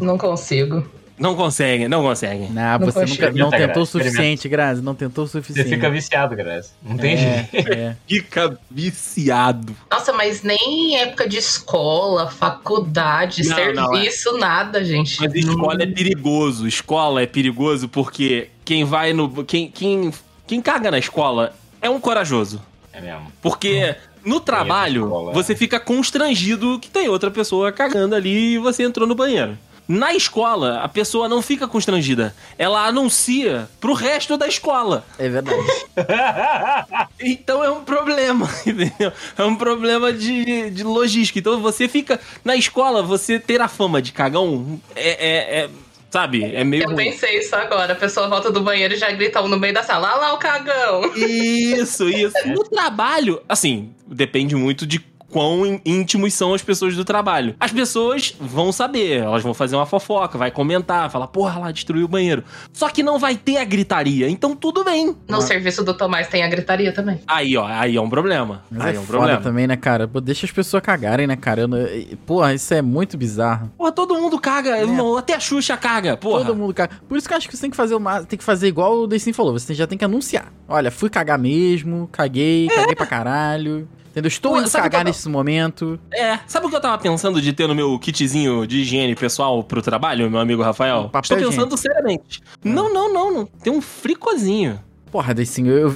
Não 0.00 0.18
consigo. 0.18 0.84
Não 1.22 1.36
conseguem, 1.36 1.86
não 1.86 2.02
conseguem. 2.02 2.50
Não, 2.50 2.78
Não 2.80 2.90
você 2.90 3.04
nunca, 3.06 3.30
não 3.30 3.50
tentou 3.50 3.84
o 3.84 3.86
Grazi, 3.86 3.90
suficiente, 3.92 4.48
Grazi. 4.48 4.82
Não 4.82 4.92
tentou 4.92 5.22
o 5.22 5.28
Você 5.28 5.38
suficiente. 5.38 5.70
fica 5.70 5.88
viciado, 5.88 6.34
Graça. 6.34 6.72
Não 6.82 6.98
tem 6.98 7.16
jeito. 7.16 7.68
é, 7.70 7.74
é. 7.74 7.96
Fica 8.08 8.58
viciado. 8.68 9.76
Nossa, 9.88 10.12
mas 10.12 10.42
nem 10.42 10.58
em 10.58 10.96
época 10.96 11.28
de 11.28 11.36
escola, 11.36 12.28
faculdade, 12.28 13.46
Não, 13.46 13.54
serviço, 13.54 14.36
nada, 14.36 14.84
gente. 14.84 15.20
Mas 15.20 15.32
escola 15.32 15.84
é 15.84 15.86
perigoso. 15.86 16.66
Escola 16.66 17.22
é 17.22 17.26
perigoso 17.26 17.88
porque 17.88 18.48
quem 18.64 18.84
vai 18.84 19.12
no. 19.12 19.44
Quem, 19.44 19.70
quem, 19.70 20.12
quem 20.44 20.60
caga 20.60 20.90
na 20.90 20.98
escola 20.98 21.54
é 21.80 21.88
um 21.88 22.00
corajoso. 22.00 22.60
É 22.92 23.00
mesmo. 23.00 23.32
Porque 23.40 23.94
no 24.24 24.40
trabalho, 24.40 25.04
escola, 25.04 25.30
é. 25.30 25.34
você 25.34 25.54
fica 25.54 25.78
constrangido 25.78 26.80
que 26.80 26.90
tem 26.90 27.08
outra 27.08 27.30
pessoa 27.30 27.70
cagando 27.70 28.16
ali 28.16 28.54
e 28.54 28.58
você 28.58 28.82
entrou 28.82 29.06
no 29.06 29.14
banheiro. 29.14 29.56
Na 29.92 30.14
escola, 30.14 30.78
a 30.80 30.88
pessoa 30.88 31.28
não 31.28 31.42
fica 31.42 31.68
constrangida. 31.68 32.34
Ela 32.56 32.86
anuncia 32.86 33.68
pro 33.78 33.92
resto 33.92 34.38
da 34.38 34.48
escola. 34.48 35.04
É 35.18 35.28
verdade. 35.28 35.58
Então 37.20 37.62
é 37.62 37.70
um 37.70 37.84
problema, 37.84 38.48
entendeu? 38.66 39.12
É 39.36 39.44
um 39.44 39.54
problema 39.54 40.12
de, 40.12 40.70
de 40.70 40.82
logística. 40.82 41.38
Então 41.38 41.60
você 41.60 41.86
fica. 41.88 42.18
Na 42.44 42.56
escola, 42.56 43.02
você 43.02 43.38
ter 43.38 43.60
a 43.60 43.68
fama 43.68 44.00
de 44.00 44.12
cagão 44.12 44.80
é. 44.96 45.10
é- 45.10 45.60
é- 45.64 45.70
sabe? 46.10 46.44
É 46.54 46.62
meio. 46.64 46.84
Eu 46.90 46.94
pensei 46.96 47.38
isso 47.38 47.54
agora. 47.54 47.92
A 47.92 47.96
pessoa 47.96 48.28
volta 48.28 48.50
do 48.50 48.60
banheiro 48.60 48.94
e 48.94 48.96
já 48.98 49.10
grita 49.10 49.40
um 49.42 49.48
no 49.48 49.58
meio 49.58 49.72
da 49.74 49.82
sala. 49.82 50.08
Lá 50.08 50.16
lá 50.16 50.34
o 50.34 50.38
cagão. 50.38 51.14
Isso, 51.14 52.08
isso. 52.08 52.34
No 52.48 52.64
trabalho, 52.64 53.40
assim, 53.48 53.94
depende 54.06 54.54
muito 54.56 54.86
de 54.86 54.98
quão 55.32 55.64
ín- 55.66 55.80
íntimos 55.84 56.34
são 56.34 56.52
as 56.54 56.62
pessoas 56.62 56.94
do 56.94 57.04
trabalho. 57.04 57.54
As 57.58 57.72
pessoas 57.72 58.34
vão 58.38 58.70
saber, 58.70 59.20
elas 59.22 59.42
vão 59.42 59.54
fazer 59.54 59.74
uma 59.76 59.86
fofoca, 59.86 60.36
vai 60.38 60.50
comentar, 60.50 61.10
falar, 61.10 61.26
porra, 61.28 61.58
lá 61.58 61.72
destruiu 61.72 62.04
o 62.04 62.08
banheiro. 62.08 62.44
Só 62.72 62.88
que 62.88 63.02
não 63.02 63.18
vai 63.18 63.34
ter 63.36 63.56
a 63.56 63.64
gritaria, 63.64 64.28
então 64.28 64.54
tudo 64.54 64.84
bem. 64.84 65.16
No 65.26 65.40
serviço 65.40 65.82
do 65.82 65.94
Tomás 65.94 66.28
tem 66.28 66.42
a 66.42 66.48
gritaria 66.48 66.92
também. 66.92 67.20
Aí, 67.26 67.56
ó, 67.56 67.66
aí 67.66 67.96
é 67.96 68.00
um 68.00 68.10
problema. 68.10 68.62
Mas 68.70 68.82
aí 68.84 68.92
é, 68.92 68.96
é 68.96 69.00
um 69.00 69.02
foda 69.04 69.18
problema. 69.18 69.40
também, 69.40 69.66
né, 69.66 69.76
cara? 69.76 70.06
Pô, 70.06 70.20
deixa 70.20 70.44
as 70.46 70.52
pessoas 70.52 70.82
cagarem, 70.82 71.26
né, 71.26 71.36
cara? 71.36 71.62
Eu 71.62 71.68
não- 71.68 71.78
Porra, 72.26 72.52
isso 72.54 72.72
é 72.74 72.82
muito 72.82 73.16
bizarro. 73.16 73.70
Porra, 73.78 73.92
todo 73.92 74.14
mundo 74.14 74.38
caga, 74.38 74.78
irmão, 74.78 75.16
até 75.16 75.34
a 75.34 75.40
Xuxa 75.40 75.76
caga, 75.76 76.16
porra. 76.16 76.44
Todo 76.44 76.54
mundo 76.56 76.74
caga. 76.74 76.92
Por 77.08 77.16
isso 77.16 77.26
que 77.26 77.32
eu 77.32 77.38
acho 77.38 77.48
que 77.48 77.56
você 77.56 77.62
tem 77.62 77.70
que 77.70 77.76
fazer 77.76 77.94
uma. 77.94 78.22
Tem 78.24 78.38
que 78.38 78.44
fazer 78.44 78.68
igual 78.68 78.98
o 79.00 79.06
Deicin 79.06 79.32
falou. 79.32 79.52
Você 79.58 79.72
já 79.74 79.86
tem 79.86 79.96
que 79.96 80.04
anunciar. 80.04 80.52
Olha, 80.68 80.90
fui 80.90 81.08
cagar 81.08 81.38
mesmo, 81.38 82.08
caguei, 82.12 82.68
caguei 82.68 82.94
pra 82.94 83.06
caralho. 83.06 83.88
Entendeu? 84.12 84.28
Estou 84.28 84.52
Pô, 84.52 84.60
indo 84.60 84.70
cagar 84.70 85.04
nesse 85.06 85.26
momento. 85.26 85.98
É, 86.12 86.38
sabe 86.46 86.66
o 86.66 86.68
que 86.68 86.76
eu 86.76 86.80
tava 86.80 86.98
pensando 86.98 87.40
de 87.40 87.50
ter 87.54 87.66
no 87.66 87.74
meu 87.74 87.98
kitzinho 87.98 88.66
de 88.66 88.80
higiene 88.80 89.14
pessoal 89.14 89.64
pro 89.64 89.80
trabalho, 89.80 90.30
meu 90.30 90.38
amigo 90.38 90.62
Rafael? 90.62 91.10
Um 91.14 91.18
Estou 91.18 91.38
higiênico. 91.38 91.50
pensando 91.50 91.76
seriamente. 91.78 92.42
Não, 92.62 92.92
não, 92.92 93.10
não, 93.10 93.32
não. 93.32 93.46
Tem 93.46 93.72
um 93.72 93.80
fricozinho. 93.80 94.78
Porra, 95.10 95.32
Deicin, 95.32 95.66
eu. 95.66 95.94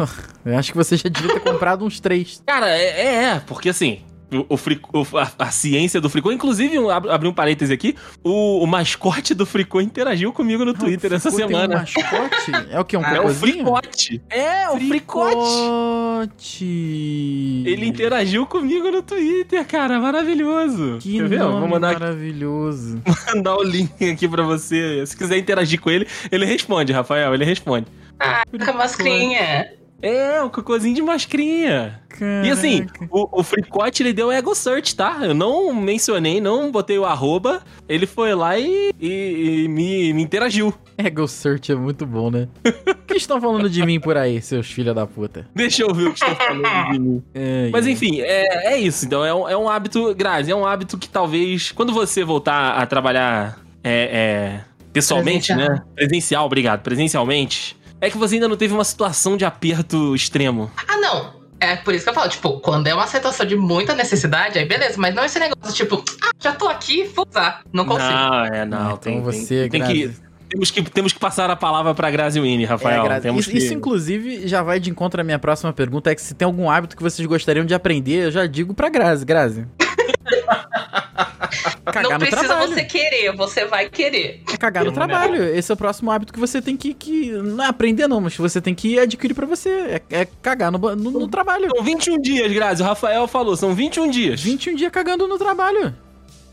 eu 0.46 0.58
acho 0.58 0.72
que 0.72 0.78
você 0.78 0.96
já 0.96 1.10
devia 1.10 1.34
ter 1.34 1.40
comprado 1.40 1.84
uns 1.84 2.00
três. 2.00 2.42
Cara, 2.46 2.70
é, 2.70 2.84
é, 2.84 3.24
é, 3.24 3.40
porque 3.40 3.68
assim. 3.68 4.00
O, 4.38 4.54
o 4.54 5.18
a, 5.18 5.30
a 5.46 5.50
ciência 5.50 6.00
do 6.00 6.08
Fricô, 6.08 6.32
inclusive, 6.32 6.78
um, 6.78 6.88
ab- 6.90 7.08
abri 7.10 7.28
um 7.28 7.32
parêntese 7.32 7.72
aqui, 7.72 7.94
o, 8.24 8.62
o 8.62 8.66
mascote 8.66 9.34
do 9.34 9.44
Fricô 9.46 9.80
interagiu 9.80 10.32
comigo 10.32 10.64
no 10.64 10.72
Twitter 10.74 11.12
essa 11.12 11.30
Ficou- 11.30 11.46
tem 11.46 11.56
semana. 11.56 11.74
Um 11.76 11.78
mascote? 11.80 12.52
É 12.70 12.80
o 12.80 12.84
que? 12.84 12.96
Um 12.96 13.02
É 13.04 13.20
o? 13.20 13.28
Fricote. 13.28 14.22
É, 14.30 14.68
o 14.70 14.76
Fricote. 14.78 15.36
Fricote. 16.32 17.62
Ele 17.66 17.86
interagiu 17.86 18.46
comigo 18.46 18.90
no 18.90 19.02
Twitter, 19.02 19.64
cara, 19.66 19.98
maravilhoso. 19.98 20.98
Que 21.00 21.18
Quer 21.18 21.38
nome 21.38 21.58
Vou 21.60 21.68
mandar, 21.68 21.92
maravilhoso. 21.98 23.00
mandar 23.34 23.56
o 23.56 23.62
link 23.62 24.10
aqui 24.10 24.28
pra 24.28 24.42
você. 24.42 25.04
Se 25.06 25.16
quiser 25.16 25.38
interagir 25.38 25.80
com 25.80 25.90
ele, 25.90 26.06
ele 26.30 26.44
responde, 26.44 26.92
Rafael, 26.92 27.34
ele 27.34 27.44
responde. 27.44 27.86
Ah, 28.18 28.44
com 28.46 28.70
a 28.70 28.74
mascrinha. 28.74 29.72
É, 30.02 30.42
o 30.42 30.50
cocôzinho 30.50 30.94
de 30.96 31.00
mascrinha. 31.02 32.00
E 32.44 32.50
assim, 32.50 32.86
o, 33.10 33.40
o 33.40 33.42
Fricote 33.42 34.02
ele 34.02 34.12
deu 34.12 34.30
ego 34.32 34.54
search, 34.54 34.94
tá? 34.96 35.18
Eu 35.22 35.32
não 35.32 35.72
mencionei, 35.72 36.40
não 36.40 36.70
botei 36.72 36.98
o 36.98 37.04
arroba. 37.04 37.62
Ele 37.88 38.04
foi 38.06 38.34
lá 38.34 38.58
e, 38.58 38.90
e- 39.00 39.62
e 39.64 39.68
me, 39.68 40.12
me 40.12 40.22
interagiu. 40.22 40.74
Ego 40.98 41.26
Search 41.26 41.72
é 41.72 41.74
muito 41.74 42.04
bom, 42.04 42.30
né? 42.30 42.48
O 42.66 42.94
que 43.06 43.14
estão 43.14 43.40
falando 43.40 43.68
de 43.70 43.84
mim 43.84 43.98
por 43.98 44.16
aí, 44.16 44.42
seus 44.42 44.70
filha 44.70 44.92
da 44.92 45.06
puta? 45.06 45.46
Deixa 45.54 45.82
eu 45.82 45.94
ver 45.94 46.08
o 46.08 46.12
que 46.12 46.18
estão 46.22 46.34
falando 46.36 46.92
de 46.92 46.98
mim. 46.98 47.22
Ai, 47.34 47.70
Mas 47.72 47.86
ai. 47.86 47.92
enfim, 47.92 48.20
é, 48.20 48.74
é 48.74 48.78
isso. 48.78 49.06
Então 49.06 49.24
é 49.24 49.32
um, 49.34 49.48
é 49.48 49.56
um 49.56 49.68
hábito, 49.68 50.14
Grazi, 50.14 50.50
é 50.50 50.54
um 50.56 50.66
hábito 50.66 50.98
que 50.98 51.08
talvez, 51.08 51.72
quando 51.72 51.92
você 51.92 52.22
voltar 52.24 52.72
a 52.74 52.84
trabalhar 52.86 53.58
é, 53.82 54.60
é, 54.60 54.60
pessoalmente, 54.92 55.46
Presencial. 55.52 55.76
né? 55.76 55.82
Presencial, 55.94 56.46
obrigado. 56.46 56.82
Presencialmente, 56.82 57.76
é 58.02 58.10
que 58.10 58.18
você 58.18 58.34
ainda 58.34 58.48
não 58.48 58.56
teve 58.56 58.74
uma 58.74 58.82
situação 58.82 59.36
de 59.36 59.44
aperto 59.44 60.12
extremo. 60.14 60.68
Ah, 60.88 60.96
não. 60.96 61.40
É 61.60 61.76
por 61.76 61.94
isso 61.94 62.02
que 62.02 62.10
eu 62.10 62.14
falo, 62.14 62.28
tipo, 62.28 62.58
quando 62.58 62.88
é 62.88 62.94
uma 62.94 63.06
situação 63.06 63.46
de 63.46 63.54
muita 63.54 63.94
necessidade, 63.94 64.58
aí 64.58 64.64
beleza, 64.64 64.96
mas 64.98 65.14
não 65.14 65.24
esse 65.24 65.38
negócio, 65.38 65.72
tipo, 65.72 66.02
ah, 66.20 66.32
já 66.40 66.52
tô 66.52 66.66
aqui, 66.66 67.04
vou 67.04 67.24
usar. 67.30 67.62
Não 67.72 67.84
consigo. 67.84 68.10
Não, 68.10 68.44
é, 68.46 68.64
não. 68.64 68.86
Então 68.86 68.96
tem, 68.96 69.22
você, 69.22 69.68
tem, 69.68 69.80
tem 69.80 69.84
que, 69.84 70.02
Grazi. 70.02 70.20
temos 70.48 70.70
que 70.72 70.82
Temos 70.82 71.12
que 71.12 71.20
passar 71.20 71.48
a 71.48 71.54
palavra 71.54 71.94
pra 71.94 72.10
Grazi 72.10 72.40
Winnie, 72.40 72.66
Rafael. 72.66 73.02
É, 73.02 73.04
Grazi, 73.04 73.22
temos 73.22 73.42
isso, 73.42 73.50
que... 73.52 73.58
isso, 73.58 73.72
inclusive, 73.72 74.48
já 74.48 74.64
vai 74.64 74.80
de 74.80 74.90
encontro 74.90 75.20
à 75.20 75.24
minha 75.24 75.38
próxima 75.38 75.72
pergunta: 75.72 76.10
é 76.10 76.16
que 76.16 76.22
se 76.22 76.34
tem 76.34 76.44
algum 76.44 76.68
hábito 76.68 76.96
que 76.96 77.02
vocês 77.04 77.24
gostariam 77.28 77.64
de 77.64 77.72
aprender, 77.72 78.24
eu 78.24 78.30
já 78.32 78.44
digo 78.48 78.74
pra 78.74 78.88
Grazi. 78.88 79.24
Grazi. 79.24 79.64
cagar 81.84 82.02
não 82.04 82.12
no 82.12 82.18
precisa 82.18 82.44
trabalho. 82.44 82.74
você 82.74 82.84
querer, 82.84 83.36
você 83.36 83.64
vai 83.66 83.88
querer. 83.88 84.42
É 84.52 84.56
cagar 84.56 84.84
no 84.84 84.92
trabalho. 84.92 85.44
Esse 85.44 85.70
é 85.70 85.74
o 85.74 85.76
próximo 85.76 86.10
hábito 86.10 86.32
que 86.32 86.38
você 86.38 86.62
tem 86.62 86.76
que, 86.76 86.94
que. 86.94 87.30
Não 87.32 87.64
é 87.64 87.68
aprender, 87.68 88.08
não, 88.08 88.20
mas 88.20 88.34
que 88.34 88.40
você 88.40 88.60
tem 88.60 88.74
que 88.74 88.98
adquirir 88.98 89.34
pra 89.34 89.46
você. 89.46 89.68
É, 89.68 90.02
é 90.10 90.28
cagar 90.40 90.70
no, 90.70 90.78
no, 90.78 91.10
no 91.10 91.28
trabalho. 91.28 91.68
São 91.74 91.84
21 91.84 92.20
dias, 92.20 92.52
Grazi. 92.52 92.82
O 92.82 92.86
Rafael 92.86 93.26
falou, 93.28 93.56
são 93.56 93.74
21 93.74 94.10
dias. 94.10 94.40
21 94.40 94.74
dias 94.74 94.92
cagando 94.92 95.26
no 95.26 95.38
trabalho. 95.38 95.94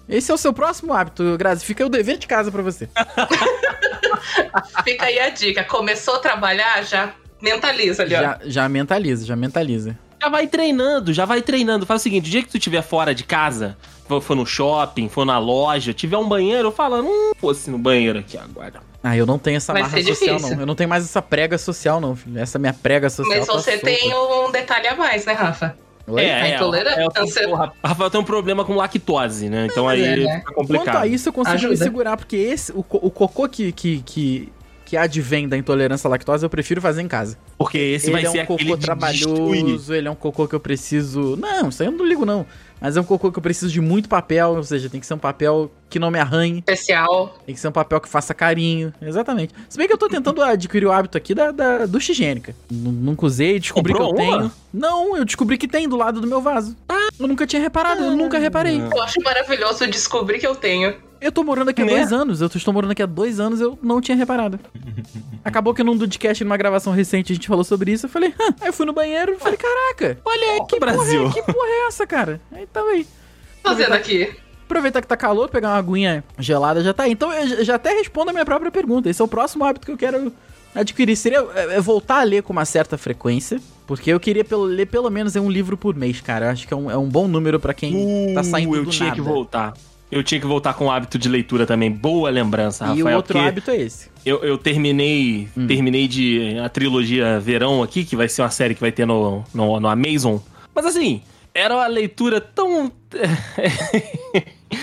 Esse 0.07 0.31
é 0.31 0.33
o 0.33 0.37
seu 0.37 0.51
próximo 0.51 0.93
hábito, 0.93 1.37
Grazi. 1.37 1.63
Fica 1.63 1.85
o 1.85 1.89
dever 1.89 2.17
de 2.17 2.27
casa 2.27 2.51
pra 2.51 2.63
você. 2.63 2.89
Fica 4.83 5.05
aí 5.05 5.19
a 5.19 5.29
dica. 5.29 5.63
Começou 5.63 6.15
a 6.15 6.19
trabalhar, 6.19 6.83
já 6.83 7.13
mentaliza 7.41 8.03
ali, 8.03 8.15
ó. 8.15 8.21
Já, 8.21 8.39
já 8.43 8.69
mentaliza, 8.69 9.25
já 9.25 9.35
mentaliza. 9.35 9.95
Já 10.21 10.29
vai 10.29 10.47
treinando, 10.47 11.13
já 11.13 11.25
vai 11.25 11.41
treinando. 11.41 11.85
Faz 11.85 12.01
o 12.01 12.03
seguinte, 12.03 12.27
o 12.27 12.29
dia 12.31 12.43
que 12.43 12.49
tu 12.49 12.57
estiver 12.57 12.81
fora 12.81 13.15
de 13.15 13.23
casa, 13.23 13.77
for, 14.21 14.35
no 14.35 14.45
shopping, 14.45 15.07
for 15.07 15.25
na 15.25 15.39
loja, 15.39 15.93
tiver 15.93 16.17
um 16.17 16.27
banheiro, 16.27 16.71
fala, 16.71 17.01
hum, 17.01 17.31
fosse 17.37 17.69
no 17.69 17.77
banheiro 17.77 18.19
aqui 18.19 18.37
agora. 18.37 18.81
Ah, 19.01 19.15
eu 19.15 19.25
não 19.25 19.39
tenho 19.39 19.55
essa 19.57 19.71
Vai 19.71 19.81
marra 19.81 19.97
ser 19.97 20.03
social, 20.03 20.35
difícil. 20.35 20.55
não. 20.57 20.63
Eu 20.63 20.67
não 20.67 20.75
tenho 20.75 20.89
mais 20.89 21.05
essa 21.05 21.21
prega 21.21 21.57
social, 21.57 22.01
não, 22.01 22.15
filho. 22.17 22.37
Essa 22.37 22.59
minha 22.59 22.73
prega 22.73 23.09
social. 23.09 23.37
Mas 23.37 23.47
tá 23.47 23.53
você 23.53 23.71
solta. 23.77 23.85
tem 23.85 24.13
um 24.13 24.51
detalhe 24.51 24.87
a 24.87 24.95
mais, 24.95 25.25
né, 25.25 25.31
Rafa? 25.33 25.77
Oi? 26.05 26.25
a 26.29 26.55
intolerância. 26.55 26.99
é, 27.01 27.05
eu 27.05 27.09
tenho- 27.11 27.49
porra, 27.49 27.71
Rafael 27.83 28.09
tem 28.09 28.19
um 28.19 28.23
problema 28.23 28.65
com 28.65 28.75
lactose, 28.75 29.47
né? 29.47 29.67
Então 29.71 29.87
aí 29.87 30.03
é, 30.03 30.15
né? 30.17 30.39
fica 30.39 30.53
complicado. 30.53 30.85
Quanto 30.85 30.97
a 30.97 31.07
isso, 31.07 31.29
eu 31.29 31.33
consigo 31.33 31.57
me 31.59 31.65
Ajuda. 31.65 31.83
segurar, 31.83 32.17
porque 32.17 32.35
esse, 32.35 32.71
o, 32.73 32.79
o 32.79 33.11
cocô 33.11 33.47
que, 33.47 33.71
que, 33.71 34.01
que, 34.01 34.51
que 34.85 34.97
advém 34.97 35.47
da 35.47 35.55
intolerância 35.55 36.07
à 36.07 36.09
lactose, 36.09 36.43
eu 36.43 36.49
prefiro 36.49 36.81
fazer 36.81 37.01
em 37.03 37.07
casa. 37.07 37.37
Porque 37.59 37.77
esse 37.77 38.05
ele 38.07 38.13
vai 38.13 38.21
é 38.25 38.29
ser 38.29 38.37
um 38.39 38.41
aquele 38.41 38.69
cocô 38.69 38.77
de 38.77 38.87
destruir. 38.87 39.25
trabalhoso, 39.59 39.93
ele 39.93 40.07
é 40.07 40.11
um 40.11 40.15
cocô 40.15 40.47
que 40.47 40.55
eu 40.55 40.59
preciso. 40.61 41.35
Não, 41.35 41.67
isso 41.67 41.83
aí 41.83 41.89
eu 41.89 41.91
não 41.91 42.05
ligo, 42.05 42.25
não. 42.25 42.45
Mas 42.79 42.95
é 42.95 43.01
um 43.01 43.03
cocô 43.03 43.29
que 43.29 43.37
eu 43.37 43.41
preciso 43.43 43.69
de 43.69 43.81
muito 43.81 44.07
papel, 44.07 44.51
ou 44.55 44.63
seja, 44.63 44.89
tem 44.89 45.01
que 45.01 45.05
ser 45.05 45.13
um 45.13 45.17
papel 45.19 45.69
que 45.89 45.99
não 45.99 46.09
me 46.09 46.17
arranhe, 46.17 46.59
Especial. 46.59 47.37
tem 47.45 47.53
que 47.53 47.59
ser 47.59 47.67
um 47.67 47.73
papel 47.73 47.99
que 47.99 48.07
faça 48.07 48.33
carinho. 48.33 48.93
Exatamente. 49.01 49.53
Se 49.67 49.77
bem 49.77 49.85
que 49.85 49.91
eu 49.93 49.97
tô 49.97 50.07
tentando 50.07 50.41
adquirir 50.41 50.85
o 50.85 50.91
hábito 50.93 51.17
aqui 51.17 51.35
da, 51.35 51.51
da 51.51 51.85
ducha 51.85 52.13
higiênica. 52.13 52.55
N- 52.71 52.89
Nunca 52.93 53.25
usei, 53.25 53.59
descobri 53.59 53.91
Comprou 53.91 54.15
que 54.15 54.21
eu 54.21 54.25
uma? 54.25 54.37
tenho. 54.37 54.51
Não, 54.73 55.17
eu 55.17 55.25
descobri 55.25 55.57
que 55.57 55.67
tem 55.67 55.89
do 55.89 55.97
lado 55.97 56.21
do 56.21 56.27
meu 56.27 56.39
vaso. 56.39 56.77
Ah, 56.87 57.09
eu 57.19 57.27
nunca 57.27 57.45
tinha 57.45 57.61
reparado, 57.61 58.01
eu 58.01 58.15
nunca 58.15 58.39
reparei. 58.39 58.79
Eu 58.79 59.01
acho 59.03 59.21
maravilhoso 59.21 59.85
descobrir 59.85 60.39
que 60.39 60.47
eu 60.47 60.55
tenho. 60.55 60.95
Eu 61.21 61.31
tô 61.31 61.43
morando 61.43 61.69
aqui 61.69 61.81
há 61.81 61.85
Né? 61.85 61.91
dois 61.91 62.13
anos. 62.13 62.41
Eu 62.41 62.47
estou 62.47 62.73
morando 62.73 62.91
aqui 62.91 63.03
há 63.03 63.05
dois 63.05 63.39
anos, 63.39 63.59
eu 63.59 63.77
não 63.83 63.99
tinha 63.99 64.15
reparado. 64.15 64.59
Acabou 65.43 65.73
que 65.73 65.83
num 65.83 65.97
podcast, 65.97 66.43
numa 66.43 66.57
gravação 66.57 66.93
recente, 66.93 67.31
a 67.31 67.35
gente 67.35 67.47
falou 67.47 67.63
sobre 67.63 67.91
isso. 67.91 68.05
Eu 68.05 68.09
falei, 68.09 68.29
Hã. 68.39 68.53
aí 68.61 68.67
eu 68.67 68.73
fui 68.73 68.85
no 68.85 68.93
banheiro 68.93 69.33
e 69.33 69.37
falei, 69.37 69.57
caraca, 69.57 70.17
olha 70.23 70.51
aí, 70.53 70.61
que 70.67 70.79
Brasil. 70.79 71.23
porra, 71.23 71.31
é, 71.31 71.33
que 71.41 71.53
porra 71.53 71.67
é 71.67 71.87
essa, 71.87 72.07
cara? 72.07 72.41
Aí 72.51 72.65
tava 72.67 72.87
aí. 72.89 73.05
Fazendo 73.63 73.93
aqui. 73.93 74.29
Aproveitar 74.65 75.01
que 75.01 75.07
tá 75.07 75.17
calor, 75.17 75.49
pegar 75.49 75.69
uma 75.69 75.77
aguinha 75.77 76.23
gelada 76.37 76.81
já 76.83 76.93
tá 76.93 77.03
aí. 77.03 77.11
Então 77.11 77.33
eu 77.33 77.63
já- 77.65 77.75
até 77.75 77.91
respondo 77.93 78.29
a 78.29 78.33
minha 78.33 78.45
própria 78.45 78.71
pergunta. 78.71 79.09
Esse 79.09 79.21
é 79.21 79.25
o 79.25 79.27
próximo 79.27 79.65
hábito 79.65 79.85
que 79.87 79.91
eu 79.91 79.97
quero 79.97 80.31
adquirir. 80.75 81.15
Seria 81.15 81.39
é, 81.55 81.75
é, 81.77 81.81
voltar 81.81 82.19
a 82.19 82.23
ler 82.23 82.43
com 82.43 82.53
uma 82.53 82.65
certa 82.65 82.97
frequência. 82.97 83.59
Porque 83.87 84.11
eu 84.11 84.19
queria 84.19 84.45
pelo- 84.45 84.65
ler 84.65 84.85
pelo 84.85 85.09
menos 85.09 85.35
um 85.35 85.49
livro 85.49 85.75
por 85.75 85.95
mês, 85.95 86.21
cara. 86.21 86.45
Eu 86.45 86.49
acho 86.51 86.67
que 86.67 86.73
é 86.73 86.77
um, 86.77 86.91
é 86.91 86.95
um 86.97 87.09
bom 87.09 87.27
número 87.27 87.59
pra 87.59 87.73
quem 87.73 88.31
tá 88.35 88.43
saindo 88.43 88.71
Uh, 88.73 88.75
eu 88.75 88.83
do 88.85 88.91
tinha 88.91 89.09
nada. 89.09 89.15
que 89.19 89.27
voltar. 89.27 89.73
Eu 90.11 90.23
tinha 90.23 90.41
que 90.41 90.47
voltar 90.47 90.73
com 90.73 90.85
o 90.87 90.91
hábito 90.91 91.19
de 91.19 91.29
leitura 91.29 91.65
também. 91.67 91.91
Boa 91.91 92.29
lembrança, 92.31 92.85
E 92.85 92.87
Rafael. 92.99 93.07
o 93.07 93.17
outro 93.17 93.37
hábito 93.39 93.69
é 93.71 93.77
esse. 93.77 94.09
eu, 94.25 94.39
eu 94.43 94.57
terminei 94.57 95.47
Hum. 95.55 95.67
terminei 95.67 96.07
de 96.07 96.57
a 96.57 96.67
trilogia 96.69 97.39
Verão 97.39 97.83
aqui, 97.83 98.03
que 98.03 98.15
vai 98.15 98.27
ser 98.27 98.41
uma 98.41 98.49
série 98.49 98.73
que 98.73 98.81
vai 98.81 98.91
ter 98.91 99.05
no, 99.05 99.43
no, 99.53 99.79
no 99.79 99.87
Amazon. 99.87 100.37
Mas 100.73 100.85
assim, 100.85 101.21
era 101.53 101.75
uma 101.75 101.87
leitura 101.87 102.41
tão. 102.41 102.91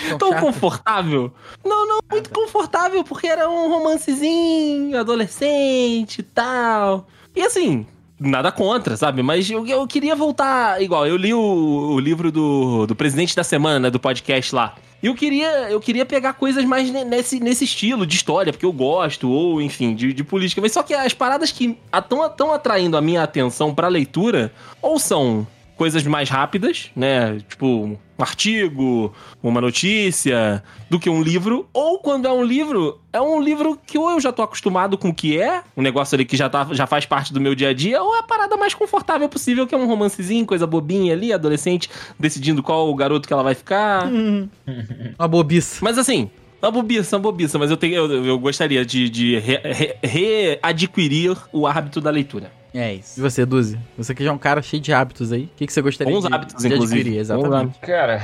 Tão 0.09 0.17
tão 0.17 0.31
chato. 0.31 0.41
confortável. 0.41 1.31
Não, 1.63 1.87
não, 1.87 1.99
muito 2.11 2.29
confortável, 2.29 3.03
porque 3.05 3.25
era 3.25 3.49
um 3.49 3.69
romancezinho, 3.69 4.99
adolescente 4.99 6.19
e 6.19 6.23
tal. 6.23 7.07
E 7.33 7.41
assim, 7.41 7.85
nada 8.19 8.51
contra, 8.51 8.97
sabe? 8.97 9.23
Mas 9.23 9.49
eu, 9.49 9.65
eu 9.65 9.87
queria 9.87 10.13
voltar. 10.15 10.81
Igual, 10.81 11.07
eu 11.07 11.15
li 11.15 11.33
o, 11.33 11.39
o 11.39 11.99
livro 12.01 12.31
do, 12.33 12.85
do 12.85 12.95
presidente 12.95 13.33
da 13.35 13.45
semana, 13.45 13.79
né, 13.79 13.89
do 13.89 13.99
podcast 13.99 14.53
lá. 14.53 14.75
Eu 15.01 15.13
queria, 15.13 15.69
eu 15.69 15.79
queria 15.79 16.05
pegar 16.05 16.33
coisas 16.33 16.65
mais 16.65 16.89
ne- 16.89 17.03
nesse, 17.05 17.39
nesse 17.39 17.63
estilo 17.65 18.05
de 18.05 18.15
história, 18.15 18.51
porque 18.51 18.65
eu 18.65 18.73
gosto, 18.73 19.29
ou 19.29 19.61
enfim, 19.61 19.93
de, 19.93 20.11
de 20.11 20.23
política. 20.23 20.59
Mas 20.61 20.71
só 20.71 20.81
que 20.81 20.93
as 20.93 21.13
paradas 21.13 21.51
que 21.51 21.77
estão 21.93 22.51
atraindo 22.53 22.97
a 22.97 23.01
minha 23.01 23.21
atenção 23.23 23.73
pra 23.75 23.87
leitura, 23.87 24.51
ou 24.81 24.97
são 24.97 25.45
coisas 25.75 26.03
mais 26.03 26.29
rápidas, 26.29 26.89
né? 26.95 27.39
Tipo, 27.47 27.97
um 28.17 28.23
artigo, 28.23 29.13
uma 29.43 29.61
notícia, 29.61 30.63
do 30.89 30.99
que 30.99 31.09
um 31.09 31.21
livro. 31.21 31.67
Ou 31.73 31.99
quando 31.99 32.27
é 32.27 32.31
um 32.31 32.43
livro, 32.43 32.99
é 33.13 33.21
um 33.21 33.39
livro 33.41 33.77
que 33.85 33.97
ou 33.97 34.09
eu 34.11 34.19
já 34.19 34.31
tô 34.31 34.41
acostumado 34.41 34.97
com 34.97 35.09
o 35.09 35.13
que 35.13 35.39
é, 35.39 35.61
um 35.75 35.81
negócio 35.81 36.15
ali 36.15 36.25
que 36.25 36.35
já, 36.35 36.49
tá, 36.49 36.67
já 36.71 36.87
faz 36.87 37.05
parte 37.05 37.31
do 37.33 37.39
meu 37.39 37.53
dia 37.53 37.69
a 37.69 37.73
dia, 37.73 38.01
ou 38.01 38.15
é 38.15 38.19
a 38.19 38.23
parada 38.23 38.57
mais 38.57 38.73
confortável 38.73 39.29
possível, 39.29 39.67
que 39.67 39.75
é 39.75 39.77
um 39.77 39.85
romancezinho, 39.87 40.45
coisa 40.45 40.65
bobinha 40.65 41.13
ali, 41.13 41.31
adolescente, 41.31 41.89
decidindo 42.19 42.63
qual 42.63 42.89
o 42.89 42.95
garoto 42.95 43.27
que 43.27 43.33
ela 43.33 43.43
vai 43.43 43.53
ficar. 43.55 44.07
Uma 45.17 45.27
bobiça. 45.27 45.79
Mas 45.83 45.97
assim, 45.97 46.29
uma 46.61 46.71
bobiça, 46.71 47.15
uma 47.15 47.21
bobiça, 47.21 47.59
mas 47.59 47.69
eu, 47.69 47.77
tenho, 47.77 47.95
eu, 47.95 48.25
eu 48.25 48.39
gostaria 48.39 48.83
de, 48.85 49.09
de 49.09 49.37
re- 49.37 49.61
re- 49.63 49.95
readquirir 50.03 51.37
o 51.53 51.67
hábito 51.67 52.01
da 52.01 52.09
leitura. 52.09 52.51
É 52.79 52.93
isso. 52.93 53.19
E 53.19 53.21
você, 53.23 53.45
Duzi? 53.45 53.79
Você 53.97 54.13
que 54.13 54.23
já 54.23 54.29
é 54.29 54.33
um 54.33 54.37
cara 54.37 54.61
cheio 54.61 54.81
de 54.81 54.93
hábitos 54.93 55.31
aí. 55.31 55.43
O 55.45 55.49
que, 55.55 55.65
que 55.65 55.73
você 55.73 55.81
gostaria 55.81 56.13
Bons 56.13 56.25
de, 56.27 56.33
hábitos, 56.33 56.61
de 56.61 56.67
inclusive. 56.67 56.99
adquirir? 56.99 57.19
Exatamente. 57.19 57.79
Cara, 57.79 58.21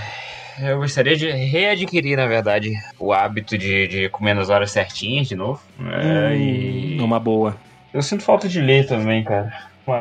eu 0.61 0.77
gostaria 0.77 1.15
de 1.17 1.31
readquirir, 1.31 2.15
na 2.17 2.27
verdade, 2.27 2.71
o 2.99 3.11
hábito 3.11 3.57
de, 3.57 3.87
de 3.87 4.09
comer 4.09 4.35
nas 4.35 4.49
horas 4.49 4.69
certinhas 4.71 5.27
de 5.27 5.35
novo. 5.35 5.59
É, 5.79 6.35
e 6.37 6.97
É 6.99 7.01
uma 7.01 7.19
boa. 7.19 7.57
eu 7.91 8.01
sinto 8.03 8.23
falta 8.23 8.47
de 8.47 8.61
ler 8.61 8.85
também, 8.85 9.23
cara. 9.23 9.51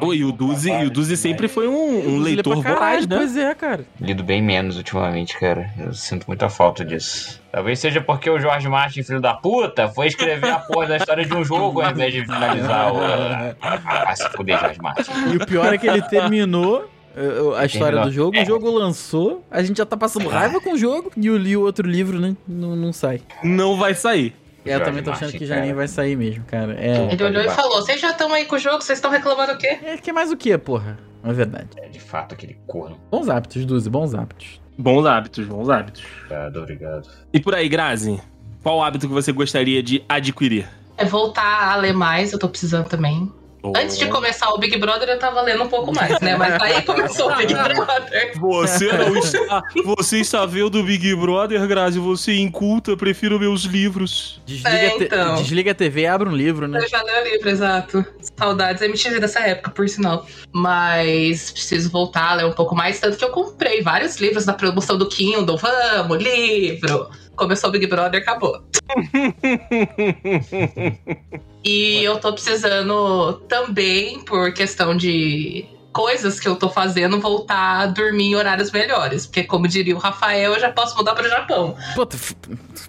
Pô, 0.00 0.14
e 0.14 0.24
o 0.24 0.30
Duzi, 0.30 0.70
e 0.70 0.84
o 0.84 0.90
Duzi 0.90 1.16
sempre 1.16 1.48
foi 1.48 1.66
um, 1.66 2.08
um 2.14 2.18
lê 2.18 2.34
leitor 2.34 2.62
pra 2.62 2.74
caralho, 2.74 2.78
voraz, 3.00 3.06
né? 3.08 3.16
Pois 3.16 3.36
é, 3.36 3.54
cara. 3.54 3.84
Lido 4.00 4.22
bem 4.22 4.40
menos 4.40 4.76
ultimamente, 4.76 5.36
cara. 5.38 5.68
Eu 5.78 5.92
sinto 5.92 6.24
muita 6.28 6.48
falta 6.48 6.84
disso. 6.84 7.40
Talvez 7.50 7.80
seja 7.80 8.00
porque 8.00 8.30
o 8.30 8.38
George 8.38 8.68
Martin, 8.68 9.02
filho 9.02 9.20
da 9.20 9.34
puta, 9.34 9.88
foi 9.88 10.06
escrever 10.06 10.50
a 10.50 10.58
porra 10.60 10.86
da 10.86 10.96
história 10.98 11.24
de 11.24 11.34
um 11.34 11.44
jogo 11.44 11.80
ao 11.82 11.90
invés 11.90 12.12
de 12.14 12.24
finalizar 12.24 12.92
o. 12.94 12.98
Ah, 13.62 14.14
se 14.14 14.28
fuder, 14.30 14.58
George 14.58 14.80
Martin. 14.80 15.10
E 15.32 15.36
o 15.36 15.46
pior 15.46 15.72
é 15.74 15.78
que 15.78 15.86
ele 15.86 16.02
terminou 16.02 16.88
uh, 17.16 17.54
a 17.56 17.64
história 17.66 17.98
Terminou. 18.00 18.04
do 18.04 18.12
jogo, 18.12 18.36
É. 18.36 18.42
o 18.42 18.46
jogo 18.46 18.70
lançou, 18.70 19.44
a 19.50 19.62
gente 19.62 19.78
já 19.78 19.86
tá 19.86 19.96
passando 19.96 20.28
raiva 20.28 20.60
com 20.60 20.74
o 20.74 20.78
jogo 20.78 21.10
e 21.16 21.28
o 21.28 21.36
li 21.36 21.56
o 21.56 21.62
outro 21.62 21.88
livro, 21.88 22.18
né? 22.20 22.36
Não, 22.46 22.76
não 22.76 22.92
sai. 22.92 23.20
Não 23.42 23.76
vai 23.76 23.94
sair. 23.94 24.34
É, 24.64 24.76
eu 24.76 24.84
também 24.84 25.02
tô 25.02 25.10
achando 25.10 25.24
Martin, 25.24 25.38
que 25.38 25.46
já 25.46 25.60
nem 25.60 25.74
vai 25.74 25.88
sair 25.88 26.16
mesmo, 26.16 26.44
cara. 26.44 26.74
É, 26.80 27.12
Ele 27.12 27.24
olhou 27.24 27.42
e 27.42 27.48
falou: 27.50 27.80
Vocês 27.80 28.00
já 28.00 28.10
estão 28.10 28.32
aí 28.32 28.44
com 28.44 28.56
o 28.56 28.58
jogo, 28.58 28.80
vocês 28.80 28.98
estão 28.98 29.10
reclamando 29.10 29.52
o 29.52 29.58
quê? 29.58 29.78
é 29.82 29.96
que 29.96 30.12
mais 30.12 30.30
o 30.30 30.36
que, 30.36 30.56
porra? 30.56 30.98
É 31.24 31.32
verdade. 31.32 31.68
É 31.76 31.88
de 31.88 32.00
fato 32.00 32.34
aquele 32.34 32.56
corno. 32.66 32.98
Bons 33.10 33.28
hábitos, 33.28 33.64
Duzi, 33.64 33.88
bons 33.88 34.14
hábitos. 34.14 34.60
Bons 34.76 35.06
hábitos, 35.06 35.46
bons 35.46 35.68
hábitos. 35.68 36.02
Obrigado, 36.24 36.56
obrigado. 36.56 37.08
E 37.32 37.40
por 37.40 37.54
aí, 37.54 37.68
Grazi, 37.68 38.20
qual 38.62 38.82
hábito 38.82 39.06
que 39.06 39.12
você 39.12 39.32
gostaria 39.32 39.82
de 39.82 40.02
adquirir? 40.08 40.68
É 40.96 41.04
voltar 41.04 41.72
a 41.72 41.76
ler 41.76 41.92
mais, 41.92 42.32
eu 42.32 42.38
tô 42.38 42.48
precisando 42.48 42.88
também. 42.88 43.30
Antes 43.76 43.96
de 43.98 44.06
começar 44.06 44.50
o 44.50 44.58
Big 44.58 44.76
Brother, 44.78 45.08
eu 45.08 45.18
tava 45.18 45.40
lendo 45.42 45.62
um 45.62 45.68
pouco 45.68 45.94
mais, 45.94 46.18
né? 46.20 46.36
Mas 46.36 46.60
aí 46.60 46.82
começou 46.86 47.30
o 47.30 47.36
Big 47.36 47.54
Brother. 47.54 48.32
Você 48.40 48.86
não 48.92 49.16
está. 49.16 49.62
Você 49.84 50.18
está 50.18 50.44
vendo 50.46 50.80
o 50.80 50.82
Big 50.82 51.14
Brother, 51.14 51.64
Grazi? 51.68 51.98
Você 51.98 52.34
inculta, 52.36 52.96
prefiro 52.96 53.38
meus 53.38 53.62
livros. 53.62 54.40
Desliga, 54.44 54.68
É, 54.76 54.86
a 54.86 54.90
te- 54.98 55.04
então. 55.04 55.34
desliga 55.36 55.70
a 55.70 55.74
TV 55.74 56.00
e 56.02 56.06
abre 56.06 56.28
um 56.28 56.34
livro, 56.36 56.66
né? 56.66 56.80
Eu 56.82 56.88
já 56.88 57.02
li 57.02 57.10
o 57.10 57.32
livro, 57.32 57.48
exato. 57.48 58.04
Saudades 58.36 58.82
MTV 58.82 59.20
dessa 59.20 59.40
época, 59.40 59.70
por 59.70 59.88
sinal. 59.88 60.26
Mas 60.52 61.50
preciso 61.52 61.90
voltar 61.90 62.30
a 62.30 62.34
ler 62.34 62.46
um 62.46 62.52
pouco 62.52 62.74
mais. 62.74 62.98
Tanto 63.00 63.16
que 63.16 63.24
eu 63.24 63.30
comprei 63.30 63.80
vários 63.82 64.16
livros 64.20 64.44
da 64.44 64.52
promoção 64.52 64.98
do 64.98 65.08
Kindle. 65.08 65.56
Vamos, 65.56 66.18
livro! 66.22 67.08
Começou 67.36 67.70
o 67.70 67.72
Big 67.72 67.86
Brother, 67.86 68.20
acabou. 68.20 68.62
E 71.64 72.02
eu 72.02 72.18
tô 72.18 72.32
precisando 72.32 73.34
também, 73.48 74.18
por 74.24 74.52
questão 74.52 74.96
de 74.96 75.64
coisas 75.92 76.40
que 76.40 76.48
eu 76.48 76.56
tô 76.56 76.68
fazendo, 76.68 77.20
voltar 77.20 77.82
a 77.82 77.86
dormir 77.86 78.30
em 78.30 78.34
horários 78.34 78.72
melhores. 78.72 79.26
Porque, 79.26 79.44
como 79.44 79.68
diria 79.68 79.94
o 79.94 79.98
Rafael, 79.98 80.54
eu 80.54 80.60
já 80.60 80.72
posso 80.72 80.96
mudar 80.96 81.14
pro 81.14 81.28
Japão. 81.28 81.76
Puta, 81.94 82.16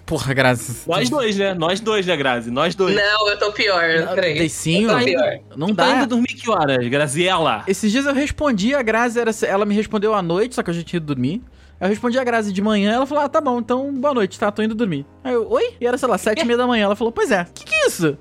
porra, 0.04 0.34
Grazi. 0.34 0.82
Nós 0.88 1.08
dois, 1.08 1.36
né? 1.36 1.54
Nós 1.54 1.78
dois, 1.78 2.04
né, 2.04 2.16
Grazi? 2.16 2.50
Nós 2.50 2.74
dois. 2.74 2.96
Não, 2.96 3.28
eu 3.28 3.38
tô 3.38 3.52
pior. 3.52 4.08
Peraí. 4.14 4.38
Deicinho? 4.38 4.90
Eu 4.90 4.98
tô 4.98 5.04
pior. 5.04 5.38
Não 5.56 5.72
Tá 5.72 5.86
dá. 5.86 5.96
indo 5.98 6.06
dormir 6.08 6.26
que 6.34 6.50
horas, 6.50 6.88
Graziela? 6.88 7.62
Esses 7.68 7.92
dias 7.92 8.06
eu 8.06 8.14
respondi 8.14 8.74
a 8.74 8.82
Grazi, 8.82 9.20
era, 9.20 9.30
ela 9.46 9.64
me 9.64 9.74
respondeu 9.76 10.14
à 10.14 10.22
noite, 10.22 10.56
só 10.56 10.64
que 10.64 10.70
eu 10.70 10.74
já 10.74 10.82
tinha 10.82 10.96
ido 10.98 11.06
dormir. 11.06 11.40
Eu 11.84 11.90
respondi 11.90 12.18
a 12.18 12.24
Grazi 12.24 12.50
de 12.50 12.62
manhã, 12.62 12.92
ela 12.92 13.06
falou, 13.06 13.22
ah, 13.24 13.28
tá 13.28 13.42
bom, 13.42 13.58
então 13.58 13.92
boa 13.92 14.14
noite, 14.14 14.38
tá, 14.38 14.50
tô 14.50 14.62
indo 14.62 14.74
dormir. 14.74 15.04
Aí 15.22 15.34
eu, 15.34 15.46
oi? 15.50 15.74
E 15.78 15.86
era, 15.86 15.98
sei 15.98 16.08
lá, 16.08 16.16
sete 16.16 16.40
e 16.40 16.44
meia 16.46 16.56
da 16.56 16.66
manhã. 16.66 16.84
Ela 16.84 16.96
falou, 16.96 17.12
pois 17.12 17.30
é, 17.30 17.46
que 17.54 17.62
que 17.62 17.74
é 17.74 17.86
isso? 17.86 18.16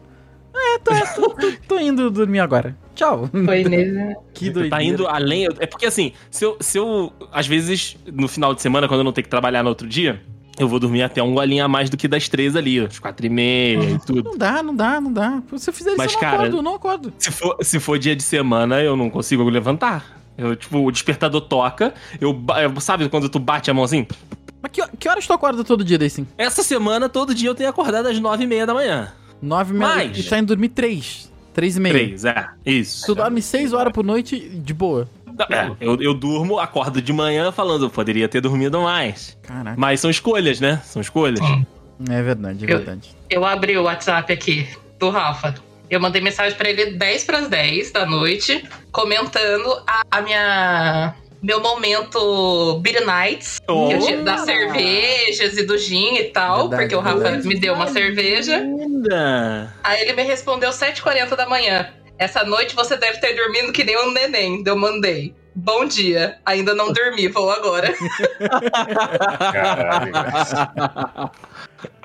É, 0.54 0.78
tô, 0.80 0.92
tô, 1.16 1.30
tô, 1.30 1.52
tô 1.70 1.80
indo 1.80 2.12
dormir 2.12 2.42
agora. 2.42 2.78
Tchau. 2.94 3.30
Foi 3.46 3.64
nele. 3.66 4.16
Que 4.34 4.50
doideira. 4.50 4.70
Tá 4.76 4.84
indo 4.84 5.08
além. 5.08 5.48
É 5.60 5.66
porque 5.66 5.86
assim, 5.86 6.12
se 6.30 6.44
eu, 6.46 6.58
se 6.60 6.78
eu. 6.78 7.12
Às 7.32 7.48
vezes, 7.48 7.98
no 8.06 8.28
final 8.28 8.54
de 8.54 8.62
semana, 8.62 8.86
quando 8.88 9.00
eu 9.00 9.04
não 9.06 9.14
tenho 9.14 9.24
que 9.24 9.30
trabalhar 9.30 9.64
no 9.64 9.70
outro 9.70 9.88
dia, 9.88 10.22
eu 10.60 10.68
vou 10.68 10.78
dormir 10.80 11.02
até 11.02 11.24
um 11.24 11.34
golinho 11.34 11.64
a 11.64 11.68
mais 11.70 11.90
do 11.90 11.96
que 11.98 12.08
das 12.08 12.28
três 12.30 12.56
ali, 12.58 12.82
às 12.82 13.00
quatro 13.00 13.26
e 13.26 13.30
meia 13.30 13.80
e 13.92 14.00
tudo. 14.00 14.24
Não 14.30 14.38
dá, 14.38 14.62
não 14.62 14.76
dá, 14.76 15.00
não 15.02 15.12
dá. 15.12 15.42
Se 15.58 15.70
eu 15.70 15.74
fizer 15.74 15.92
isso, 15.92 15.98
Mas, 15.98 16.12
eu 16.12 16.16
não 16.16 16.20
cara- 16.22 16.36
acordo, 16.36 16.62
não 16.62 16.76
acordo. 16.76 17.14
Se 17.18 17.32
for, 17.32 17.58
se 17.62 17.80
for 17.80 17.98
dia 17.98 18.16
de 18.16 18.24
semana, 18.24 18.82
eu 18.82 18.96
não 18.98 19.10
consigo 19.10 19.42
levantar. 19.50 20.22
Eu, 20.38 20.56
tipo, 20.56 20.80
o 20.80 20.92
despertador 20.92 21.42
toca, 21.42 21.94
eu, 22.20 22.42
eu- 22.62 22.82
sabe 22.82 23.08
quando 23.10 23.30
tu 23.30 23.40
bate 23.40 23.70
a 23.70 23.74
mão 23.74 23.84
assim? 23.84 24.08
Mas 24.62 24.72
que, 24.72 24.82
que 24.98 25.10
horas 25.10 25.28
tu 25.28 25.34
acorda 25.34 25.64
todo 25.64 25.84
dia, 25.84 25.98
Deicinho? 25.98 26.28
Essa 26.38 26.64
semana, 26.64 27.08
todo 27.10 27.36
dia 27.36 27.50
eu 27.50 27.56
tenho 27.56 27.70
acordado 27.70 28.08
às 28.08 28.18
nove 28.20 28.44
e 28.46 28.48
meia 28.48 28.66
da 28.66 28.74
manhã. 28.74 29.12
Nove 29.42 29.74
e 29.74 29.78
meia. 29.78 29.96
Mais. 29.96 30.18
E 30.18 30.24
tá 30.24 30.40
indo 30.40 30.48
dormir 30.48 30.70
três. 30.70 31.32
Três 31.54 31.78
e 31.78 31.80
meia. 31.80 31.94
Três, 31.94 32.26
é. 32.26 32.48
Isso. 32.66 33.06
Tu 33.06 33.14
dorme 33.14 33.42
seis 33.42 33.74
horas 33.74 33.92
por 33.94 34.04
noite 34.06 34.40
de 34.40 34.74
boa. 34.74 35.08
É, 35.50 35.70
eu, 35.82 36.00
eu 36.02 36.14
durmo, 36.14 36.60
acordo 36.60 37.02
de 37.02 37.12
manhã 37.12 37.52
falando, 37.52 37.86
eu 37.86 37.90
poderia 37.90 38.28
ter 38.30 38.40
dormido 38.40 38.80
mais. 38.82 39.38
Caraca. 39.42 39.76
Mas 39.80 40.00
são 40.00 40.10
escolhas, 40.10 40.60
né? 40.60 40.80
São 40.86 41.02
escolhas. 41.02 41.40
É 42.10 42.22
verdade, 42.24 42.66
é 42.66 42.72
Eu- 42.72 42.78
verdade. 42.78 43.16
Eu 43.30 43.44
abri 43.46 43.78
o 43.78 43.84
WhatsApp 43.84 44.32
aqui 44.32 44.68
do 45.00 45.10
Rafa. 45.10 45.56
Eu 45.94 46.00
mandei 46.00 46.20
mensagem 46.22 46.58
pra 46.58 46.68
ele 46.70 46.88
10 46.98 47.24
pras 47.24 47.48
10 47.48 47.92
da 47.92 48.04
noite, 48.04 48.68
comentando 48.92 49.72
a, 49.86 50.02
a 50.10 50.22
minha. 50.22 51.14
Meu 51.40 51.60
momento 51.62 52.80
Beer 52.82 53.06
Nights, 53.06 53.60
Oh. 53.68 53.90
que 53.90 53.94
eu 53.94 54.00
tinha- 54.00 54.24
das 54.24 54.42
cervejas 54.42 55.56
e 55.58 55.64
do 55.68 55.78
gin 55.78 56.16
e 56.16 56.24
tal, 56.32 56.70
Verdade, 56.70 56.82
porque 56.84 56.96
o 56.96 57.00
Rafa 57.00 57.18
verdade. 57.20 57.48
me 57.48 57.60
deu 57.60 57.74
uma 57.76 57.88
cerveja. 57.88 58.58
Linda. 58.58 59.72
Aí 59.84 60.02
ele 60.02 60.14
me 60.14 60.24
respondeu 60.24 60.72
7h40 60.72 61.36
da 61.36 61.48
manhã. 61.48 61.90
Essa 62.18 62.44
noite 62.44 62.74
você 62.76 62.96
deve 62.98 63.20
ter 63.20 63.34
dormido 63.36 63.72
que 63.72 63.84
nem 63.84 63.96
um 64.00 64.12
neném. 64.12 64.64
Eu 64.66 64.76
mandei. 64.78 65.36
Bom 65.54 65.86
dia. 65.86 66.38
Ainda 66.46 66.74
não 66.74 66.92
dormi, 66.92 67.28
vou 67.28 67.52
agora. 67.52 67.94
Caralho, 69.54 70.12
cara. 70.12 71.32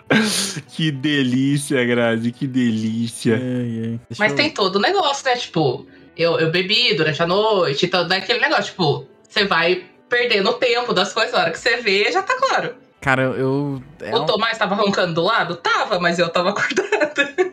que 0.68 0.90
delícia, 0.90 1.84
Grazi, 1.84 2.32
que 2.32 2.46
delícia. 2.46 3.34
Ai. 3.36 4.00
Deixa 4.08 4.18
Mas 4.18 4.32
eu- 4.32 4.36
tem 4.36 4.50
todo 4.50 4.76
o 4.76 4.80
negócio, 4.80 5.24
né? 5.26 5.36
Tipo, 5.36 5.86
eu, 6.16 6.38
eu 6.38 6.50
bebi 6.50 6.94
durante 6.94 7.22
a 7.22 7.26
noite, 7.26 7.86
então 7.86 8.06
daquele 8.06 8.40
negócio, 8.40 8.64
tipo, 8.66 9.06
você 9.28 9.44
vai 9.44 9.84
perdendo 10.08 10.50
o 10.50 10.54
tempo 10.54 10.92
das 10.94 11.12
coisas, 11.12 11.34
a 11.34 11.40
hora 11.40 11.50
que 11.50 11.58
você 11.58 11.76
vê, 11.78 12.10
já 12.10 12.22
tá 12.22 12.36
claro. 12.38 12.74
Cara, 13.00 13.22
eu. 13.22 13.82
é 14.00 14.14
o 14.16 14.22
um- 14.22 14.26
Tomás 14.26 14.58
tava 14.58 14.74
roncando 14.74 15.14
do 15.14 15.22
lado? 15.22 15.54
Tava, 15.56 16.00
mas 16.00 16.18
eu 16.18 16.28
tava 16.28 16.50
acordada. 16.50 17.52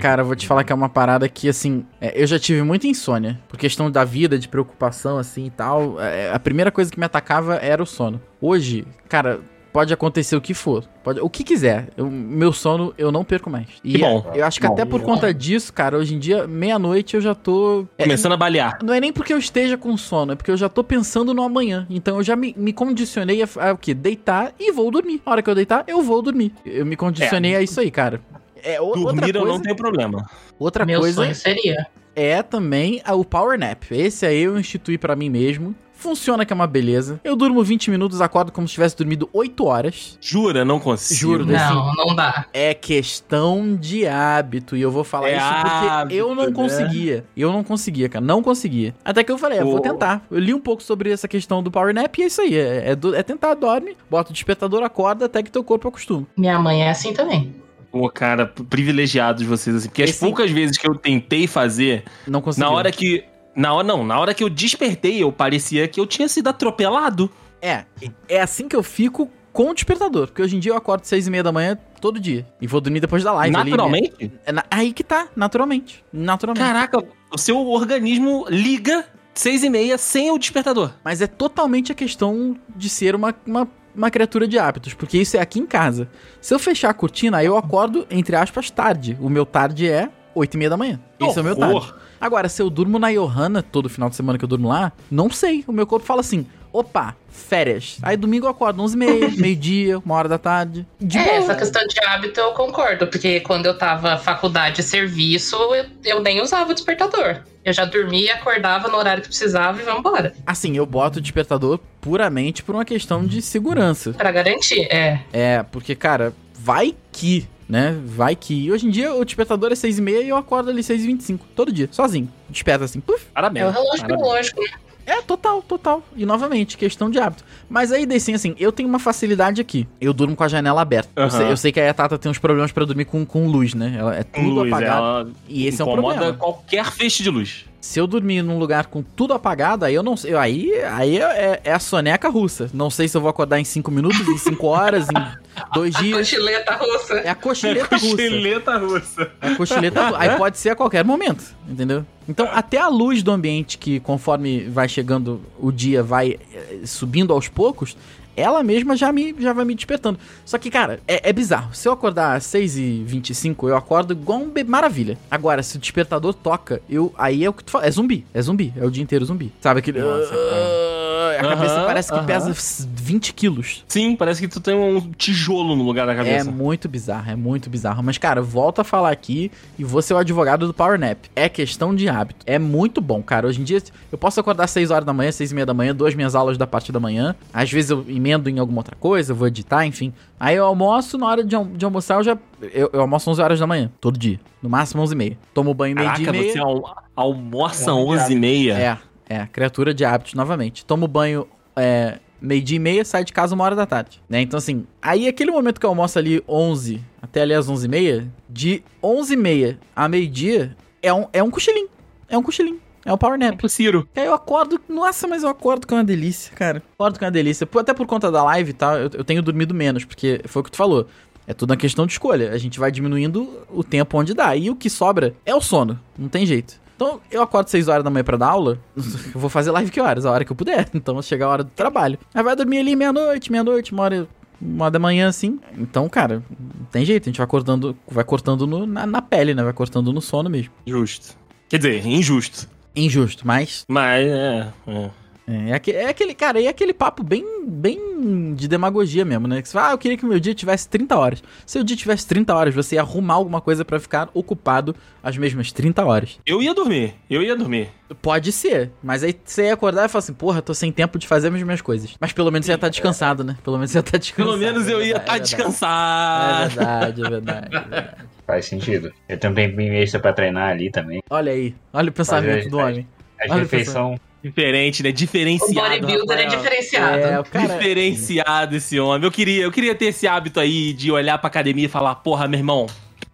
Cara, 0.00 0.22
eu 0.22 0.26
vou 0.26 0.36
te 0.36 0.46
falar 0.46 0.64
que 0.64 0.72
é 0.72 0.74
uma 0.74 0.88
parada 0.88 1.28
que, 1.28 1.48
assim, 1.48 1.86
é, 2.00 2.20
eu 2.20 2.26
já 2.26 2.38
tive 2.38 2.62
muita 2.62 2.86
insônia. 2.86 3.40
Por 3.48 3.56
questão 3.58 3.90
da 3.90 4.04
vida, 4.04 4.38
de 4.38 4.48
preocupação, 4.48 5.16
assim 5.16 5.46
e 5.46 5.50
tal. 5.50 5.98
é, 6.00 6.30
a 6.32 6.38
primeira 6.38 6.70
coisa 6.70 6.90
que 6.90 6.98
me 6.98 7.06
atacava 7.06 7.54
era 7.56 7.82
o 7.82 7.86
sono. 7.86 8.20
Hoje, 8.40 8.84
cara, 9.08 9.40
pode 9.72 9.92
acontecer 9.92 10.34
o 10.36 10.40
que 10.40 10.52
for. 10.54 10.84
Pode, 11.02 11.20
o 11.20 11.30
que 11.30 11.42
quiser. 11.44 11.88
Eu- 11.96 12.10
meu 12.10 12.52
sono 12.52 12.92
eu 12.98 13.10
não 13.12 13.24
perco 13.24 13.48
mais. 13.48 13.66
E 13.84 13.92
Que 13.92 13.98
bom. 13.98 14.30
Eu 14.34 14.44
acho 14.44 14.60
que 14.60 14.66
Bom. 14.66 14.72
até 14.74 14.84
por 14.84 15.00
conta 15.02 15.32
disso, 15.32 15.72
cara, 15.72 15.96
hoje 15.96 16.14
em 16.14 16.18
dia, 16.18 16.46
meia-noite 16.46 17.14
eu 17.14 17.20
já 17.20 17.34
tô. 17.34 17.86
é, 17.96 18.02
Começando 18.04 18.32
a 18.32 18.36
balear. 18.36 18.78
não 18.82 18.92
é 18.92 19.00
nem 19.00 19.12
porque 19.12 19.32
eu 19.32 19.38
esteja 19.38 19.76
com 19.78 19.96
sono, 19.96 20.32
é 20.32 20.36
porque 20.36 20.50
eu 20.50 20.56
já 20.56 20.68
tô 20.68 20.82
pensando 20.84 21.32
no 21.32 21.42
amanhã. 21.42 21.86
Então 21.88 22.16
eu 22.18 22.22
já 22.22 22.36
me, 22.36 22.54
me 22.58 22.72
condicionei 22.72 23.42
a, 23.42 23.48
a 23.58 23.72
o 23.72 23.78
quê? 23.78 23.94
Deitar 23.94 24.52
e 24.58 24.72
vou 24.72 24.90
dormir. 24.90 25.22
A 25.24 25.30
hora 25.30 25.42
que 25.42 25.48
eu 25.50 25.54
deitar, 25.54 25.84
eu 25.86 26.02
vou 26.02 26.20
dormir. 26.22 26.52
Eu 26.64 26.84
me 26.84 26.96
condicionei 26.96 27.54
a 27.56 27.62
isso 27.62 27.80
aí, 27.80 27.90
cara. 27.90 28.20
É, 28.62 28.78
o- 28.80 28.84
outra 28.86 29.02
Dormir 29.04 29.34
eu 29.34 29.40
coisa, 29.40 29.56
não 29.56 29.62
tenho 29.62 29.76
problema. 29.76 30.28
outra 30.58 30.84
Meu 30.84 31.00
coisa 31.00 31.22
sonho 31.22 31.34
seria. 31.34 31.86
é 32.14 32.42
também 32.42 33.00
o 33.10 33.24
Power 33.24 33.58
Nap. 33.58 33.84
Esse 33.90 34.26
aí 34.26 34.42
eu 34.42 34.58
instituí 34.58 34.98
pra 34.98 35.16
mim 35.16 35.30
mesmo. 35.30 35.74
Funciona 36.00 36.44
que 36.46 36.52
é 36.52 36.56
uma 36.56 36.66
beleza. 36.66 37.20
Eu 37.22 37.36
durmo 37.36 37.62
20 37.62 37.90
minutos, 37.90 38.20
acordo 38.20 38.50
como 38.50 38.66
se 38.66 38.74
tivesse 38.74 38.96
dormido 38.96 39.28
8 39.32 39.64
horas. 39.66 40.18
Jura, 40.20 40.64
não 40.64 40.80
consigo. 40.80 41.20
Juro, 41.20 41.44
Não, 41.46 41.92
não 41.94 42.14
dá. 42.16 42.46
É 42.52 42.72
questão 42.72 43.76
de 43.76 44.06
hábito. 44.06 44.76
E 44.76 44.80
eu 44.80 44.90
vou 44.90 45.04
falar 45.04 45.28
É 45.28 45.36
isso 45.36 45.46
porque 45.62 45.86
hábito, 45.88 46.14
eu 46.18 46.34
não 46.34 46.46
né? 46.46 46.52
conseguia. 46.52 47.24
Eu 47.36 47.52
não 47.52 47.62
conseguia, 47.62 48.08
cara. 48.08 48.24
Não 48.24 48.42
conseguia. 48.42 48.94
Até 49.04 49.22
que 49.22 49.30
eu 49.30 49.36
falei, 49.38 49.58
é, 49.58 49.62
vou 49.64 49.78
tentar. 49.80 50.22
Eu 50.30 50.38
li 50.38 50.54
um 50.54 50.60
pouco 50.60 50.82
sobre 50.82 51.10
essa 51.12 51.28
questão 51.28 51.62
do 51.62 51.70
Power 51.70 51.92
Nap 51.94 52.16
e 52.18 52.22
é 52.22 52.26
isso 52.26 52.40
aí. 52.40 52.54
É, 52.56 52.90
é 52.90 52.96
do- 52.96 53.14
é 53.14 53.22
tentar, 53.22 53.54
dorme, 53.54 53.96
bota 54.08 54.30
o 54.30 54.32
despertador, 54.32 54.82
acorda 54.82 55.26
até 55.26 55.42
que 55.42 55.50
teu 55.52 55.62
corpo 55.62 55.86
acostuma. 55.88 56.26
Minha 56.36 56.58
mãe 56.58 56.82
é 56.82 56.90
assim 56.90 57.12
também. 57.12 57.54
Pô, 57.92 58.08
cara, 58.08 58.46
privilegiados 58.46 59.42
vocês, 59.42 59.74
assim. 59.76 59.88
Porque 59.88 60.02
as 60.04 60.10
Esse- 60.10 60.20
poucas 60.20 60.50
vezes 60.50 60.78
que 60.78 60.88
eu 60.88 60.94
tentei 60.94 61.46
fazer, 61.46 62.04
Não 62.26 62.42
na 62.56 62.70
hora 62.70 62.90
que. 62.92 63.24
Na 63.54 63.72
hora, 63.74 63.86
não, 63.86 64.04
na 64.04 64.18
hora 64.18 64.32
que 64.34 64.42
eu 64.44 64.48
despertei, 64.50 65.22
eu 65.22 65.32
parecia 65.32 65.86
que 65.88 65.98
eu 66.00 66.06
tinha 66.06 66.28
sido 66.28 66.48
atropelado. 66.48 67.30
É, 67.60 67.84
é 68.28 68.40
assim 68.40 68.68
que 68.68 68.76
eu 68.76 68.82
fico 68.82 69.28
com 69.52 69.70
o 69.70 69.74
despertador. 69.74 70.28
Porque 70.28 70.40
hoje 70.42 70.56
em 70.56 70.60
dia 70.60 70.72
eu 70.72 70.76
acordo 70.76 71.04
seis 71.04 71.26
e 71.26 71.30
meia 71.30 71.42
da 71.42 71.52
manhã 71.52 71.76
todo 72.00 72.18
dia. 72.20 72.46
E 72.60 72.66
vou 72.66 72.80
dormir 72.80 73.00
depois 73.00 73.22
da 73.24 73.32
live. 73.32 73.54
ali, 73.56 73.64
né? 73.70 73.76
Naturalmente? 73.76 74.32
É 74.46 74.52
na- 74.52 74.64
aí 74.70 74.92
que 74.92 75.02
tá, 75.04 75.28
naturalmente. 75.36 76.04
Naturalmente. 76.12 76.64
Caraca, 76.64 77.04
o 77.32 77.36
seu 77.38 77.58
organismo 77.66 78.46
liga 78.48 79.04
seis 79.34 79.62
e 79.64 79.68
meia 79.68 79.98
sem 79.98 80.30
o 80.30 80.38
despertador. 80.38 80.92
Mas 81.04 81.20
é 81.20 81.26
totalmente 81.26 81.90
a 81.92 81.94
questão 81.94 82.56
de 82.74 82.88
ser 82.88 83.14
uma, 83.14 83.34
uma, 83.46 83.68
uma 83.94 84.10
criatura 84.10 84.46
de 84.46 84.58
hábitos, 84.58 84.94
porque 84.94 85.18
isso 85.18 85.36
é 85.36 85.40
aqui 85.40 85.58
em 85.58 85.66
casa. 85.66 86.08
Se 86.40 86.54
eu 86.54 86.58
fechar 86.58 86.90
a 86.90 86.94
cortina, 86.94 87.38
aí 87.38 87.46
eu 87.46 87.56
acordo, 87.56 88.06
entre 88.10 88.36
aspas, 88.36 88.70
tarde. 88.70 89.18
O 89.20 89.28
meu 89.28 89.44
tarde 89.44 89.88
é 89.88 90.08
8 90.34 90.54
e 90.54 90.56
meia 90.58 90.70
da 90.70 90.76
manhã. 90.76 91.00
Esse 91.18 91.38
é 91.38 91.42
o 91.42 91.44
meu 91.44 91.56
tarde. 91.56 91.92
Agora, 92.20 92.48
se 92.48 92.60
eu 92.60 92.68
durmo 92.68 92.98
na 92.98 93.10
Johanna 93.10 93.62
todo 93.62 93.88
final 93.88 94.10
de 94.10 94.16
semana 94.16 94.38
que 94.38 94.44
eu 94.44 94.48
durmo 94.48 94.68
lá, 94.68 94.92
não 95.10 95.30
sei. 95.30 95.64
O 95.66 95.72
meu 95.72 95.86
corpo 95.86 96.06
fala 96.06 96.20
assim: 96.20 96.46
opa, 96.72 97.16
férias. 97.28 97.98
Aí 98.02 98.16
domingo 98.16 98.46
eu 98.46 98.50
acordo 98.50 98.82
11 98.82 98.94
e 98.94 98.98
meia, 98.98 99.28
meio-dia, 99.36 99.98
uma 99.98 100.14
hora 100.14 100.28
da 100.28 100.38
tarde. 100.38 100.86
De 101.00 101.18
é, 101.18 101.24
boa. 101.24 101.36
essa 101.36 101.54
questão 101.54 101.82
de 101.86 101.98
hábito 102.04 102.40
eu 102.40 102.52
concordo, 102.52 103.06
porque 103.06 103.40
quando 103.40 103.66
eu 103.66 103.76
tava 103.76 104.16
faculdade 104.18 104.80
e 104.80 104.84
serviço, 104.84 105.56
eu, 105.56 105.86
eu 106.04 106.20
nem 106.20 106.40
usava 106.40 106.70
o 106.70 106.74
despertador. 106.74 107.42
Eu 107.62 107.72
já 107.72 107.84
dormia, 107.84 108.34
acordava 108.34 108.88
no 108.88 108.96
horário 108.96 109.22
que 109.22 109.28
precisava 109.28 109.80
e 109.80 109.84
vambora. 109.84 110.34
Assim, 110.46 110.76
eu 110.76 110.86
boto 110.86 111.18
o 111.18 111.22
despertador 111.22 111.78
puramente 112.00 112.62
por 112.62 112.74
uma 112.74 112.84
questão 112.84 113.24
de 113.24 113.42
segurança. 113.42 114.12
Pra 114.14 114.32
garantir, 114.32 114.86
é. 114.90 115.20
É, 115.32 115.62
porque, 115.62 115.94
cara, 115.94 116.32
vai 116.54 116.94
que, 117.12 117.46
né? 117.70 117.96
Vai 118.04 118.34
que. 118.34 118.54
E 118.66 118.72
hoje 118.72 118.86
em 118.86 118.90
dia 118.90 119.14
o 119.14 119.24
despertador 119.24 119.70
é 119.72 119.74
6 119.74 119.98
e 119.98 120.02
meia 120.02 120.22
e 120.22 120.28
eu 120.28 120.36
acordo 120.36 120.70
ali 120.70 120.82
6 120.82 121.02
e 121.04 121.06
25 121.06 121.46
todo 121.54 121.72
dia, 121.72 121.88
sozinho. 121.92 122.28
Desperta 122.48 122.84
assim, 122.84 123.00
puf. 123.00 123.24
Parabéns. 123.32 123.66
É 123.66 123.68
o 123.68 123.72
relógio 123.72 124.06
biológico. 124.06 124.60
É, 125.06 125.20
total, 125.22 125.60
total. 125.62 126.04
E 126.14 126.24
novamente, 126.24 126.76
questão 126.76 127.10
de 127.10 127.18
hábito. 127.18 127.44
Mas 127.68 127.90
aí, 127.90 128.06
assim, 128.14 128.34
assim, 128.34 128.54
eu 128.58 128.70
tenho 128.70 128.88
uma 128.88 128.98
facilidade 128.98 129.60
aqui. 129.60 129.88
Eu 130.00 130.12
durmo 130.12 130.36
com 130.36 130.44
a 130.44 130.48
janela 130.48 130.80
aberta. 130.82 131.10
Eu, 131.16 131.22
Aham. 131.24 131.30
sei, 131.30 131.50
eu 131.50 131.56
sei 131.56 131.72
que 131.72 131.80
aí 131.80 131.88
a 131.88 131.94
Tata 131.94 132.16
tem 132.18 132.30
uns 132.30 132.38
problemas 132.38 132.70
pra 132.70 132.84
dormir 132.84 133.06
com, 133.06 133.24
com 133.26 133.48
luz, 133.48 133.74
né? 133.74 133.96
Ela 133.98 134.16
é 134.16 134.22
tudo 134.22 134.46
luz, 134.50 134.68
apagado. 134.72 135.00
ela 135.02 135.30
E 135.48 135.66
esse 135.66 135.80
é 135.82 135.84
um 135.84 135.88
incomoda 135.88 136.14
problema. 136.14 136.38
qualquer 136.38 136.84
feixe 136.92 137.22
de 137.24 137.30
luz. 137.30 137.64
Se 137.80 137.98
eu 137.98 138.06
dormir 138.06 138.42
num 138.42 138.58
lugar 138.58 138.86
com 138.86 139.02
tudo 139.02 139.32
apagado, 139.32 139.84
aí 139.84 139.94
eu 139.94 140.02
não 140.02 140.16
sei. 140.16 140.34
Aí, 140.34 140.70
aí 140.82 141.18
é, 141.18 141.60
é 141.64 141.72
a 141.72 141.78
soneca 141.78 142.28
russa. 142.28 142.68
Não 142.74 142.90
sei 142.90 143.08
se 143.08 143.16
eu 143.16 143.20
vou 143.20 143.30
acordar 143.30 143.58
em 143.58 143.64
5 143.64 143.90
minutos, 143.90 144.20
em 144.28 144.36
5 144.36 144.66
horas, 144.66 145.06
em 145.08 145.40
2 145.72 145.94
dias. 145.94 146.18
Cochileta 146.18 146.74
russa. 146.76 147.14
É 147.14 147.30
a 147.30 147.34
cochileta 147.34 147.96
russa. 147.96 148.16
Cochileta 148.16 148.78
russa. 148.78 149.32
É 149.40 149.54
cochileta 149.54 150.04
russa. 150.04 150.18
Aí 150.18 150.36
pode 150.36 150.58
ser 150.58 150.70
a 150.70 150.76
qualquer 150.76 151.04
momento, 151.04 151.42
entendeu? 151.66 152.04
Então, 152.28 152.48
até 152.52 152.78
a 152.78 152.88
luz 152.88 153.22
do 153.22 153.32
ambiente, 153.32 153.78
que 153.78 153.98
conforme 154.00 154.60
vai 154.68 154.88
chegando 154.88 155.40
o 155.58 155.72
dia, 155.72 156.02
vai 156.02 156.38
eh, 156.54 156.80
subindo 156.84 157.32
aos 157.32 157.48
poucos, 157.48 157.96
ela 158.36 158.62
mesma 158.62 158.96
já, 158.96 159.12
me, 159.12 159.34
já 159.38 159.52
vai 159.52 159.64
me 159.64 159.74
despertando. 159.74 160.18
Só 160.44 160.58
que, 160.58 160.70
cara, 160.70 161.00
é, 161.06 161.28
é 161.30 161.32
bizarro. 161.32 161.74
Se 161.74 161.86
eu 161.88 161.92
acordar 161.92 162.36
às 162.36 162.44
6h25, 162.44 163.68
eu 163.68 163.76
acordo 163.76 164.12
igual 164.12 164.38
um 164.40 164.48
bebê. 164.50 164.70
Maravilha. 164.70 165.18
Agora, 165.30 165.62
se 165.62 165.76
o 165.76 165.80
despertador 165.80 166.32
toca, 166.34 166.80
eu. 166.88 167.12
Aí 167.18 167.44
é 167.44 167.48
o 167.48 167.52
que 167.52 167.64
tu 167.64 167.70
fala. 167.70 167.86
É 167.86 167.90
zumbi. 167.90 168.24
É 168.32 168.40
zumbi. 168.42 168.72
É 168.76 168.84
o 168.84 168.90
dia 168.90 169.02
inteiro 169.02 169.24
zumbi. 169.24 169.52
Sabe 169.60 169.80
aquele. 169.80 170.00
Nossa, 170.00 170.28
cara. 170.28 171.40
a 171.40 171.48
cabeça 171.56 171.74
Aham, 171.74 171.86
parece 171.86 172.08
que 172.12 172.18
aham. 172.18 172.26
pesa 172.26 172.54
20 172.94 173.32
quilos. 173.34 173.84
Sim, 173.88 174.14
parece 174.16 174.40
que 174.40 174.48
tu 174.48 174.60
tem 174.60 174.74
um 174.74 175.00
tijolo 175.12 175.74
no 175.74 175.82
lugar 175.82 176.06
da 176.06 176.12
É 176.12 176.16
cabeça. 176.16 176.50
muito 176.50 176.88
bizarro, 176.88 177.30
é 177.30 177.36
muito 177.36 177.70
bizarro. 177.70 178.02
Mas, 178.02 178.18
cara, 178.18 178.42
volto 178.42 178.80
a 178.80 178.84
falar 178.84 179.10
aqui 179.10 179.50
e 179.78 179.84
vou 179.84 180.02
ser 180.02 180.14
o 180.14 180.18
advogado 180.18 180.66
do 180.66 180.74
Power 180.74 180.98
Nap. 180.98 181.18
É 181.34 181.48
questão 181.48 181.94
de 181.94 182.08
hábito. 182.08 182.44
É 182.46 182.58
muito 182.58 183.00
bom, 183.00 183.22
cara. 183.22 183.46
Hoje 183.46 183.60
em 183.60 183.64
dia, 183.64 183.82
eu 184.12 184.18
posso 184.18 184.38
acordar 184.40 184.64
às 184.64 184.70
6 184.70 184.90
horas 184.90 185.04
da 185.04 185.12
manhã, 185.12 185.32
6 185.32 185.50
e 185.50 185.54
meia 185.54 185.66
da 185.66 185.74
manhã, 185.74 185.94
duas 185.94 186.14
minhas 186.14 186.34
aulas 186.34 186.58
da 186.58 186.66
parte 186.66 186.92
da 186.92 187.00
manhã. 187.00 187.34
Às 187.52 187.70
vezes 187.70 187.90
eu 187.90 188.04
emendo 188.20 188.48
em 188.50 188.58
alguma 188.58 188.80
outra 188.80 188.94
coisa, 188.96 189.32
vou 189.34 189.48
editar, 189.48 189.86
enfim. 189.86 190.12
Aí 190.38 190.56
eu 190.56 190.64
almoço, 190.64 191.16
na 191.18 191.26
hora 191.26 191.42
de, 191.42 191.56
al- 191.56 191.64
de 191.64 191.84
almoçar, 191.84 192.18
eu 192.18 192.22
já. 192.22 192.38
Eu, 192.62 192.90
eu 192.92 193.00
almoço 193.00 193.30
11 193.30 193.40
horas 193.42 193.58
da 193.60 193.66
manhã, 193.66 193.90
todo 194.00 194.18
dia. 194.18 194.38
No 194.62 194.68
máximo 194.68 195.02
11 195.02 195.14
e 195.14 195.16
meia. 195.16 195.38
Tomo 195.54 195.72
banho 195.74 195.94
meio-dia 195.96 196.22
e 196.22 196.26
Caraca, 196.26 196.40
meia. 196.44 196.52
você 196.52 196.58
al- 196.58 197.04
almoça 197.16 197.90
É 197.90 197.94
um 197.94 198.06
11 198.08 198.32
e 198.32 198.36
meia. 198.36 198.98
É, 199.28 199.34
é, 199.36 199.46
criatura 199.46 199.92
de 199.94 200.04
hábitos 200.04 200.34
novamente. 200.34 200.84
Tomo 200.84 201.08
banho 201.08 201.46
é, 201.74 202.18
meio-dia 202.40 202.76
e 202.76 202.80
meia, 202.80 203.04
sai 203.04 203.24
de 203.24 203.32
casa 203.32 203.54
uma 203.54 203.64
hora 203.64 203.74
da 203.76 203.86
tarde. 203.86 204.20
Né? 204.28 204.40
Então, 204.42 204.58
assim, 204.58 204.86
aí 205.00 205.26
aquele 205.28 205.50
momento 205.50 205.78
que 205.80 205.86
eu 205.86 205.90
almoço 205.90 206.18
ali 206.18 206.42
11 206.48 207.00
até 207.22 207.42
ali 207.42 207.54
às 207.54 207.68
11 207.68 207.86
e 207.86 207.88
meia, 207.88 208.28
de 208.48 208.82
11 209.02 209.34
e 209.34 209.36
meia 209.36 209.78
a 209.94 210.08
meio-dia, 210.08 210.76
é 211.02 211.12
um, 211.12 211.26
é 211.32 211.42
um 211.42 211.50
cochilinho. 211.50 211.88
É 212.28 212.36
um 212.38 212.42
cochilinho. 212.42 212.80
É 213.10 213.12
um 213.12 213.18
power 213.18 213.36
nap. 213.38 213.56
Pro 213.56 213.68
Ciro. 213.68 214.08
Aí 214.14 214.24
eu 214.24 214.32
acordo, 214.34 214.80
nossa, 214.88 215.26
mas 215.26 215.42
eu 215.42 215.48
acordo 215.48 215.84
com 215.86 215.96
uma 215.96 216.04
delícia, 216.04 216.52
cara. 216.54 216.80
Acordo 216.94 217.18
com 217.18 217.24
uma 217.24 217.30
delícia. 217.30 217.68
Até 217.78 217.92
por 217.92 218.06
conta 218.06 218.30
da 218.30 218.42
live 218.44 218.70
e 218.70 218.72
tal, 218.72 218.96
eu, 218.96 219.10
eu 219.14 219.24
tenho 219.24 219.42
dormido 219.42 219.74
menos, 219.74 220.04
porque 220.04 220.40
foi 220.44 220.60
o 220.60 220.64
que 220.64 220.70
tu 220.70 220.76
falou. 220.76 221.06
É 221.46 221.52
tudo 221.52 221.70
uma 221.70 221.76
questão 221.76 222.06
de 222.06 222.12
escolha. 222.12 222.52
A 222.52 222.58
gente 222.58 222.78
vai 222.78 222.92
diminuindo 222.92 223.66
o 223.68 223.82
tempo 223.82 224.16
onde 224.16 224.32
dá. 224.32 224.54
E 224.54 224.70
o 224.70 224.76
que 224.76 224.88
sobra 224.88 225.34
é 225.44 225.52
o 225.52 225.60
sono. 225.60 225.98
Não 226.16 226.28
tem 226.28 226.46
jeito. 226.46 226.78
Então, 226.94 227.20
eu 227.32 227.42
acordo 227.42 227.68
6 227.68 227.88
horas 227.88 228.04
da 228.04 228.10
manhã 228.10 228.22
pra 228.22 228.36
dar 228.36 228.48
aula. 228.48 228.78
Eu 229.34 229.40
vou 229.40 229.50
fazer 229.50 229.70
live 229.72 229.90
que 229.90 230.00
horas? 230.00 230.24
A 230.26 230.30
hora 230.30 230.44
que 230.44 230.52
eu 230.52 230.56
puder. 230.56 230.88
Então, 230.94 231.20
chega 231.22 231.46
a 231.46 231.48
hora 231.48 231.64
do 231.64 231.70
trabalho. 231.70 232.18
Aí 232.32 232.42
vai 232.44 232.54
dormir 232.54 232.78
ali 232.78 232.94
meia-noite, 232.94 233.50
meia-noite, 233.50 233.90
uma 233.92 234.02
hora, 234.04 234.28
uma 234.60 234.84
hora 234.84 234.90
da 234.92 234.98
manhã, 235.00 235.26
assim. 235.28 235.58
Então, 235.76 236.08
cara, 236.08 236.42
não 236.78 236.86
tem 236.92 237.04
jeito. 237.04 237.24
A 237.24 237.28
gente 237.30 237.38
vai 237.38 237.46
cortando, 237.46 237.96
vai 238.06 238.22
cortando 238.22 238.66
no- 238.66 238.86
na, 238.86 239.06
na 239.06 239.22
pele, 239.22 239.54
né? 239.54 239.64
Vai 239.64 239.72
cortando 239.72 240.12
no 240.12 240.20
sono 240.20 240.48
mesmo. 240.50 240.70
Justo. 240.86 241.34
Quer 241.70 241.78
dizer, 241.78 242.06
injusto. 242.06 242.68
Injusto, 242.94 243.46
mas 243.46 243.84
Mas 243.88 244.26
é. 244.26 244.68
é. 244.86 245.10
É, 245.52 245.70
é 245.72 245.90
é 246.04 246.08
aquele, 246.08 246.32
cara, 246.32 246.62
é 246.62 246.68
aquele 246.68 246.94
papo 246.94 247.24
bem, 247.24 247.44
bem 247.66 248.54
de 248.54 248.68
demagogia 248.68 249.24
mesmo, 249.24 249.48
né? 249.48 249.60
Que 249.60 249.68
você 249.68 249.72
fala, 249.72 249.88
ah, 249.88 249.92
eu 249.92 249.98
queria 249.98 250.16
que 250.16 250.24
o 250.24 250.28
meu 250.28 250.38
dia 250.38 250.54
tivesse 250.54 250.88
30 250.88 251.18
horas. 251.18 251.42
Se 251.66 251.76
o 251.78 251.82
dia 251.82 251.96
tivesse 251.96 252.24
30 252.28 252.54
horas, 252.54 252.72
você 252.72 252.94
ia 252.94 253.00
arrumar 253.00 253.34
alguma 253.34 253.60
coisa 253.60 253.84
pra 253.84 253.98
ficar 253.98 254.28
ocupado 254.32 254.94
as 255.22 255.36
mesmas 255.36 255.72
30 255.72 256.04
horas. 256.04 256.38
Eu 256.46 256.62
ia 256.62 256.72
dormir. 256.72 257.14
Eu 257.28 257.42
ia 257.42 257.56
dormir. 257.56 257.88
Pode 258.22 258.52
ser, 258.52 258.92
mas 259.02 259.24
aí 259.24 259.34
você 259.44 259.64
ia 259.66 259.74
acordar 259.74 260.04
e 260.04 260.08
falar 260.08 260.20
assim, 260.20 260.32
porra, 260.34 260.62
tô 260.62 260.72
sem 260.72 260.92
tempo 260.92 261.18
de 261.18 261.26
fazer 261.26 261.48
as 261.48 261.52
mesmas 261.52 261.80
coisas. 261.80 262.14
Mas 262.20 262.32
pelo 262.32 262.50
menos 262.52 262.66
você 262.66 262.72
ia 262.72 262.76
estar 262.76 262.88
descansado, 262.88 263.42
né? 263.42 263.56
Pelo 263.64 263.76
menos 263.76 263.90
você 263.90 263.98
ia 263.98 264.00
estar 264.00 264.18
descansado. 264.18 264.56
Pelo 264.58 264.72
menos 264.72 264.88
eu 264.88 265.00
É 265.00 265.06
ia 265.06 265.16
estar 265.16 265.34
é 265.36 265.38
verdade. 265.38 265.56
descansado. 265.56 266.62
É 266.62 266.68
verdade, 266.68 267.22
é 267.24 267.28
verdade, 267.30 267.76
é 267.76 267.80
verdade. 267.80 268.16
Faz 268.50 268.66
sentido. 268.66 269.12
Eu 269.28 269.38
tenho 269.38 269.52
um 269.52 269.54
tempinho 269.54 269.94
extra 269.94 270.18
pra 270.18 270.32
treinar 270.32 270.70
ali 270.70 270.90
também. 270.90 271.22
Olha 271.30 271.52
aí, 271.52 271.72
olha 271.92 272.08
o 272.08 272.12
pensamento 272.12 272.68
do 272.68 272.78
homem. 272.78 273.06
A 273.40 273.52
Olha, 273.52 273.62
refeição. 273.62 274.18
Diferente, 274.42 275.04
né? 275.04 275.10
O 275.10 275.12
Diferenciado. 275.12 275.88
bodybuilder 275.88 276.38
é 276.38 276.46
diferenciado. 276.46 277.16
É, 277.18 277.38
o 277.38 277.44
cara... 277.44 277.68
Diferenciado 277.68 278.74
esse 278.74 278.98
homem. 278.98 279.24
Eu 279.24 279.30
queria, 279.30 279.62
eu 279.62 279.70
queria 279.70 279.94
ter 279.94 280.06
esse 280.06 280.26
hábito 280.26 280.58
aí 280.58 280.92
de 280.92 281.12
olhar 281.12 281.38
pra 281.38 281.46
academia 281.46 281.84
e 281.86 281.88
falar, 281.88 282.16
porra, 282.16 282.48
meu 282.48 282.58
irmão, 282.58 282.86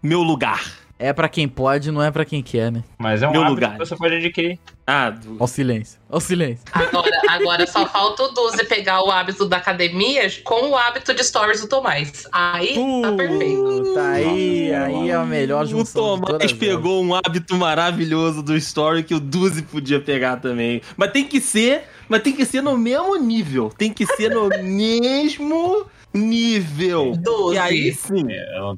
meu 0.03 0.21
lugar. 0.21 0.63
É 0.99 1.13
pra 1.13 1.29
quem 1.29 1.47
pode, 1.47 1.91
não 1.91 2.01
é 2.01 2.09
pra 2.09 2.25
quem 2.25 2.41
quer, 2.41 2.71
né? 2.71 2.83
Mas 2.97 3.21
é 3.21 3.27
um 3.27 3.31
Meu 3.31 3.41
hábito 3.41 3.53
lugar. 3.55 3.73
que 3.73 3.77
você 3.85 3.95
pode 3.95 4.15
adquirir. 4.15 4.57
Ah, 4.85 5.11
do- 5.11 5.37
Ó 5.39 5.43
o 5.43 5.47
silêncio, 5.47 5.99
ó 6.09 6.17
o 6.17 6.19
silêncio. 6.19 6.63
Agora, 6.71 7.21
agora 7.29 7.67
só 7.67 7.85
falta 7.85 8.23
o 8.23 8.27
Duzi 8.29 8.65
pegar 8.65 9.03
o 9.03 9.11
hábito 9.11 9.45
da 9.45 9.57
academia 9.57 10.27
com 10.43 10.69
o 10.71 10.75
hábito 10.75 11.13
de 11.13 11.23
stories 11.23 11.61
do 11.61 11.67
Tomás. 11.67 12.25
Aí 12.31 12.73
tá 13.03 13.11
perfeito. 13.11 13.93
Tá 13.93 14.09
aí, 14.11 14.73
aí 14.73 15.09
é 15.09 15.13
a 15.13 15.23
melhor 15.23 15.65
o 15.65 15.67
junção 15.67 16.15
de 16.19 16.25
Tomás 16.25 16.53
pegou 16.53 17.03
um 17.03 17.13
hábito 17.13 17.55
maravilhoso 17.55 18.41
do 18.41 18.55
story 18.57 19.03
que 19.03 19.13
o 19.13 19.19
Duzi 19.19 19.61
podia 19.61 19.99
pegar 19.99 20.37
também. 20.37 20.81
Mas 20.95 21.11
tem 21.11 21.25
que 21.25 21.39
ser, 21.39 21.83
mas 22.09 22.23
tem 22.23 22.33
que 22.33 22.43
ser 22.45 22.61
no 22.61 22.75
mesmo 22.75 23.15
nível. 23.17 23.71
Tem 23.77 23.93
que 23.93 24.05
ser 24.15 24.29
no 24.31 24.47
mesmo 24.63 25.85
nível. 26.13 27.13
Duzi. 27.17 27.55
E 27.55 27.59
aí 27.59 27.93
sim. 27.93 28.27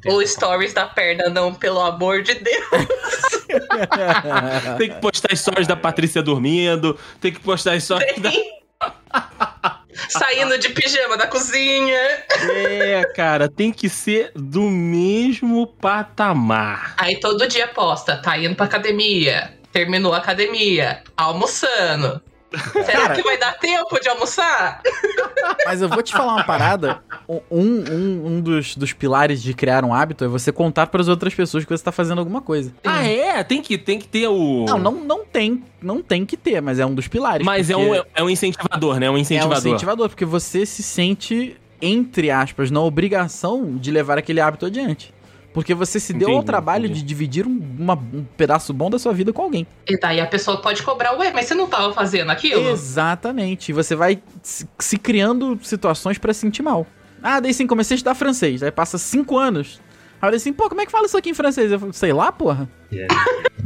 Tenho 0.02 0.16
O 0.18 0.26
stories 0.26 0.74
da 0.74 0.86
perna, 0.86 1.30
não, 1.30 1.54
pelo 1.54 1.80
amor 1.80 2.22
de 2.22 2.36
Deus. 2.36 2.68
Tem 4.78 4.90
que 4.90 5.02
postar 5.02 5.36
stories 5.36 5.68
da 5.68 5.76
Patrícia 5.76 6.22
dormindo. 6.22 6.98
Tem 7.20 7.32
que 7.32 7.40
postar 7.40 7.80
stories 7.80 8.20
da. 8.20 8.32
Saindo 10.10 10.58
de 10.58 10.70
pijama 10.70 11.18
da 11.18 11.28
cozinha. 11.28 12.00
É, 12.56 13.04
cara, 13.16 13.50
tem 13.50 13.72
que 13.72 13.90
ser 13.90 14.32
do 14.34 14.62
mesmo 14.62 15.68
patamar. 15.68 16.96
Aí 16.98 17.20
todo 17.20 17.48
dia 17.48 17.68
posta, 17.68 18.16
tá 18.18 18.38
indo 18.38 18.56
pra 18.56 18.66
academia. 18.66 19.54
Terminou 19.72 20.14
a 20.14 20.18
academia, 20.18 21.04
almoçando. 21.18 22.22
Será 22.74 23.02
Cara. 23.02 23.16
que 23.16 23.22
vai 23.22 23.38
dar 23.38 23.54
tempo 23.60 24.00
de 24.00 24.10
almoçar? 24.10 24.82
Mas 25.66 25.82
eu 25.82 25.90
vou 25.90 26.02
te 26.02 26.12
falar 26.12 26.34
uma 26.34 26.44
parada. 26.44 27.02
Um, 27.28 27.42
um, 27.52 28.28
um 28.28 28.42
dos, 28.42 28.76
dos 28.76 28.92
pilares 28.92 29.42
de 29.42 29.54
criar 29.54 29.86
um 29.86 29.94
hábito 29.94 30.26
é 30.26 30.28
você 30.28 30.52
contar 30.52 30.88
para 30.88 31.00
as 31.00 31.08
outras 31.08 31.34
pessoas 31.34 31.64
que 31.64 31.70
você 31.70 31.84
tá 31.84 31.92
fazendo 31.92 32.20
alguma 32.20 32.42
coisa. 32.42 32.74
Ah, 32.84 33.06
é? 33.06 33.44
Tem 33.44 33.62
que, 33.62 33.78
tem 33.78 34.00
que 34.00 34.08
ter 34.08 34.28
o. 34.28 34.66
Não, 34.66 34.80
não, 34.80 34.92
não 34.92 35.26
tem, 35.26 35.64
não 35.82 36.02
tem 36.02 36.26
que 36.26 36.36
ter, 36.36 36.60
mas 36.62 36.80
é 36.80 36.86
um 36.86 36.96
dos 36.96 37.08
pilares. 37.08 37.46
Mas 37.46 37.70
é 37.70 37.78
um, 37.78 37.94
é 37.94 38.24
um 38.24 38.30
incentivador, 38.30 39.00
né? 39.00 39.06
É 39.06 39.10
um 39.10 39.14
é 39.14 39.18
um 39.18 39.20
incentivador. 39.20 39.68
incentivador, 39.68 40.10
porque 40.10 40.26
você 40.26 40.66
se 40.66 40.82
sente, 40.82 41.56
entre 41.80 42.32
aspas, 42.32 42.72
na 42.72 42.82
obrigação 42.82 43.78
de 43.78 43.92
levar 43.92 44.18
aquele 44.18 44.42
hábito 44.42 44.66
adiante. 44.66 45.14
Porque 45.54 45.74
você 45.74 46.00
se 46.00 46.14
deu 46.14 46.28
ao 46.30 46.34
Entendi, 46.36 46.46
trabalho 46.46 46.86
entendi. 46.86 47.00
de 47.02 47.06
dividir 47.08 47.48
um, 47.48 47.60
uma- 47.80 47.96
um 47.96 48.24
pedaço 48.38 48.72
bom 48.74 48.90
da 48.90 49.00
sua 49.00 49.14
vida 49.14 49.34
com 49.34 49.42
alguém. 49.42 49.66
E 49.88 50.00
daí 50.00 50.20
a 50.22 50.28
pessoa 50.28 50.62
pode 50.62 50.84
cobrar, 50.84 51.18
ué, 51.18 51.32
mas 51.34 51.46
você 51.48 51.56
não 51.56 51.68
tava 51.68 51.92
fazendo 51.94 52.30
aquilo? 52.30 52.70
Exatamente. 52.70 53.70
E 53.70 53.74
você 53.74 53.96
vai 53.96 54.22
se, 54.44 54.68
se 54.78 54.98
criando 54.98 55.60
situações 55.64 56.18
pra 56.18 56.34
se 56.34 56.42
sentir 56.42 56.62
mal. 56.62 56.86
Ah, 57.22 57.40
daí 57.40 57.54
sim, 57.54 57.66
comecei 57.68 57.96
a 57.96 57.98
estudar 57.98 58.16
francês. 58.16 58.62
Aí 58.64 58.72
passa 58.72 58.98
cinco 58.98 59.38
anos. 59.38 59.82
Aí 60.22 60.28
eu 60.28 60.28
falei 60.28 60.38
assim, 60.38 60.54
pô, 60.54 60.68
como 60.68 60.82
é 60.82 60.86
que 60.86 60.92
fala 60.92 61.06
isso 61.06 61.18
aqui 61.18 61.30
em 61.30 61.34
francês? 61.34 61.72
Eu 61.72 61.80
falei, 61.80 61.94
sei 61.94 62.12
lá, 62.14 62.32
porra. 62.32 62.68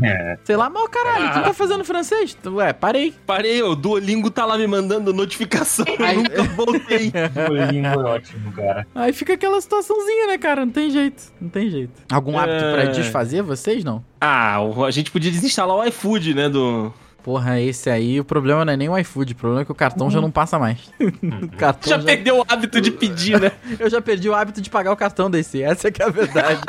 É. 0.01 0.38
Sei 0.43 0.56
lá, 0.58 0.70
mas 0.70 0.88
caralho, 0.89 1.32
tu 1.34 1.43
tá 1.43 1.54
fazendo 1.54 1.84
francês? 1.86 2.38
Ué, 2.45 2.74
parei. 2.74 3.14
Parei, 3.26 3.62
o 3.64 3.74
Duolingo 3.76 4.30
tá 4.30 4.45
lá 4.45 4.58
me 4.58 4.68
mandando 4.68 5.14
notificação. 5.14 5.86
Aí- 5.99 6.18
Eu 6.34 6.43
nunca 6.43 6.43
voltei. 6.56 7.12
Duolingo 7.47 7.88
é 7.88 7.97
ótimo, 7.97 8.51
cara. 8.51 8.86
Aí 8.93 9.14
fica 9.14 9.34
aquela 9.34 9.60
situaçãozinha, 9.62 10.28
né, 10.28 10.38
cara? 10.38 10.66
Não 10.66 10.74
tem 10.74 10.89
jeito. 10.91 11.24
Não 11.39 11.49
tem 11.49 11.70
jeito. 11.70 11.93
Algum 12.12 12.38
hábito 12.38 12.60
pra 12.72 12.84
É. 12.84 12.88
desfazer 12.88 13.41
vocês, 13.43 13.84
não? 13.84 14.04
Ah, 14.20 14.58
a 14.86 14.91
gente 14.91 15.10
podia 15.10 15.32
desinstalar 15.32 15.76
o 15.78 15.86
iFood, 15.88 16.34
né? 16.34 16.49
Do. 16.49 16.93
Porra, 17.24 17.59
esse 17.61 17.89
aí, 17.89 18.19
o 18.19 18.26
problema 18.26 18.65
não 18.65 18.74
é 18.74 18.76
nem 18.78 18.89
o 18.89 18.97
iFood, 18.97 19.32
o 19.32 19.36
problema 19.38 19.61
é 19.61 19.65
que 19.65 19.71
o 19.71 19.76
cartão 19.76 20.11
já 20.11 20.19
não 20.19 20.30
passa 20.30 20.59
mais. 20.59 20.78
o 20.99 21.47
cartão 21.57 21.89
Já 21.89 21.97
já- 21.97 22.03
perdeu 22.03 22.39
o 22.39 22.45
hábito 22.47 22.82
de 22.82 22.91
pedir, 22.91 23.39
né? 23.39 23.53
Eu 23.80 23.89
já 23.89 24.01
perdi 24.01 24.28
o 24.28 24.36
hábito 24.36 24.59
de 24.59 24.69
pagar 24.69 24.91
o 24.91 24.95
cartão 24.97 25.32
desse, 25.32 25.63
essa 25.63 25.88
é 25.88 25.91
que 25.91 26.01
é 26.01 26.05
a 26.05 26.09
verdade. 26.09 26.59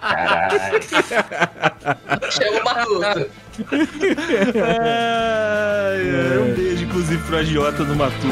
Caralho. 0.00 0.82
Chama 2.30 2.60
o 2.60 2.64
Matuto. 2.64 3.30
Ai, 4.62 6.02
ai, 6.32 6.38
um 6.38 6.54
beijo, 6.54 6.84
inclusive, 6.84 7.22
pro 7.24 7.36
agiota 7.38 7.82
do 7.84 7.96
Matu. 7.96 8.28